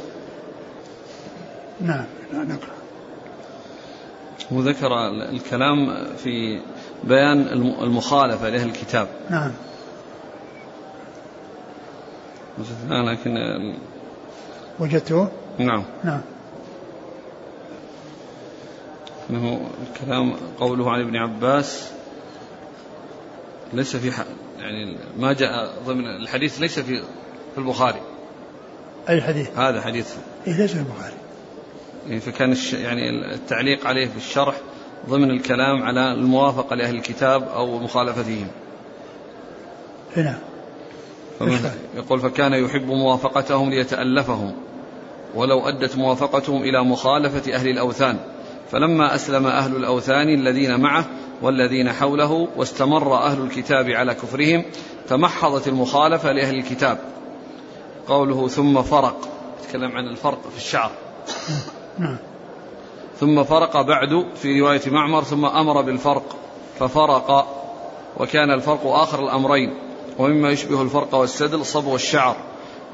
نعم 1.81 2.05
نقرأ. 2.33 2.75
وذكر 4.51 4.89
الكلام 5.33 6.07
في 6.17 6.61
بيان 7.05 7.49
المخالفة 7.83 8.49
لأهل 8.49 8.69
الكتاب. 8.69 9.09
نعم. 9.31 9.53
لكن 12.91 13.37
وجدته؟ 14.79 15.29
نعم. 15.59 15.85
نعم. 16.05 16.21
إنه 19.31 19.71
الكلام 19.91 20.33
قوله 20.61 20.91
عن 20.91 21.01
ابن 21.01 21.17
عباس 21.17 21.91
ليس 23.75 23.97
في 23.97 24.13
يعني 24.59 24.97
ما 25.19 25.33
جاء 25.33 25.73
ضمن 25.87 26.07
الحديث 26.07 26.61
ليس 26.61 26.81
في 26.81 27.03
في 27.55 27.59
البخاري. 27.59 28.01
أي 29.09 29.23
حديث؟ 29.23 29.59
هذا 29.59 29.81
حديث. 29.81 30.15
إيه 30.47 30.57
ليس 30.57 30.73
في 30.73 30.79
البخاري. 30.79 31.15
يعني 32.07 32.21
فكان 32.21 32.53
الش... 32.53 32.73
يعني 32.73 33.35
التعليق 33.35 33.87
عليه 33.87 34.07
في 34.07 34.17
الشرح 34.17 34.55
ضمن 35.09 35.31
الكلام 35.31 35.83
على 35.83 36.13
الموافقة 36.13 36.77
لأهل 36.77 36.97
الكتاب 36.97 37.43
أو 37.43 37.79
مخالفتهم. 37.79 38.47
هنا 40.17 40.39
يقول 41.97 42.21
فكان 42.21 42.53
يحب 42.53 42.87
موافقتهم 42.87 43.71
ليتألفهم 43.71 44.55
ولو 45.35 45.69
أدت 45.69 45.97
موافقتهم 45.97 46.63
إلى 46.63 46.85
مخالفة 46.85 47.55
أهل 47.55 47.69
الأوثان. 47.69 48.19
فلما 48.71 49.15
أسلم 49.15 49.47
أهل 49.47 49.77
الأوثان 49.77 50.29
الذين 50.29 50.81
معه 50.81 51.07
والذين 51.43 51.93
حوله 51.93 52.49
واستمر 52.57 53.17
أهل 53.17 53.41
الكتاب 53.43 53.91
على 53.91 54.15
كفرهم 54.15 54.65
تمحضت 55.09 55.69
المخالفة 55.69 56.33
لأهل 56.33 56.55
الكتاب. 56.55 56.99
قوله 58.09 58.49
ثم 58.49 58.83
فرق 58.83 59.17
يتكلم 59.65 59.97
عن 59.97 60.09
الفرق 60.09 60.41
في 60.51 60.57
الشعر. 60.57 60.91
نعم. 61.99 62.17
ثم 63.21 63.45
فرق 63.45 63.81
بعد 63.81 64.27
في 64.35 64.61
رواية 64.61 64.81
معمر 64.87 65.23
ثم 65.23 65.45
أمر 65.45 65.83
بالفرق 65.83 66.37
ففرق 66.79 67.47
وكان 68.17 68.51
الفرق 68.51 68.87
آخر 68.87 69.25
الأمرين 69.25 69.75
ومما 70.19 70.51
يشبه 70.51 70.83
الفرق 70.83 71.15
والسدل 71.15 71.67
صبغ 71.67 71.95
الشعر 71.95 72.37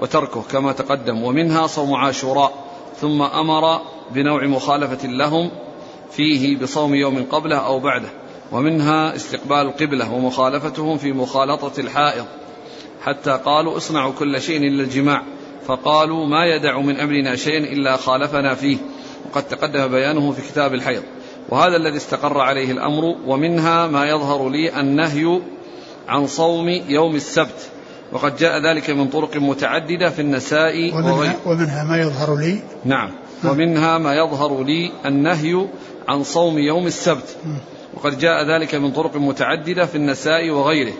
وتركه 0.00 0.42
كما 0.42 0.72
تقدم 0.72 1.22
ومنها 1.22 1.66
صوم 1.66 1.94
عاشوراء 1.94 2.52
ثم 3.00 3.22
أمر 3.22 3.80
بنوع 4.10 4.46
مخالفة 4.46 5.08
لهم 5.08 5.50
فيه 6.10 6.56
بصوم 6.58 6.94
يوم 6.94 7.26
قبله 7.30 7.56
أو 7.56 7.80
بعده. 7.80 8.08
ومنها 8.52 9.16
استقبال 9.16 9.56
القبله 9.56 10.12
ومخالفتهم 10.12 10.98
في 10.98 11.12
مخالطة 11.12 11.80
الحائض. 11.80 12.24
حتى 13.02 13.40
قالوا 13.44 13.76
اصنعوا 13.76 14.12
كل 14.12 14.40
شيء 14.40 14.56
إلا 14.56 14.82
الجماع. 14.82 15.22
فقالوا 15.66 16.26
ما 16.26 16.44
يدع 16.46 16.80
من 16.80 16.96
أمرنا 16.96 17.36
شيئا 17.36 17.58
إلا 17.58 17.96
خالفنا 17.96 18.54
فيه. 18.54 18.76
وقد 19.30 19.42
تقدم 19.42 19.88
بيانه 19.88 20.32
في 20.32 20.42
كتاب 20.42 20.74
الحيض. 20.74 21.02
وهذا 21.48 21.76
الذي 21.76 21.96
استقر 21.96 22.40
عليه 22.40 22.72
الأمر 22.72 23.04
ومنها 23.26 23.86
ما 23.86 24.08
يظهر 24.08 24.48
لي 24.48 24.80
النهي 24.80 25.40
عن 26.08 26.26
صوم 26.26 26.68
يوم 26.68 27.14
السبت. 27.14 27.70
وقد 28.12 28.36
جاء 28.36 28.62
ذلك 28.62 28.90
من 28.90 29.08
طرق 29.08 29.36
متعددة 29.36 30.10
في 30.10 30.22
النساء 30.22 30.94
ومنها, 30.94 31.36
ومنها 31.46 31.84
ما 31.84 32.00
يظهر 32.00 32.36
لي. 32.36 32.62
نعم. 32.84 33.10
ومنها 33.44 33.98
ما 33.98 34.14
يظهر 34.14 34.64
لي 34.64 34.92
النهي 35.06 35.66
عن 36.08 36.22
صوم 36.22 36.58
يوم 36.58 36.86
السبت. 36.86 37.36
وقد 37.94 38.18
جاء 38.18 38.44
ذلك 38.44 38.74
من 38.74 38.92
طرق 38.92 39.16
متعددة 39.16 39.86
في 39.86 39.94
النساء 39.94 40.50
وغيره 40.50 40.92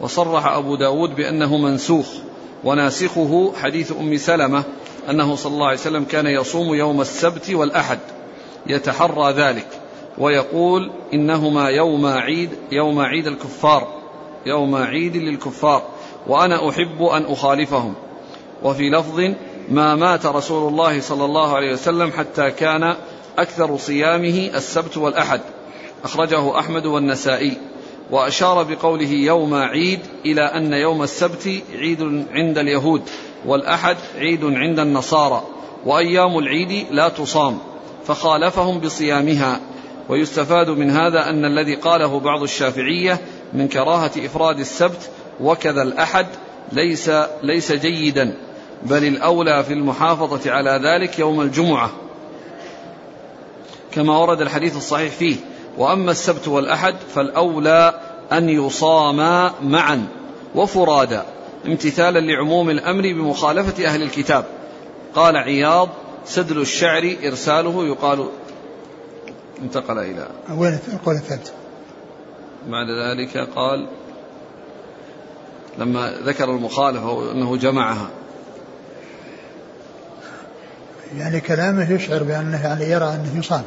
وصرح 0.00 0.46
أبو 0.46 0.76
داود 0.76 1.14
بأنه 1.14 1.56
منسوخ 1.56 2.06
وناسخه 2.64 3.52
حديث 3.62 3.92
أم 4.00 4.16
سلمة 4.16 4.64
أنه 5.10 5.36
صلى 5.36 5.52
الله 5.52 5.66
عليه 5.66 5.78
وسلم 5.78 6.04
كان 6.04 6.26
يصوم 6.26 6.74
يوم 6.74 7.00
السبت 7.00 7.50
والأحد 7.50 7.98
يتحرى 8.66 9.32
ذلك 9.32 9.66
ويقول 10.18 10.90
إنهما 11.14 11.68
يوم 11.68 12.06
عيد 12.06 12.50
يوم 12.72 13.00
عيد 13.00 13.26
الكفار 13.26 13.88
يوم 14.46 14.74
عيد 14.74 15.16
للكفار 15.16 15.82
وأنا 16.26 16.68
أحب 16.68 17.02
أن 17.02 17.24
أخالفهم 17.24 17.94
وفي 18.62 18.90
لفظ 18.90 19.20
ما 19.70 19.94
مات 19.94 20.26
رسول 20.26 20.68
الله 20.68 21.00
صلى 21.00 21.24
الله 21.24 21.56
عليه 21.56 21.72
وسلم 21.72 22.12
حتى 22.12 22.50
كان 22.50 22.96
أكثر 23.38 23.76
صيامه 23.76 24.50
السبت 24.54 24.96
والأحد. 24.96 25.40
أخرجه 26.06 26.58
أحمد 26.58 26.86
والنسائي 26.86 27.56
وأشار 28.10 28.62
بقوله 28.62 29.10
يوم 29.10 29.54
عيد 29.54 30.00
إلى 30.24 30.40
أن 30.40 30.72
يوم 30.72 31.02
السبت 31.02 31.62
عيد 31.74 32.26
عند 32.30 32.58
اليهود 32.58 33.02
والأحد 33.46 33.96
عيد 34.16 34.44
عند 34.44 34.78
النصارى 34.78 35.42
وأيام 35.86 36.38
العيد 36.38 36.86
لا 36.90 37.08
تصام 37.08 37.58
فخالفهم 38.06 38.80
بصيامها. 38.80 39.60
ويستفاد 40.08 40.70
من 40.70 40.90
هذا 40.90 41.30
أن 41.30 41.44
الذي 41.44 41.74
قاله 41.74 42.20
بعض 42.20 42.42
الشافعية 42.42 43.20
من 43.52 43.68
كراهة 43.68 44.10
إفراد 44.16 44.58
السبت 44.58 45.10
وكذا 45.40 45.82
الأحد 45.82 46.26
ليس 46.72 47.10
ليس 47.42 47.72
جيدا 47.72 48.34
بل 48.82 49.04
الأولى 49.04 49.64
في 49.64 49.72
المحافظة 49.72 50.50
على 50.50 50.80
ذلك 50.84 51.18
يوم 51.18 51.40
الجمعة. 51.40 51.90
كما 53.92 54.18
ورد 54.18 54.40
الحديث 54.40 54.76
الصحيح 54.76 55.12
فيه 55.12 55.36
وأما 55.78 56.10
السبت 56.10 56.48
والأحد 56.48 56.94
فالأولى 57.14 58.00
أن 58.32 58.48
يصاما 58.48 59.52
معا 59.62 60.06
وفرادا 60.54 61.24
امتثالا 61.66 62.18
لعموم 62.18 62.70
الأمر 62.70 63.02
بمخالفة 63.02 63.86
أهل 63.86 64.02
الكتاب. 64.02 64.44
قال 65.14 65.36
عياض 65.36 65.88
سدل 66.26 66.60
الشعر 66.60 67.16
إرساله 67.24 67.86
يقال 67.86 68.28
انتقل 69.62 69.98
إلى 69.98 70.28
وين 70.50 70.78
القول 70.92 71.14
الثالث. 71.14 71.50
بعد 72.66 72.86
ذلك 72.90 73.38
قال 73.38 73.88
لما 75.78 76.12
ذكر 76.24 76.50
المخالفة 76.50 77.32
أنه 77.32 77.56
جمعها. 77.56 78.10
يعني 81.16 81.40
كلامه 81.40 81.92
يشعر 81.92 82.22
بأنه 82.22 82.62
يعني 82.64 82.84
يرى 82.84 83.04
أنه 83.04 83.38
يصام 83.38 83.62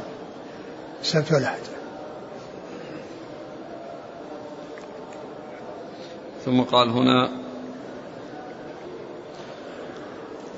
السبت 1.02 1.32
والأحد. 1.32 1.69
ثم 6.44 6.60
قال 6.60 6.90
هنا 6.90 7.30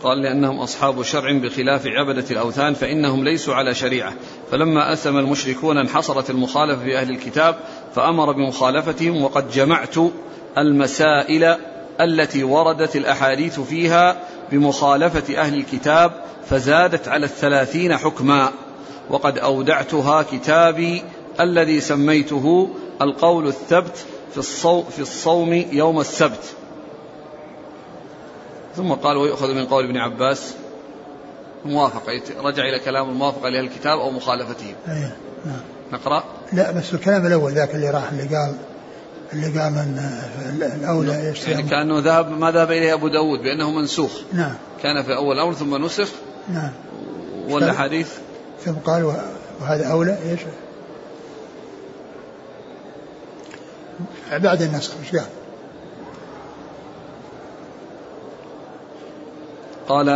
قال 0.02 0.22
لأنهم 0.22 0.58
أصحاب 0.58 1.02
شرع 1.02 1.32
بخلاف 1.32 1.86
عبدة 1.86 2.24
الأوثان 2.30 2.74
فإنهم 2.74 3.24
ليسوا 3.24 3.54
على 3.54 3.74
شريعة. 3.74 4.12
فلما 4.50 4.92
أسلم 4.92 5.18
المشركون 5.18 5.78
انحصرت 5.78 6.30
المخالفة 6.30 6.84
في 6.84 6.98
أهل 6.98 7.10
الكتاب 7.10 7.56
فأمر 7.94 8.32
بمخالفتهم 8.32 9.22
وقد 9.22 9.50
جمعت 9.50 9.94
المسائل 10.58 11.56
التي 12.00 12.44
وردت 12.44 12.96
الأحاديث 12.96 13.60
فيها 13.60 14.16
بمخالفة 14.52 15.38
أهل 15.38 15.54
الكتاب 15.54 16.12
فزادت 16.48 17.08
على 17.08 17.24
الثلاثين 17.24 17.96
حكما. 17.96 18.50
وقد 19.10 19.38
أودعتها 19.38 20.22
كتابي 20.22 21.02
الذي 21.40 21.80
سميته 21.80 22.70
القول 23.02 23.46
الثبت 23.46 24.06
في 24.32 24.38
الصوم, 24.38 24.84
في 24.84 25.02
الصوم 25.02 25.52
يوم 25.52 26.00
السبت. 26.00 26.54
ثم 28.76 28.92
قال 28.92 29.16
ويؤخذ 29.16 29.54
من 29.54 29.66
قول 29.66 29.84
ابن 29.84 29.96
عباس 29.96 30.54
موافقة 31.64 32.22
رجع 32.38 32.62
إلى 32.68 32.78
كلام 32.78 33.08
الموافقة 33.08 33.48
لأهل 33.48 33.64
الكتاب 33.64 33.98
أو 33.98 34.10
مخالفتهم 34.10 34.74
أيه. 34.88 35.16
نعم. 35.46 35.60
نقرأ. 35.92 36.24
لا 36.52 36.70
بس 36.70 36.94
الكلام 36.94 37.26
الأول 37.26 37.52
ذاك 37.52 37.74
اللي 37.74 37.90
راح 37.90 38.10
اللي 38.12 38.36
قال 38.36 38.54
اللي 39.32 39.60
قال 39.60 39.98
الأولى 40.80 41.12
يشتري 41.12 41.52
يعني 41.52 41.62
كأنه 41.62 41.98
ذهب 41.98 42.30
ما 42.30 42.50
ذهب 42.50 42.70
إليه 42.70 42.94
أبو 42.94 43.08
داود 43.08 43.38
بأنه 43.38 43.70
منسوخ. 43.70 44.12
نعم. 44.32 44.54
كان 44.82 45.02
في 45.02 45.16
أول 45.16 45.36
الأمر 45.36 45.52
ثم 45.52 45.84
نسخ. 45.84 46.08
نعم. 46.48 46.70
والاحاديث 47.48 48.08
ثم 48.64 48.72
قال 48.72 49.14
وهذا 49.60 49.86
أولى؟ 49.86 50.18
إيش؟ 50.30 50.40
بعد 54.32 54.62
النسخ 54.62 54.92
إيش 55.00 55.16
قال؟ 55.16 55.26
قال 59.88 60.06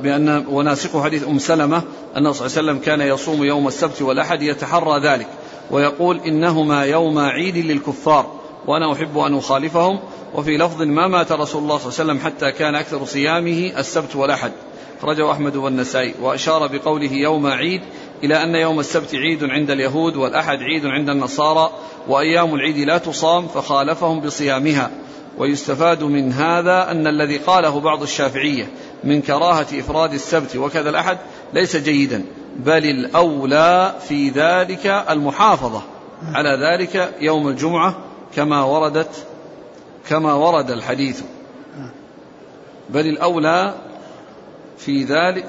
بأن 0.00 0.44
وناسخ 0.48 1.02
حديث 1.04 1.28
أم 1.28 1.38
سلمة 1.38 1.82
أنه 2.16 2.32
صلى 2.32 2.46
الله 2.46 2.58
عليه 2.58 2.68
وسلم 2.68 2.78
كان 2.78 3.00
يصوم 3.00 3.44
يوم 3.44 3.68
السبت 3.68 4.02
والأحد 4.02 4.42
يتحرى 4.42 5.00
ذلك 5.00 5.26
ويقول 5.70 6.20
إنهما 6.26 6.84
يوم 6.84 7.18
عيد 7.18 7.56
للكفار 7.56 8.32
وأنا 8.66 8.92
أحب 8.92 9.18
أن 9.18 9.38
أخالفهم 9.38 10.00
وفي 10.34 10.56
لفظ 10.56 10.82
ما 10.82 11.08
مات 11.08 11.32
رسول 11.32 11.62
الله 11.62 11.78
صلى 11.78 11.88
الله 11.88 12.00
عليه 12.00 12.12
وسلم 12.12 12.18
حتى 12.18 12.52
كان 12.52 12.74
أكثر 12.74 13.04
صيامه 13.04 13.72
السبت 13.78 14.16
والأحد 14.16 14.52
أخرجه 14.98 15.32
أحمد 15.32 15.56
والنسائي 15.56 16.14
وأشار 16.22 16.66
بقوله 16.66 17.12
يوم 17.12 17.46
عيد 17.46 17.82
إلى 18.22 18.42
أن 18.42 18.54
يوم 18.54 18.80
السبت 18.80 19.14
عيد 19.14 19.44
عند 19.44 19.70
اليهود 19.70 20.16
والأحد 20.16 20.58
عيد 20.58 20.86
عند 20.86 21.08
النصارى 21.08 21.70
وأيام 22.08 22.54
العيد 22.54 22.78
لا 22.78 22.98
تصام 22.98 23.48
فخالفهم 23.48 24.20
بصيامها. 24.20 24.90
ويستفاد 25.38 26.02
من 26.02 26.32
هذا 26.32 26.90
أن 26.90 27.06
الذي 27.06 27.38
قاله 27.38 27.80
بعض 27.80 28.02
الشافعية 28.02 28.68
من 29.04 29.22
كراهة 29.22 29.66
إفراد 29.72 30.12
السبت 30.12 30.56
وكذا 30.56 30.90
الأحد 30.90 31.18
ليس 31.54 31.76
جيدا 31.76 32.24
بل 32.56 32.84
الأولى 32.84 33.94
في 34.08 34.28
ذلك 34.28 34.86
المحافظة. 35.10 35.82
على 36.32 36.50
ذلك 36.50 37.14
يوم 37.20 37.48
الجمعة 37.48 37.96
كما 38.36 38.64
وردت 38.64 39.26
كما 40.08 40.34
ورد 40.34 40.70
الحديث. 40.70 41.22
بل 42.90 43.06
الأولى 43.06 43.74
في 44.78 45.04
ذلك 45.04 45.44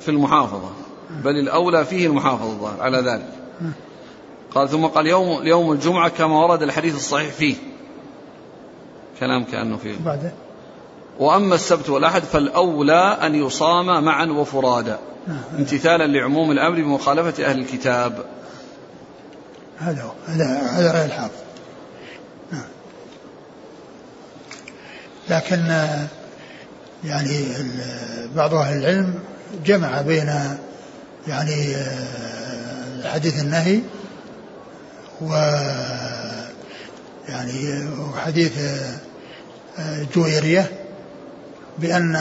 في 0.00 0.08
المحافظة. 0.08 0.83
بل 1.24 1.38
الأولى 1.38 1.84
فيه 1.84 2.06
المحافظة 2.06 2.82
على 2.82 2.98
ذلك. 2.98 3.28
قال 4.54 4.68
ثم 4.68 4.86
قال 4.86 5.06
يوم 5.06 5.46
يوم 5.46 5.72
الجمعة 5.72 6.08
كما 6.08 6.44
ورد 6.44 6.62
الحديث 6.62 6.94
الصحيح 6.94 7.32
فيه. 7.32 7.56
كلام 9.20 9.44
كأنه 9.44 9.76
فيه. 9.76 9.96
بعده 10.04 10.32
وأما 11.18 11.54
السبت 11.54 11.90
والأحد 11.90 12.22
فالأولى 12.22 13.18
أن 13.22 13.34
يصام 13.34 14.04
معا 14.04 14.26
وفرادا 14.26 14.98
نعم. 15.26 15.38
امتثالا 15.58 16.06
لعموم 16.06 16.50
الأمر 16.50 16.76
بمخالفة 16.76 17.44
أهل 17.44 17.58
الكتاب. 17.58 18.24
هذا 19.78 20.02
هو. 20.02 20.10
هذا 20.26 20.44
هذا 20.70 20.92
رأي 20.92 21.04
الحافظ. 21.04 21.44
نعم. 22.52 22.64
لكن 25.30 25.88
يعني 27.04 27.46
بعض 28.36 28.54
أهل 28.54 28.78
العلم 28.78 29.14
جمع 29.64 30.00
بين 30.00 30.58
يعني 31.28 31.76
حديث 33.04 33.42
النهي 33.42 33.80
و 35.20 35.34
يعني 37.28 37.88
وحديث 37.98 38.52
جويرية 40.14 40.70
بأن 41.78 42.16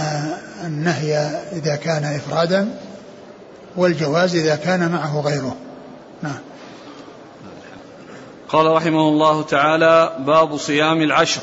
النهي 0.66 1.18
إذا 1.52 1.76
كان 1.76 2.04
إفرادا 2.04 2.80
والجواز 3.76 4.36
إذا 4.36 4.56
كان 4.56 4.92
معه 4.92 5.22
غيره. 5.22 5.56
نعم. 6.22 6.40
قال 8.50 8.72
رحمه 8.72 9.08
الله 9.08 9.44
تعالى 9.44 10.18
باب 10.20 10.58
صيام 10.58 11.02
العشر. 11.02 11.42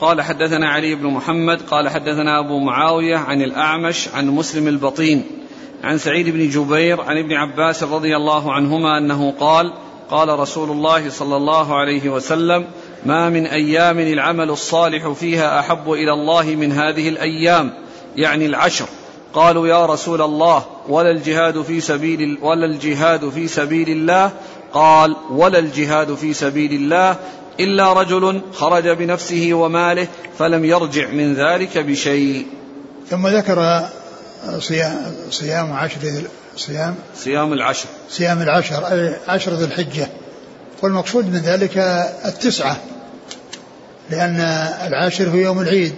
قال 0.00 0.22
حدثنا 0.22 0.68
علي 0.68 0.94
بن 0.94 1.06
محمد 1.06 1.62
قال 1.62 1.88
حدثنا 1.88 2.40
أبو 2.40 2.58
معاوية 2.58 3.16
عن 3.16 3.42
الأعمش 3.42 4.08
عن 4.08 4.26
مسلم 4.26 4.68
البطين. 4.68 5.41
عن 5.82 5.98
سعيد 5.98 6.28
بن 6.28 6.48
جبير 6.48 7.00
عن 7.00 7.18
ابن 7.18 7.32
عباس 7.32 7.82
رضي 7.82 8.16
الله 8.16 8.52
عنهما 8.52 8.98
أنه 8.98 9.34
قال 9.40 9.72
قال 10.10 10.38
رسول 10.38 10.70
الله 10.70 11.10
صلى 11.10 11.36
الله 11.36 11.76
عليه 11.76 12.08
وسلم 12.08 12.64
ما 13.06 13.28
من 13.28 13.46
أيام 13.46 13.98
العمل 13.98 14.50
الصالح 14.50 15.08
فيها 15.08 15.60
أحب 15.60 15.92
إلى 15.92 16.12
الله 16.12 16.42
من 16.42 16.72
هذه 16.72 17.08
الأيام 17.08 17.72
يعني 18.16 18.46
العشر. 18.46 18.86
قالوا 19.34 19.68
يا 19.68 19.86
رسول 19.86 20.22
الله 20.22 20.64
ولا 20.88 21.10
الجهاد 21.10 21.62
في 21.62 21.80
سبيل 21.80 22.38
ولا 22.42 22.66
الجهاد 22.66 23.28
في 23.28 23.48
سبيل 23.48 23.88
الله؟ 23.88 24.30
قال 24.72 25.16
ولا 25.30 25.58
الجهاد 25.58 26.14
في 26.14 26.32
سبيل 26.32 26.72
الله 26.72 27.16
إلا 27.60 27.92
رجل 27.92 28.40
خرج 28.54 28.88
بنفسه 28.88 29.50
وماله 29.52 30.08
فلم 30.38 30.64
يرجع 30.64 31.10
من 31.10 31.34
ذلك 31.34 31.78
بشيء. 31.78 32.46
ثم 33.08 33.26
ذكر 33.26 33.88
صيام 34.58 35.14
صيام 35.30 35.72
عشر 35.72 35.98
صيام 36.56 36.94
صيام 37.16 37.52
العشر. 37.52 37.88
صيام 38.10 38.42
العشر 38.42 38.86
أي 38.86 39.16
عشر 39.28 39.54
ذي 39.54 39.64
الحجة. 39.64 40.08
والمقصود 40.82 41.26
من 41.26 41.38
ذلك 41.38 41.78
التسعة 42.24 42.76
لأن 44.10 44.40
العاشر 44.86 45.28
هو 45.28 45.34
يوم 45.34 45.60
العيد 45.60 45.94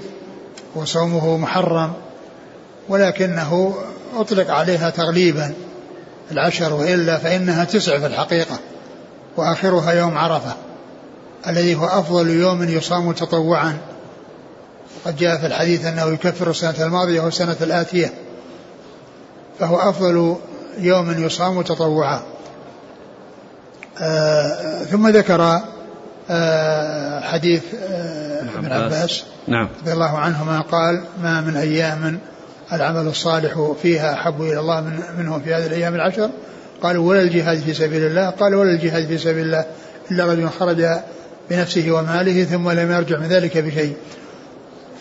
وصومه 0.74 1.36
محرم 1.36 1.92
ولكنه 2.88 3.74
أطلق 4.16 4.50
عليها 4.50 4.90
تغليبا 4.90 5.54
العشر 6.30 6.72
وإلا 6.72 7.18
فإنها 7.18 7.64
تسع 7.64 7.98
في 7.98 8.06
الحقيقة 8.06 8.58
وآخرها 9.36 9.92
يوم 9.92 10.18
عرفة 10.18 10.56
الذي 11.46 11.74
هو 11.74 11.86
أفضل 11.86 12.30
يوم 12.30 12.68
يصام 12.68 13.12
تطوعا. 13.12 13.78
وقد 14.96 15.16
جاء 15.16 15.40
في 15.40 15.46
الحديث 15.46 15.84
أنه 15.84 16.06
يكفر 16.06 16.50
السنة 16.50 16.86
الماضية 16.86 17.20
والسنة 17.20 17.56
الآتية. 17.60 18.12
فهو 19.58 19.76
أفضل 19.76 20.36
يوم 20.78 21.24
يصام 21.24 21.62
تطوعا. 21.62 22.22
آه 24.00 24.82
ثم 24.84 25.08
ذكر 25.08 25.60
آه 26.30 27.20
حديث 27.20 27.62
آه 27.90 28.42
ابن 28.58 28.72
عباس. 28.72 29.24
نعم. 29.48 29.68
رضي 29.82 29.92
الله 29.92 30.18
عنهما 30.18 30.60
قال 30.60 31.04
ما 31.22 31.40
من 31.40 31.56
أيام 31.56 32.18
العمل 32.72 33.06
الصالح 33.06 33.74
فيها 33.82 34.12
أحب 34.12 34.42
إلى 34.42 34.60
الله 34.60 34.80
من 34.80 35.00
منه 35.18 35.38
في 35.38 35.54
هذه 35.54 35.66
الأيام 35.66 35.94
العشر؟ 35.94 36.30
قالوا 36.82 37.08
ولا 37.08 37.20
الجهاد 37.20 37.58
في 37.58 37.74
سبيل 37.74 38.06
الله. 38.06 38.30
قال 38.30 38.54
ولا 38.54 38.70
الجهاد 38.70 39.06
في 39.06 39.18
سبيل 39.18 39.44
الله 39.44 39.64
إلا 40.10 40.24
رجل 40.24 40.48
خرج 40.48 40.86
بنفسه 41.50 41.90
وماله 41.90 42.44
ثم 42.44 42.70
لم 42.70 42.92
يرجع 42.92 43.18
من 43.18 43.26
ذلك 43.26 43.58
بشيء. 43.58 43.96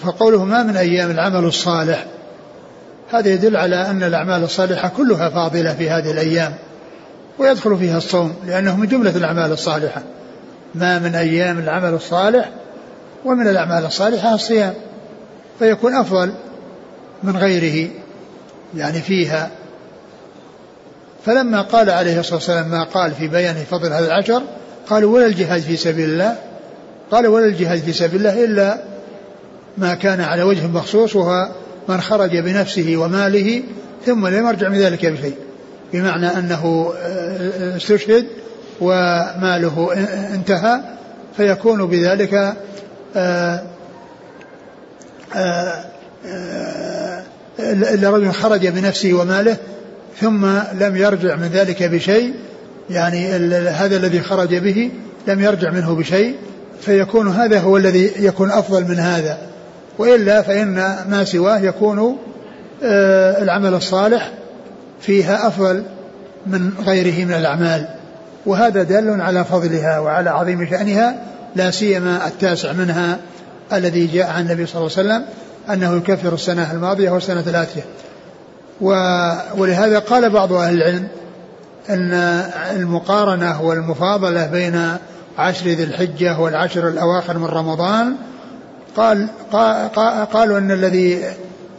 فقوله 0.04 0.44
ما 0.44 0.64
من 0.64 0.78
أيام 0.78 1.12
العمل 1.12 1.46
الصالح 1.46 2.06
هذا 3.14 3.30
يدل 3.30 3.58
على 3.58 3.76
أن 3.76 4.04
الأعمال 4.04 4.44
الصالحة 4.44 4.90
كلها 4.98 5.30
فاضلة 5.30 5.74
في 5.74 5.90
هذه 5.90 6.12
الأيام 6.12 6.54
ويدخل 7.40 7.78
فيها 7.78 7.98
الصوم 7.98 8.36
لأنه 8.48 8.78
من 8.78 8.88
جملة 8.88 9.18
الأعمال 9.18 9.52
الصالحة. 9.52 10.02
ما 10.76 11.00
من 11.00 11.16
أيام 11.16 11.60
العمل 11.60 11.94
الصالح 11.94 12.50
ومن 13.26 13.48
الأعمال 13.48 13.86
الصالحة 13.86 14.34
الصيام. 14.34 14.74
فيكون 15.60 15.96
أفضل 15.96 16.34
من 17.24 17.38
غيره 17.38 17.90
يعني 18.76 19.02
فيها. 19.02 19.52
فلما 21.26 21.62
قال 21.62 21.90
عليه 21.90 22.20
الصلاة 22.20 22.36
والسلام 22.36 22.68
ما 22.68 22.84
قال 22.84 23.12
في 23.12 23.28
بيان 23.28 23.56
فضل 23.56 23.94
هذا 23.94 24.06
العشر 24.06 24.44
قالوا 24.90 25.16
ولا 25.16 25.26
الجهاد 25.26 25.62
في 25.62 25.78
سبيل 25.78 26.10
الله. 26.10 26.36
قال 27.12 27.28
ولا 27.28 27.46
الجهاد 27.46 27.80
في 27.80 27.94
سبيل 27.94 28.28
الله 28.28 28.46
إلا 28.46 28.78
ما 29.78 29.94
كان 29.94 30.22
على 30.22 30.44
وجه 30.44 30.68
مخصوص 30.68 31.16
وهو 31.16 31.50
من 31.90 32.02
خرج 32.02 32.38
بنفسه 32.38 32.98
وماله 32.98 33.64
ثم 34.06 34.28
لم 34.28 34.48
يرجع 34.48 34.70
من 34.70 34.78
ذلك 34.78 35.06
بشيء 35.06 35.36
بمعنى 35.94 36.28
أنه 36.28 36.94
آه، 36.98 37.78
استشهد 37.78 38.26
وماله 38.82 39.90
انتهى 40.34 40.80
فيكون 41.38 41.86
بذلك 41.86 42.56
آه، 43.16 43.62
آه، 45.36 45.84
رجل 48.04 48.32
خرج 48.32 48.68
بنفسه 48.68 49.14
وماله 49.14 49.58
ثم 50.22 50.46
لم 50.80 50.98
يرجع 50.98 51.36
من 51.36 51.48
ذلك 51.48 51.84
بشيء 51.84 52.34
يعني 52.90 53.28
هذا 53.70 53.98
الذي 53.98 54.22
خرج 54.22 54.56
به 54.56 54.92
لم 55.28 55.42
يرجع 55.42 55.72
منه 55.72 55.96
بشيء 55.96 56.36
فيكون 56.82 57.28
هذا 57.28 57.60
هو 57.60 57.78
الذي 57.78 58.12
يكون 58.20 58.52
أفضل 58.52 58.84
من 58.84 59.00
هذا. 59.00 59.38
وإلا 59.98 60.42
فإن 60.42 60.76
ما 61.10 61.24
سواه 61.24 61.60
يكون 61.60 62.18
آه، 62.84 63.44
العمل 63.44 63.74
الصالح 63.74 64.32
فيها 65.02 65.48
أفضل 65.48 65.84
من 66.48 66.72
غيره 66.86 67.26
من 67.26 67.34
الأعمال. 67.34 67.88
وهذا 68.46 68.84
دال 68.84 69.22
على 69.22 69.46
فضلها 69.46 70.00
وعلى 70.00 70.30
عظيم 70.30 70.70
شأنها 70.70 71.16
لا 71.56 71.72
سيما 71.72 72.28
التاسع 72.28 72.74
منها 72.74 73.18
الذي 73.74 74.08
جاء 74.08 74.30
عن 74.30 74.42
النبي 74.42 74.66
صلى 74.66 74.82
الله 74.82 74.98
عليه 74.98 75.10
وسلم 75.10 75.26
أنه 75.70 75.98
يكفر 75.98 76.34
السنة 76.34 76.72
الماضية 76.72 77.10
والسنة 77.10 77.44
الآتية. 77.48 77.84
ولهذا 79.58 80.00
قال 80.00 80.30
بعض 80.30 80.54
أهل 80.54 80.74
العلم 80.74 81.08
أن 81.90 82.14
المقارنة 82.76 83.62
والمفاضلة 83.62 84.48
بين 84.48 84.98
عشر 85.38 85.66
ذي 85.66 85.84
الحجة 85.84 86.40
والعشر 86.40 86.88
الأواخر 86.88 87.38
من 87.38 87.46
رمضان 87.46 88.16
قال 88.98 89.28
قالوا 90.34 90.58
أن 90.58 90.72
الذي 90.72 91.22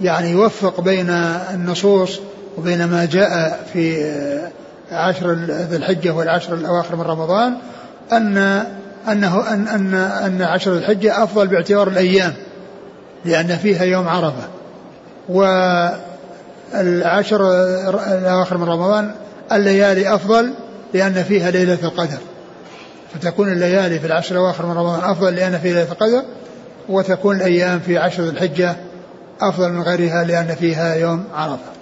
يعني 0.01 0.31
يوفق 0.31 0.81
بين 0.81 1.11
النصوص 1.55 2.21
وبين 2.59 2.85
ما 2.85 3.05
جاء 3.05 3.61
في 3.73 4.13
عشر 4.93 5.33
ذي 5.49 5.77
الحجة 5.77 6.11
والعشر 6.11 6.55
الأواخر 6.55 6.97
من 6.97 7.03
رمضان 7.03 7.55
أن 8.13 8.37
أنه 9.09 9.53
أن 9.53 9.69
أن 9.69 9.95
أن 9.95 10.43
عشر 10.43 10.73
الحجة 10.73 11.25
أفضل 11.25 11.47
باعتبار 11.47 11.89
الأيام 11.89 12.33
لأن 13.25 13.57
فيها 13.57 13.85
يوم 13.85 14.09
عرفة. 14.09 14.49
والعشر 15.29 15.65
الأواخر 18.19 18.59
من 18.59 18.65
رمضان 18.65 19.11
الليالي 19.53 20.15
أفضل 20.15 20.55
لأن 20.95 21.23
فيها 21.23 21.51
ليلة 21.51 21.79
القدر. 21.83 22.19
فتكون 23.15 23.53
الليالي 23.53 23.99
في 23.99 24.07
العشر 24.07 24.35
الأواخر 24.35 24.67
من 24.67 24.73
رمضان 24.73 25.11
أفضل 25.11 25.35
لأن 25.35 25.59
فيها 25.59 25.73
ليلة 25.73 25.93
القدر. 25.93 26.23
وتكون 26.89 27.37
الأيام 27.37 27.81
في 27.81 27.99
عشر 27.99 28.29
الحجة 28.29 28.77
أفضل 29.41 29.73
من 29.73 29.83
غيرها 29.83 30.25
لأن 30.25 30.55
فيها 30.55 30.95
يوم 30.95 31.25
عرفة. 31.35 31.75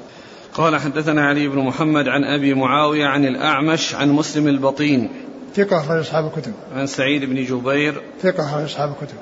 قال 0.55 0.81
حدثنا 0.81 1.29
علي 1.29 1.49
بن 1.49 1.59
محمد 1.59 2.09
عن 2.09 2.25
أبي 2.25 2.55
معاوية 2.55 3.07
عن 3.07 3.25
الأعمش 3.25 3.95
عن 3.95 4.09
مسلم 4.09 4.49
البطين. 4.49 5.11
ثقة 5.57 5.77
أخرج 5.81 5.99
أصحاب 6.01 6.27
الكتب. 6.27 6.53
عن 6.77 6.87
سعيد 6.87 7.25
بن 7.25 7.45
جبير. 7.45 8.03
ثقة 8.23 8.45
أخرج 8.45 8.63
أصحاب 8.63 8.91
الكتب. 8.91 9.17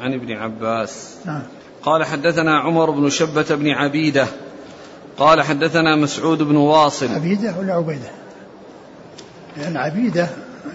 عن 0.00 0.14
ابن 0.14 0.32
عباس. 0.32 1.16
نعم. 1.24 1.42
قال 1.82 2.04
حدثنا 2.04 2.58
عمر 2.58 2.90
بن 2.90 3.10
شبة 3.10 3.54
بن 3.54 3.70
عبيدة. 3.70 4.26
قال 5.18 5.42
حدثنا 5.42 5.96
مسعود 5.96 6.42
بن 6.42 6.56
واصل. 6.56 7.14
عبيدة 7.14 7.54
ولا 7.58 7.74
عبيدة؟ 7.74 8.10
لأن 9.56 9.76
عبيدة 9.76 10.28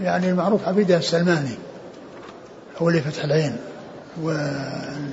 يعني 0.04 0.30
المعروف 0.30 0.68
عبيدة 0.68 0.98
السلماني. 0.98 1.56
هو 2.78 2.90
اللي 2.90 3.02
فتح 3.02 3.24
العين. 3.24 3.58
والباقي 4.20 5.08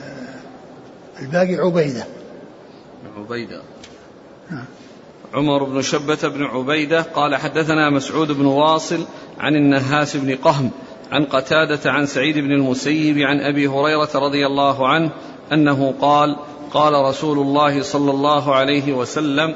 عبيدة. 1.54 2.06
عبيدة. 3.16 3.62
نعم. 4.50 4.64
عمر 5.34 5.64
بن 5.64 5.82
شبة 5.82 6.28
بن 6.28 6.44
عبيدة 6.44 7.02
قال 7.02 7.36
حدثنا 7.36 7.90
مسعود 7.90 8.32
بن 8.32 8.46
واصل 8.46 9.06
عن 9.38 9.56
النهاس 9.56 10.16
بن 10.16 10.36
قهم 10.36 10.70
عن 11.12 11.24
قتادة 11.24 11.90
عن 11.90 12.06
سعيد 12.06 12.38
بن 12.38 12.52
المسيب 12.52 13.18
عن 13.18 13.40
أبي 13.40 13.66
هريرة 13.66 14.10
رضي 14.14 14.46
الله 14.46 14.88
عنه 14.88 15.10
أنه 15.52 15.94
قال 16.00 16.36
قال 16.70 16.92
رسول 16.92 17.38
الله 17.38 17.82
صلى 17.82 18.10
الله 18.10 18.54
عليه 18.54 18.92
وسلم 18.92 19.54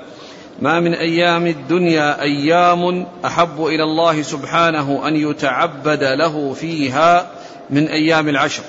ما 0.60 0.80
من 0.80 0.94
أيام 0.94 1.46
الدنيا 1.46 2.22
أيام 2.22 3.06
أحب 3.24 3.66
إلى 3.66 3.82
الله 3.82 4.22
سبحانه 4.22 5.08
أن 5.08 5.16
يتعبد 5.16 6.04
له 6.04 6.52
فيها 6.52 7.30
من 7.70 7.88
أيام 7.88 8.28
العشر 8.28 8.62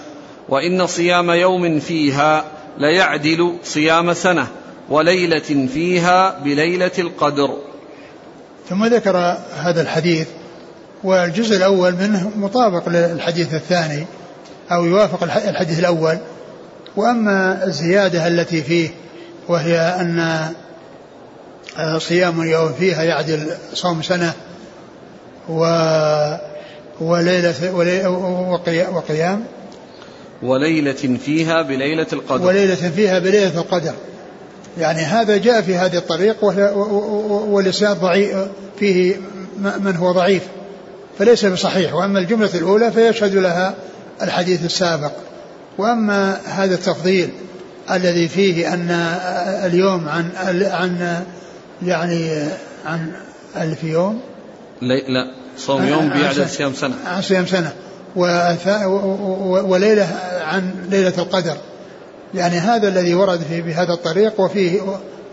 وإن 0.50 0.88
صيام 0.88 1.32
يوم 1.32 1.80
فيها 1.80 2.46
ليعدل 2.78 3.56
صيام 3.64 4.14
سنة 4.14 4.48
وليلة 4.90 5.68
فيها 5.74 6.40
بليلة 6.40 6.92
القدر. 7.00 7.58
ثم 8.70 8.86
ذكر 8.86 9.38
هذا 9.58 9.82
الحديث 9.82 10.28
والجزء 11.04 11.58
الأول 11.58 11.92
منه 11.94 12.32
مطابق 12.36 12.90
للحديث 12.90 13.54
الثاني 13.54 14.06
أو 14.72 14.86
يوافق 14.86 15.24
الحديث 15.24 15.80
الأول. 15.80 16.18
وأما 16.96 17.64
الزيادة 17.64 18.28
التي 18.28 18.62
فيه 18.62 18.90
وهي 19.48 19.78
أن 19.80 20.48
صيام 21.98 22.44
يوم 22.44 22.74
فيها 22.74 23.04
يعدل 23.04 23.52
صوم 23.74 24.02
سنة 24.02 24.34
و 25.50 25.66
وليلة 27.02 27.74
وقيام. 28.94 29.46
وليلة 30.44 31.18
فيها 31.26 31.62
بليلة 31.62 32.08
القدر. 32.14 32.46
وليلة 32.46 32.76
فيها 32.76 33.20
بليلة 33.20 33.60
القدر. 33.60 33.94
يعني 34.80 35.00
هذا 35.00 35.38
جاء 35.38 35.62
في 35.62 35.76
هذه 35.76 35.98
الطريق 35.98 36.44
والإسناد 37.50 38.00
ضعيف 38.00 38.38
فيه 38.80 39.16
من 39.80 39.96
هو 39.96 40.12
ضعيف 40.12 40.44
فليس 41.20 41.46
بصحيح. 41.46 41.94
وأما 41.94 42.20
الجملة 42.20 42.50
الأولى 42.56 42.92
فيشهد 42.92 43.36
لها 43.36 43.76
الحديث 44.22 44.66
السابق. 44.66 45.12
وأما 45.78 46.42
هذا 46.46 46.76
التفضيل 46.76 47.30
الذي 47.92 48.28
فيه 48.28 48.74
أن 48.74 48.90
اليوم 49.66 50.10
عن 50.10 50.30
عن 50.72 51.24
يعني 51.86 52.48
عن 52.86 53.12
ألف 53.58 53.84
يوم؟ 53.84 54.22
لا 54.82 55.32
صوم 55.58 55.88
يوم 55.88 56.10
بيعدل 56.10 56.50
صيام 56.50 56.74
سنة. 56.74 56.96
عن 57.06 57.22
صيام 57.22 57.46
سنة. 57.46 57.74
وليلة 59.66 60.08
عن 60.42 60.74
ليلة 60.90 61.14
القدر. 61.18 61.58
يعني 62.34 62.56
هذا 62.56 62.88
الذي 62.88 63.14
ورد 63.14 63.40
في 63.40 63.62
بهذا 63.62 63.94
الطريق 63.94 64.40
وفيه 64.40 64.82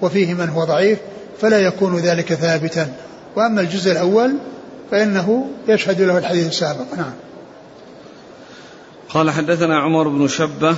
وفيه 0.03 0.35
من 0.35 0.49
هو 0.49 0.65
ضعيف 0.65 0.99
فلا 1.41 1.59
يكون 1.59 1.97
ذلك 1.97 2.35
ثابتا. 2.35 2.93
وأما 3.37 3.61
الجزء 3.61 3.93
الأول 3.93 4.35
فإنه 4.91 5.47
يشهد 5.69 6.01
له 6.01 6.19
الحديث 6.19 6.49
السابق. 6.49 6.95
نعم. 6.97 7.13
قال 9.09 9.31
حدثنا 9.31 9.79
عمر 9.79 10.09
بن 10.09 10.29
شبه 10.29 10.77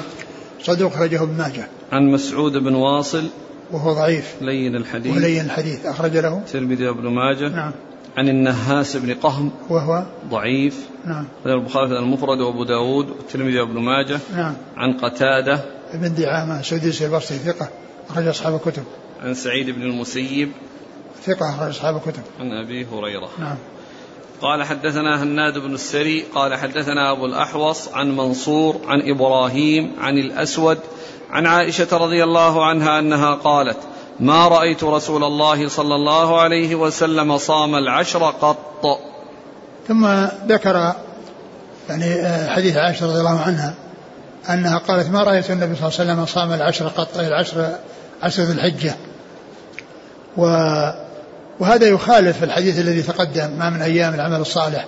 صدوق 0.63 0.93
خرجه 0.93 1.23
ابن 1.23 1.39
ماجه. 1.39 1.69
عن 1.93 2.13
مسعود 2.13 2.53
بن 2.53 2.75
واصل 2.75 3.25
وهو 3.73 3.93
ضعيف. 3.93 4.35
لين 4.41 4.77
الحديث. 4.77 5.17
ولين 5.17 5.41
الحديث. 5.41 5.87
أخرج 5.87 6.17
له. 6.17 6.39
الترمذي 6.39 6.89
وابن 6.89 7.09
ماجه. 7.09 7.49
نعم. 7.49 7.73
عن 8.17 8.29
النهاس 8.29 8.97
بن 8.97 9.15
قهم 9.15 9.51
وهو 9.69 10.03
ضعيف. 10.29 10.87
نعم. 11.05 11.27
البخاري 11.47 11.89
في 11.89 11.99
المفرد 11.99 12.41
وابو 12.41 12.65
داود 12.65 13.11
والترمذي 13.11 13.61
وابن 13.61 13.79
ماجه. 13.79 14.21
نعم. 14.37 14.55
عن 14.77 14.93
قتادة. 14.93 15.65
ابن 15.93 16.15
دعامة 16.15 16.63
سديس 16.63 17.03
البصري 17.03 17.39
ثقة 17.39 17.69
أخرج 18.11 18.27
أصحاب 18.27 18.55
الكتب. 18.55 18.83
عن 19.23 19.35
سعيد 19.35 19.71
بن 19.71 19.83
المسيب. 19.83 20.53
ثقة 21.25 21.51
أخرج 21.51 21.69
أصحاب 21.69 21.97
الكتب. 21.97 22.23
عن 22.41 22.53
أبي 22.53 22.87
هريرة. 22.87 23.29
نعم. 23.39 23.57
قال 24.41 24.63
حدثنا 24.63 25.23
هناد 25.23 25.59
بن 25.59 25.75
السري. 25.75 26.25
قال 26.35 26.55
حدثنا 26.55 27.13
أبو 27.13 27.27
الأحوص 27.27 27.89
عن 27.89 28.17
منصور 28.17 28.81
عن 28.87 29.03
إبراهيم 29.11 29.93
عن 29.99 30.19
الأسود 30.19 30.79
عن 31.31 31.47
عائشة 31.47 31.97
رضي 31.97 32.25
الله 32.25 32.67
عنها 32.67 32.99
أنها 32.99 33.35
قالت 33.35 33.79
ما 34.23 34.49
رأيت 34.49 34.85
رسول 34.85 35.25
الله 35.25 35.69
صلى 35.69 35.95
الله 35.95 36.41
عليه 36.41 36.75
وسلم 36.75 37.39
صام 37.39 37.75
العشر 37.75 38.25
قط. 38.25 39.01
ثم 39.89 40.27
ذكر 40.49 40.93
يعني 41.89 42.15
آه، 42.15 42.49
حديث 42.49 42.77
عائشة 42.77 43.07
رضي 43.07 43.19
الله 43.19 43.41
عنها 43.41 43.75
أنها 44.51 44.79
قالت 44.79 45.11
ما 45.11 45.23
رأيت 45.23 45.51
النبي 45.51 45.75
صلى 45.75 45.89
الله 45.89 46.01
عليه 46.01 46.13
وسلم 46.13 46.27
صام 46.27 46.53
العشر 46.53 46.89
قط 46.89 47.19
أي 47.19 47.27
العشر 47.27 47.69
عشر 48.23 48.43
ذي 48.43 48.53
الحجة. 48.53 48.95
و 50.37 50.43
وهذا 51.61 51.87
يخالف 51.87 52.45
الحديث 52.45 52.79
الذي 52.79 53.03
تقدم 53.03 53.51
ما 53.59 53.71
من 53.71 53.83
أيام 53.83 54.15
العمل 54.15 54.41
الصالح. 54.41 54.87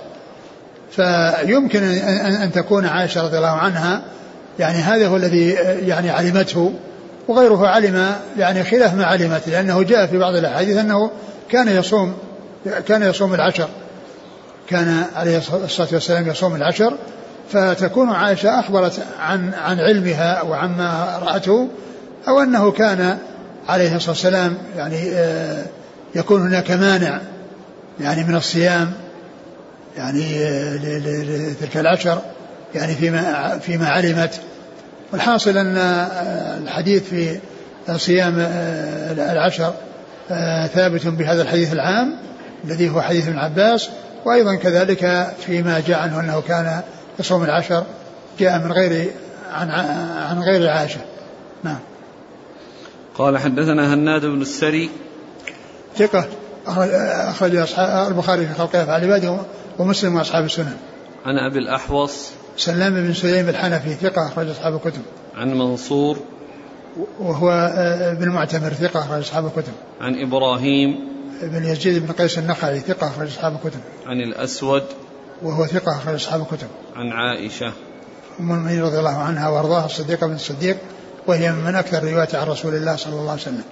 فيمكن 0.90 1.82
أن 1.82 2.52
تكون 2.52 2.86
عائشة 2.86 3.22
رضي 3.22 3.36
الله 3.36 3.48
عنها 3.48 4.02
يعني 4.58 4.78
هذا 4.78 5.08
هو 5.08 5.16
الذي 5.16 5.50
يعني 5.86 6.10
علمته. 6.10 6.72
وغيره 7.28 7.68
علم 7.68 8.14
يعني 8.38 8.64
خلاف 8.64 8.94
ما 8.94 9.04
علمت 9.04 9.48
لأنه 9.48 9.82
جاء 9.82 10.06
في 10.06 10.18
بعض 10.18 10.34
الأحاديث 10.34 10.76
أنه 10.76 11.10
كان 11.50 11.68
يصوم 11.68 12.14
كان 12.88 13.02
يصوم 13.02 13.34
العشر. 13.34 13.68
كان 14.68 15.04
عليه 15.16 15.36
الصلاة 15.64 15.88
والسلام 15.92 16.28
يصوم 16.28 16.54
العشر 16.54 16.96
فتكون 17.52 18.10
عائشة 18.10 18.60
أخبرت 18.60 19.02
عن 19.20 19.54
عن 19.54 19.80
علمها 19.80 20.42
وعما 20.42 21.18
رأته 21.22 21.68
أو 22.28 22.40
أنه 22.40 22.70
كان 22.70 23.18
عليه 23.68 23.96
الصلاة 23.96 24.10
والسلام 24.10 24.56
يعني 24.76 25.10
آه، 25.12 25.64
يكون 26.14 26.40
هناك 26.40 26.70
مانع 26.70 27.20
يعني 28.00 28.24
من 28.24 28.34
الصيام 28.34 28.92
يعني 29.96 30.44
آه، 30.44 30.76
لتلك 30.76 31.76
العشر 31.76 32.18
يعني 32.74 32.94
فيما 32.94 33.58
فيما 33.58 33.88
علمت. 33.88 34.40
والحاصل 35.14 35.58
أن 35.58 35.76
آه، 35.76 36.58
الحديث 36.58 37.02
في 37.02 37.38
صيام 37.96 38.34
العشر 39.32 39.74
ثابت 40.74 41.06
بهذا 41.06 41.42
الحديث 41.42 41.72
العام 41.72 42.16
الذي 42.64 42.90
هو 42.90 43.00
حديث 43.00 43.28
ابن 43.28 43.38
عباس 43.38 43.88
وأيضا 44.24 44.54
كذلك 44.54 45.34
فيما 45.46 45.82
جاء 45.86 45.98
عنه 45.98 46.20
أنه 46.20 46.42
كان 46.48 46.80
يصوم 47.18 47.44
العشر 47.44 47.84
جاء 48.38 48.58
من 48.58 48.72
غير 48.72 49.10
عن 49.52 49.70
عن 50.30 50.42
غير 50.42 50.70
عائشة. 50.70 51.00
نعم. 51.64 51.78
قال 53.18 53.38
حدثنا 53.38 53.94
هناد 53.94 54.26
بن 54.26 54.42
السري. 54.42 54.90
ثقة 55.96 56.24
أخرج 56.66 57.56
أصحاب 57.56 58.08
البخاري 58.08 58.46
في 58.46 58.54
خلق 58.54 58.76
أفعال 58.76 59.04
عباده 59.04 59.38
ومسلم 59.78 60.16
وأصحاب 60.16 60.44
السنن. 60.44 60.76
عن 61.26 61.38
أبي 61.50 61.58
الأحوص. 61.58 62.30
سلام 62.56 62.94
بن 62.94 63.14
سليم 63.14 63.48
الحنفي 63.48 63.94
ثقة 63.94 64.28
أخرج 64.28 64.48
أصحاب 64.48 64.74
الكتب. 64.74 65.02
عن 65.36 65.54
منصور 65.58 66.18
وهو 67.20 67.50
ابن 68.18 68.28
معتمر 68.28 68.72
ثقة 68.72 69.00
أخرج 69.00 69.18
أصحاب 69.18 69.46
الكتب. 69.46 69.72
عن 70.00 70.20
إبراهيم 70.22 71.08
بن 71.42 71.64
يزيد 71.64 72.06
بن 72.06 72.12
قيس 72.12 72.38
النخعي 72.38 72.80
ثقة 72.80 73.06
أخرج 73.06 73.28
أصحاب 73.28 73.54
الكتب. 73.54 73.80
عن 74.06 74.20
الأسود 74.20 74.82
وهو 75.42 75.66
ثقة 75.66 75.96
أخرج 75.96 76.14
أصحاب 76.14 76.40
الكتب. 76.40 76.68
عن 76.96 77.12
عائشة 77.12 77.66
أم 78.40 78.50
المؤمنين 78.50 78.82
رضي 78.82 78.98
الله 78.98 79.16
عنها 79.16 79.48
وأرضاها 79.48 79.84
الصديقة 79.86 80.26
بن 80.26 80.34
الصديق 80.34 80.76
وهي 81.26 81.52
من 81.52 81.74
أكثر 81.74 82.04
رواية 82.04 82.28
عن 82.34 82.46
رسول 82.46 82.74
الله 82.74 82.96
صلى 82.96 83.12
الله 83.12 83.30
عليه 83.30 83.42
وسلم 83.42 83.64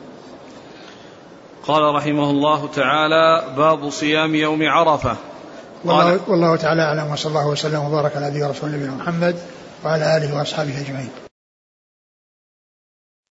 قال 1.66 1.94
رحمه 1.94 2.30
الله 2.30 2.68
تعالى 2.68 3.44
باب 3.56 3.90
صيام 3.90 4.34
يوم 4.34 4.62
عرفة 4.62 5.16
والله, 5.84 6.20
والله 6.28 6.56
تعالى 6.56 6.82
أعلم 6.82 7.12
وصلى 7.12 7.30
الله 7.30 7.46
وسلم 7.46 7.80
وبارك 7.84 8.16
على 8.16 8.28
نبينا 8.68 8.92
محمد 8.92 9.36
وعلى 9.84 10.16
آله 10.16 10.36
وأصحابه 10.36 10.80
أجمعين. 10.80 11.31